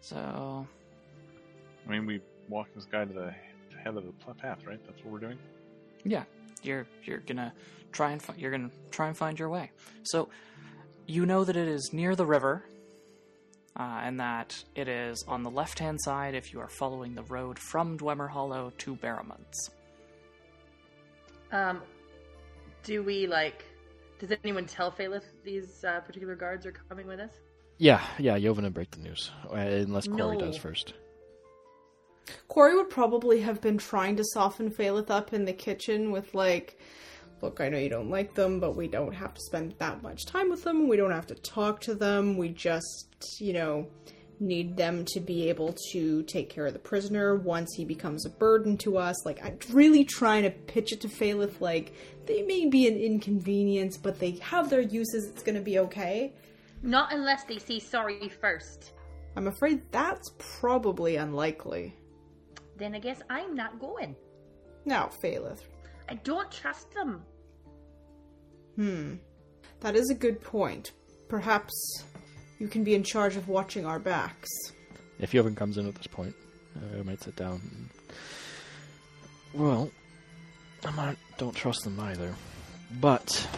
[0.00, 0.66] So,
[1.86, 3.32] I mean, we walked this guy to the
[3.78, 4.80] head of the path, right?
[4.84, 5.38] That's what we're doing.
[6.02, 6.24] yeah,
[6.64, 7.54] you're you're gonna
[7.92, 9.70] try and fi- you're gonna try and find your way.
[10.02, 10.28] So,
[11.06, 12.64] you know that it is near the river,
[13.78, 17.22] uh, and that it is on the left hand side if you are following the
[17.22, 19.54] road from Dwemer Hollow to Barrowmans.
[21.52, 21.82] Um,
[22.82, 23.64] do we like?
[24.18, 27.32] Does anyone tell Phalith these uh, particular guards are coming with us?
[27.78, 29.30] Yeah, yeah, Jovan would break the news.
[29.50, 30.46] Uh, unless Corey No.
[30.46, 30.94] does first.
[32.48, 36.78] Corey would probably have been trying to soften Phalith up in the kitchen with like,
[37.40, 40.24] look, I know you don't like them, but we don't have to spend that much
[40.26, 40.86] time with them.
[40.88, 42.36] We don't have to talk to them.
[42.36, 43.08] We just,
[43.40, 43.88] you know,
[44.42, 48.30] need them to be able to take care of the prisoner once he becomes a
[48.30, 49.24] burden to us.
[49.24, 51.94] Like, I'm really trying to pitch it to Phalith like,
[52.26, 55.28] they may be an inconvenience, but they have their uses.
[55.28, 56.34] It's going to be okay.
[56.82, 58.92] Not unless they say sorry first.
[59.36, 61.96] I'm afraid that's probably unlikely.
[62.76, 64.16] Then I guess I'm not going.
[64.84, 65.62] Now, Phalith,
[66.08, 67.22] I don't trust them.
[68.76, 69.14] Hmm.
[69.80, 70.92] That is a good point.
[71.28, 72.04] Perhaps
[72.62, 74.48] you can be in charge of watching our backs.
[75.18, 76.32] If Jovan comes in at this point,
[76.76, 77.60] uh, I might sit down.
[79.52, 79.90] Well,
[80.84, 82.32] I might, don't trust them either.
[83.00, 83.48] But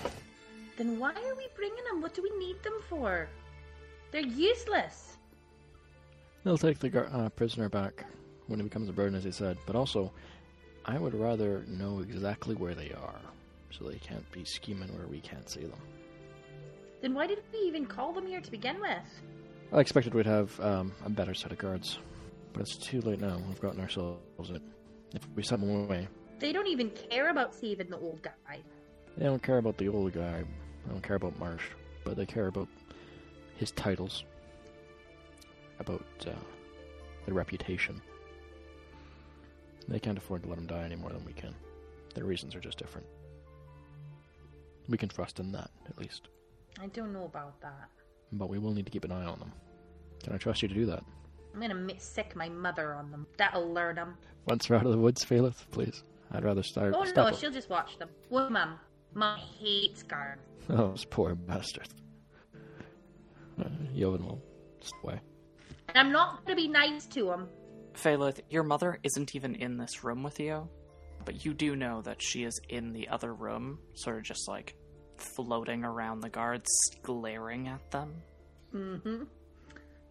[0.79, 2.01] Then why are we bringing them?
[2.01, 3.29] What do we need them for?
[4.11, 5.19] They're useless.
[6.43, 8.07] they'll take the gar- uh, prisoner back
[8.47, 9.59] when he becomes a burden, as he said.
[9.67, 10.13] But also,
[10.87, 13.21] I would rather know exactly where they are,
[13.71, 15.81] so they can't be scheming where we can't see them.
[17.05, 19.21] Then why did we even call them here to begin with?
[19.75, 21.99] I expected we'd have um, a better set of guards,
[22.55, 23.43] but it's too late now.
[23.47, 24.63] We've gotten ourselves it.
[25.15, 26.09] If we send them away,
[26.39, 28.61] They don't even care about saving the old guy.
[29.19, 30.45] They don't care about the old guy.
[30.87, 31.67] They don't care about Marsh,
[32.05, 32.69] but they care about
[33.57, 34.25] his titles,
[35.81, 36.31] about uh,
[37.27, 38.01] their reputation.
[39.89, 41.55] They can't afford to let him die any more than we can.
[42.15, 43.07] Their reasons are just different.
[44.89, 46.29] We can trust in that, at least.
[46.81, 47.89] I don't know about that.
[48.33, 49.53] But we will need to keep an eye on them.
[50.23, 51.05] Can I trust you to do that?
[51.55, 53.27] I'm gonna mi- sick my mother on them.
[53.39, 54.17] That'll learn them.
[54.47, 56.03] Once we're out of the woods, Phalith, please.
[56.33, 56.95] I'd rather start.
[56.97, 57.37] Oh stop no, it.
[57.39, 58.09] she'll just watch them.
[58.29, 58.79] Well, mum,
[59.15, 60.41] mum hates guards.
[60.71, 61.95] Oh, this poor bastards.
[63.61, 64.43] Uh, Jovan will
[64.81, 65.21] stay away.
[65.89, 67.49] And I'm not gonna be nice to him.
[67.93, 70.67] Phalith, your mother isn't even in this room with you,
[71.25, 74.75] but you do know that she is in the other room, sort of just like
[75.17, 76.71] floating around the guards,
[77.03, 78.15] glaring at them.
[78.75, 79.25] Mm-hmm.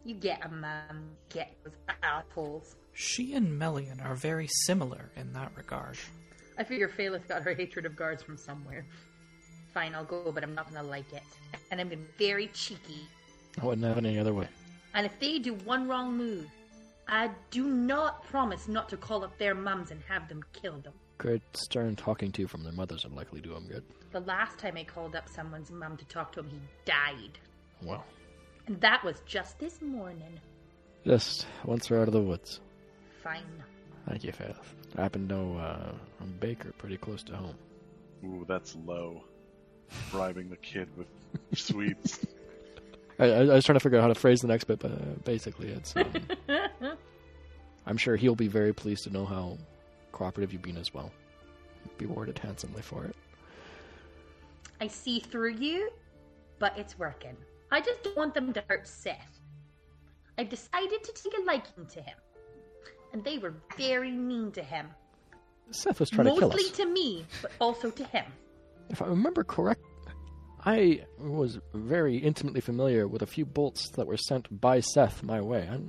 [0.05, 1.11] You get 'em, mum.
[1.30, 2.75] Get those assholes.
[2.93, 5.97] She and Melian are very similar in that regard.
[6.57, 8.85] I figure Phalith got her hatred of guards from somewhere.
[9.73, 11.23] Fine, I'll go, but I'm not gonna like it.
[11.71, 13.07] And I'm gonna be very cheeky.
[13.61, 14.47] I wouldn't have it any other way.
[14.93, 16.47] And if they do one wrong move,
[17.07, 20.93] I do not promise not to call up their mums and have them kill them.
[21.24, 23.82] Good stern talking to from their mothers would likely do them good.
[24.12, 27.40] The last time I called up someone's mom to talk to him, he died.
[27.82, 28.04] Well,
[28.68, 30.38] And that was just this morning.
[31.06, 32.60] just once we're out of the woods.
[33.24, 33.45] Fine.
[34.10, 34.58] Thank you, Phalith.
[34.98, 37.56] I happen to know uh, a baker pretty close to home.
[38.26, 39.24] Ooh, that's low.
[40.12, 41.08] Bribing the kid with
[41.58, 42.20] sweets.
[43.18, 44.91] I, I, I was trying to figure out how to phrase the next bit, but
[44.91, 45.95] uh, basically, it's.
[45.95, 46.12] Um,
[47.86, 49.58] I'm sure he'll be very pleased to know how
[50.14, 51.11] cooperative you've been as well.
[51.98, 53.15] Be rewarded handsomely for it.
[54.80, 55.91] I see through you,
[56.60, 57.35] but it's working.
[57.72, 59.40] I just don't want them to hurt Seth.
[60.38, 62.15] I've decided to take a liking to him.
[63.11, 64.88] And they were very mean to him.
[65.72, 66.56] Seth was trying to kill us.
[66.56, 68.26] Mostly to me, but also to him.
[68.90, 69.81] If I remember correct,
[70.65, 75.41] I was very intimately familiar with a few bolts that were sent by Seth my
[75.41, 75.69] way.
[75.69, 75.80] I,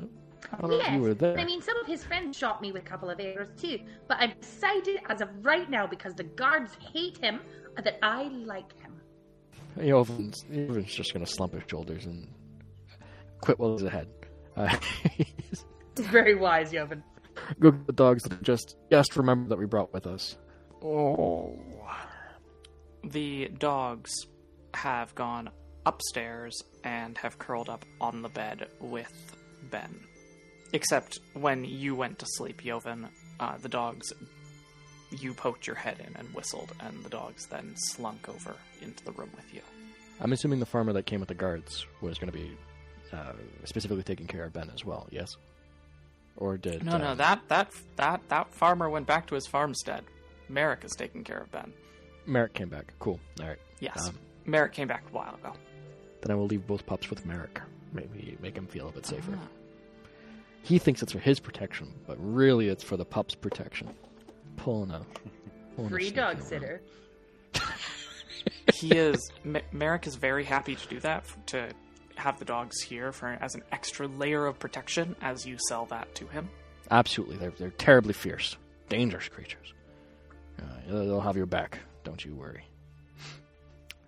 [0.53, 1.39] I don't know Yes, you were there.
[1.39, 3.79] I mean, some of his friends shot me with a couple of arrows too.
[4.09, 7.41] But I've decided, as of right now, because the guards hate him,
[7.77, 8.93] that I like him.
[9.79, 12.29] Yovin's, Yovin's just going to slump his shoulders and
[13.41, 14.09] quit while he's ahead.
[14.57, 14.77] Uh,
[15.97, 17.03] Very wise, Yovan.
[17.59, 20.37] go get the dogs that just just remember that we brought with us.
[20.83, 21.59] Oh,
[23.03, 24.13] The dogs
[24.75, 25.51] have gone
[25.87, 29.37] upstairs and have curled up on the bed with
[29.71, 29.95] Ben.
[30.75, 33.09] Except when you went to sleep, Joven,
[33.41, 34.13] uh, the dogs,
[35.11, 39.13] you poked your head in and whistled, and the dogs then slunk over into the
[39.13, 39.61] room with you.
[40.21, 42.51] I'm assuming the farmer that came with the guards was going to be
[43.13, 43.33] uh,
[43.65, 45.07] specifically taking care of Ben as well.
[45.11, 45.37] Yes,
[46.37, 50.03] or did No, no, uh, that that that that farmer went back to his farmstead.
[50.49, 51.73] Merrick is taking care of Ben.
[52.27, 52.93] Merrick came back?
[52.99, 53.21] Cool.
[53.41, 53.59] All right.
[53.81, 55.53] Yes, Um, Merrick came back a while ago.
[56.23, 57.61] Then I will leave both pups with Merrick.
[57.93, 59.39] Maybe make him feel a bit safer.
[59.41, 59.47] Ah.
[60.65, 63.91] He thinks it's for his protection, but really it's for the pup's protection.
[64.57, 65.03] Pulling a
[65.77, 66.47] pulling Free sneaky dog one.
[66.47, 66.83] sitter.
[68.75, 71.69] he is M- Merrick is very happy to do that to
[72.17, 76.15] have the dogs here for as an extra layer of protection as you sell that
[76.15, 76.49] to him.
[76.91, 78.57] Absolutely, they're they're terribly fierce,
[78.89, 79.75] dangerous creatures.
[80.59, 81.79] Uh, they'll have your back.
[82.05, 82.65] Don't you worry.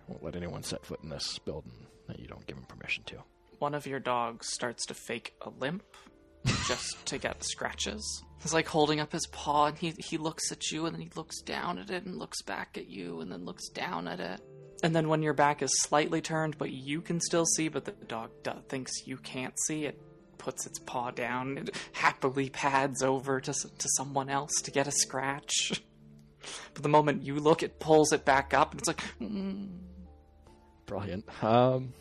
[0.07, 3.17] Won't let anyone set foot in this building that you don't give them permission to.
[3.59, 5.83] One of your dogs starts to fake a limp
[6.67, 8.23] just to get scratches.
[8.41, 11.09] He's like holding up his paw and he he looks at you and then he
[11.15, 14.41] looks down at it and looks back at you and then looks down at it.
[14.83, 17.91] And then when your back is slightly turned but you can still see but the
[17.91, 19.99] dog do- thinks you can't see it
[20.37, 24.91] puts its paw down it happily pads over to to someone else to get a
[24.91, 25.81] scratch.
[26.73, 29.67] But the moment you look it pulls it back up and it's like mm.
[30.85, 31.25] Brilliant.
[31.43, 31.93] Um,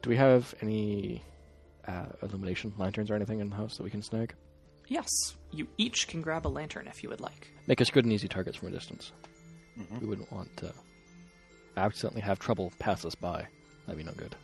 [0.00, 1.22] do we have any
[1.88, 4.34] uh, illumination lanterns or anything in the house that we can snag?
[4.88, 5.08] Yes,
[5.50, 7.48] you each can grab a lantern if you would like.
[7.66, 9.12] Make us good and easy targets from a distance.
[10.00, 10.72] We wouldn't want to
[11.76, 13.46] accidentally have trouble pass us by.
[13.86, 14.34] That'd be no good.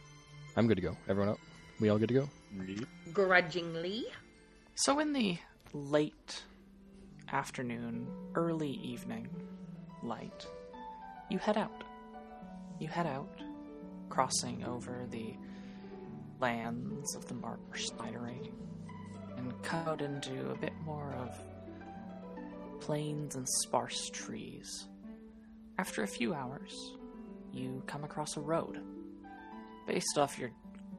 [0.57, 0.97] I'm good to go.
[1.09, 1.39] Everyone up?
[1.81, 2.29] We all good to go?
[2.67, 2.89] Yep.
[3.13, 4.05] Grudgingly.
[4.77, 5.39] So, in the
[5.73, 6.43] late
[7.33, 9.29] afternoon, early evening
[10.03, 10.47] light,
[11.31, 11.83] you head out.
[12.79, 13.41] You head out,
[14.09, 15.35] crossing over the
[16.41, 18.51] lands of the Marsh Slidery,
[19.37, 24.89] and cut out into a bit more of plains and sparse trees.
[25.79, 26.73] After a few hours,
[27.53, 28.81] you come across a road.
[29.87, 30.51] Based off your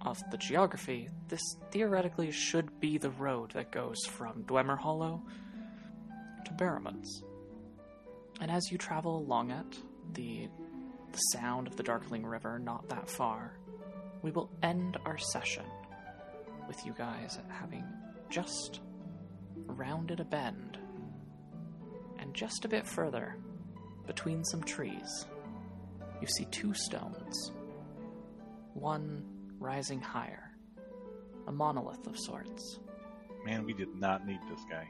[0.01, 1.41] off the geography, this
[1.71, 5.23] theoretically should be the road that goes from Dwemer Hollow
[6.45, 7.07] to Barrowmans.
[8.39, 9.79] And as you travel along it,
[10.13, 10.47] the,
[11.11, 13.57] the sound of the Darkling River not that far,
[14.25, 15.63] we will end our session
[16.67, 17.85] with you guys having
[18.31, 18.79] just
[19.67, 20.79] rounded a bend.
[22.17, 23.37] And just a bit further,
[24.07, 25.27] between some trees,
[26.19, 27.51] you see two stones.
[28.73, 29.23] One
[29.59, 30.49] rising higher,
[31.45, 32.79] a monolith of sorts,
[33.45, 34.87] Man, we did not need this guy.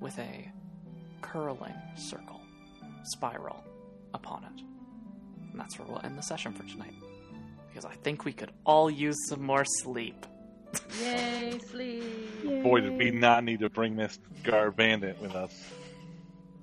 [0.00, 0.50] with a
[1.20, 2.40] curling circle,
[3.04, 3.62] spiral
[4.14, 4.62] upon it.
[5.50, 6.94] And that's where we'll end the session for tonight.
[7.76, 10.24] Because I think we could all use some more sleep.
[10.98, 12.02] Yay, sleep.
[12.62, 15.52] Boy, did we not need to bring this guard bandit with us.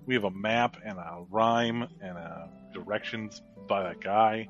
[0.07, 4.49] We have a map and a rhyme and a directions by a guy.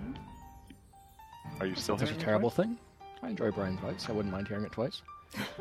[1.59, 2.67] Are you still That's a hearing me terrible twice?
[2.67, 2.77] thing.
[3.21, 4.05] I enjoy Brian's voice.
[4.09, 5.01] I wouldn't mind hearing it twice.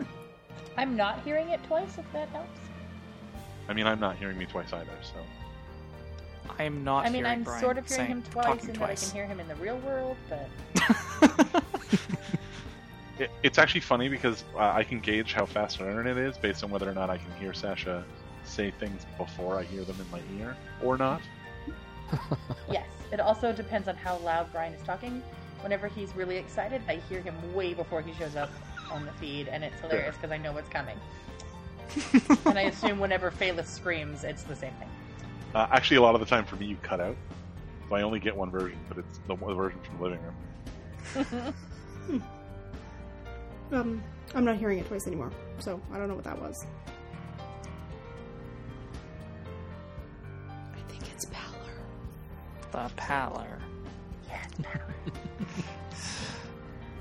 [0.76, 2.60] I'm not hearing it twice, if that helps.
[3.68, 4.90] I mean, I'm not hearing me twice either.
[5.02, 5.14] So
[6.58, 9.00] I'm not I mean, hearing I'm Brian sort of hearing saying- him twice, and twice.
[9.00, 10.48] that I can hear him in the real world, but
[13.18, 16.64] it, it's actually funny because uh, I can gauge how fast our internet is based
[16.64, 18.04] on whether or not I can hear Sasha
[18.44, 21.20] say things before I hear them in my ear or not.
[22.70, 22.86] yes.
[23.12, 25.22] It also depends on how loud Brian is talking.
[25.60, 28.50] Whenever he's really excited, I hear him way before he shows up
[28.90, 30.96] on the feed, and it's hilarious because I know what's coming.
[32.46, 34.88] and I assume whenever Phalith screams, it's the same thing.
[35.54, 37.16] Uh, actually, a lot of the time for me, you cut out.
[37.88, 41.54] So I only get one version, but it's the one version from the living room.
[43.72, 44.02] Um,
[44.34, 46.66] I'm not hearing it twice anymore, so I don't know what that was.
[50.48, 51.56] I think it's Pallor.
[52.70, 53.58] The pallor.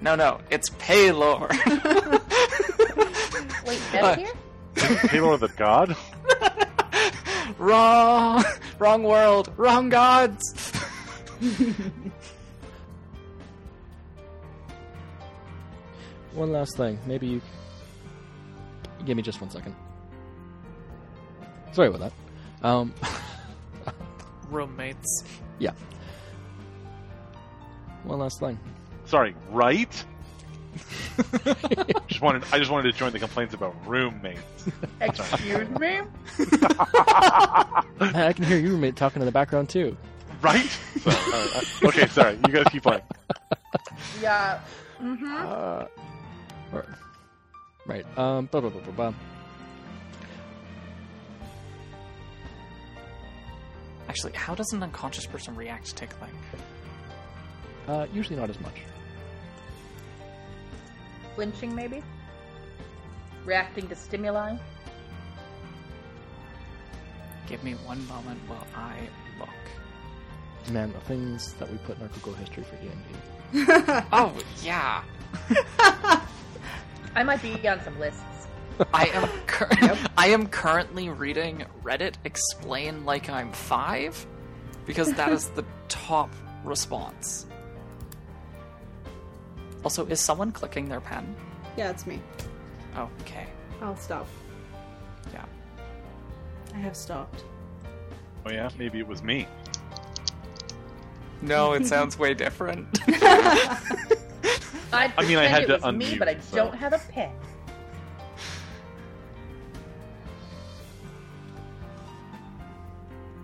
[0.01, 1.49] no, no, it's Palor.
[3.65, 4.33] Wait, Uh, here?
[5.09, 5.95] Halo the God?
[7.57, 8.43] wrong,
[8.79, 10.71] wrong world, wrong gods.
[16.33, 16.99] One last thing.
[17.05, 17.41] Maybe you.
[19.05, 19.75] Give me just one second.
[21.71, 22.11] Sorry about
[22.61, 22.65] that.
[22.67, 22.93] Um,
[24.49, 25.23] Roommates.
[25.59, 25.71] yeah.
[28.03, 28.59] One last thing.
[29.05, 30.05] Sorry, right?
[32.07, 34.41] just wanted, I just wanted to join the complaints about roommates.
[35.01, 35.87] Excuse me?
[35.87, 36.03] Hey,
[37.99, 39.97] I can hear you roommate talking in the background too.
[40.41, 40.69] Right?
[41.01, 42.37] So, uh, okay, sorry.
[42.47, 43.01] You guys keep playing.
[44.21, 44.59] Yeah.
[45.01, 45.25] Mm-hmm.
[45.45, 45.85] Uh,
[46.73, 46.85] or-
[47.85, 48.05] right.
[48.17, 48.45] Um.
[48.47, 49.13] Blah, blah, blah, blah, blah.
[54.09, 56.31] Actually, how does an unconscious person react to tickling?
[57.87, 58.75] Uh, usually not as much.
[61.35, 62.03] Flinching, maybe?
[63.45, 64.57] Reacting to stimuli?
[67.47, 68.97] Give me one moment while I
[69.39, 69.49] look.
[70.73, 72.93] Man, the things that we put in our Google history for D&D.
[74.13, 74.33] Oh
[74.63, 75.03] yeah,
[77.15, 78.21] I might be on some lists.
[78.93, 79.27] I am.
[79.47, 84.25] Cur- I am currently reading Reddit explain like I'm five,
[84.85, 86.33] because that is the top
[86.63, 87.45] response.
[89.83, 91.35] Also, is someone clicking their pen?
[91.75, 92.21] Yeah, it's me.
[92.95, 93.47] Oh, okay.
[93.81, 94.27] I'll stop.
[95.33, 95.45] Yeah.
[96.75, 97.43] I have stopped.
[98.45, 98.69] Oh, yeah?
[98.77, 99.47] Maybe it was me.
[101.41, 102.99] No, it sounds way different.
[104.93, 106.93] I'd I mean, I pretend had it to was me, but I so- don't have
[106.93, 107.31] a pen.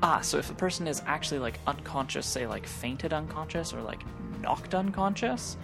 [0.04, 4.04] ah, so if a person is actually like unconscious, say like fainted unconscious or like
[4.41, 5.58] knocked unconscious,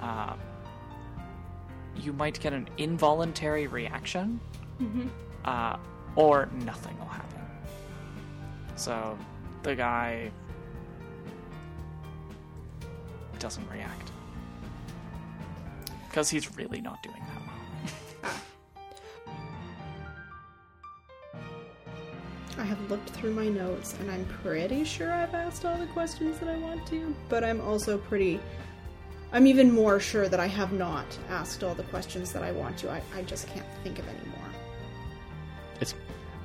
[0.00, 0.34] uh,
[1.96, 4.40] you might get an involuntary reaction,
[5.44, 5.76] uh,
[6.16, 7.40] or nothing will happen.
[8.76, 9.16] So
[9.62, 10.30] the guy
[13.38, 14.11] doesn't react
[16.12, 17.42] because he's really not doing that
[18.22, 18.34] well.
[22.58, 26.38] I have looked through my notes and I'm pretty sure I've asked all the questions
[26.40, 28.38] that I want to, but I'm also pretty.
[29.32, 32.76] I'm even more sure that I have not asked all the questions that I want
[32.78, 32.90] to.
[32.90, 34.48] I, I just can't think of any more.
[35.80, 35.94] It's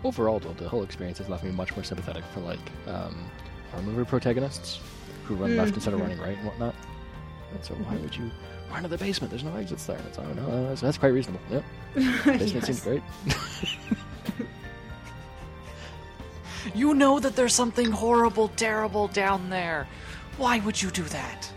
[0.05, 3.29] overall though the whole experience has left me much more sympathetic for like um,
[3.71, 4.79] horror movie protagonists
[5.25, 6.03] who run left instead of Mhm.
[6.03, 6.73] running right and whatnot.
[7.53, 8.31] And so why would you
[8.71, 9.31] run to the basement?
[9.31, 9.99] There's no exits there.
[10.07, 11.39] It's, oh no, that's, that's quite reasonable.
[11.51, 11.63] Yep,
[12.25, 12.65] basement Yes.
[12.65, 13.01] seems great.
[16.75, 19.87] You know that there's something horrible, terrible down there.
[20.37, 21.49] Why would you do that?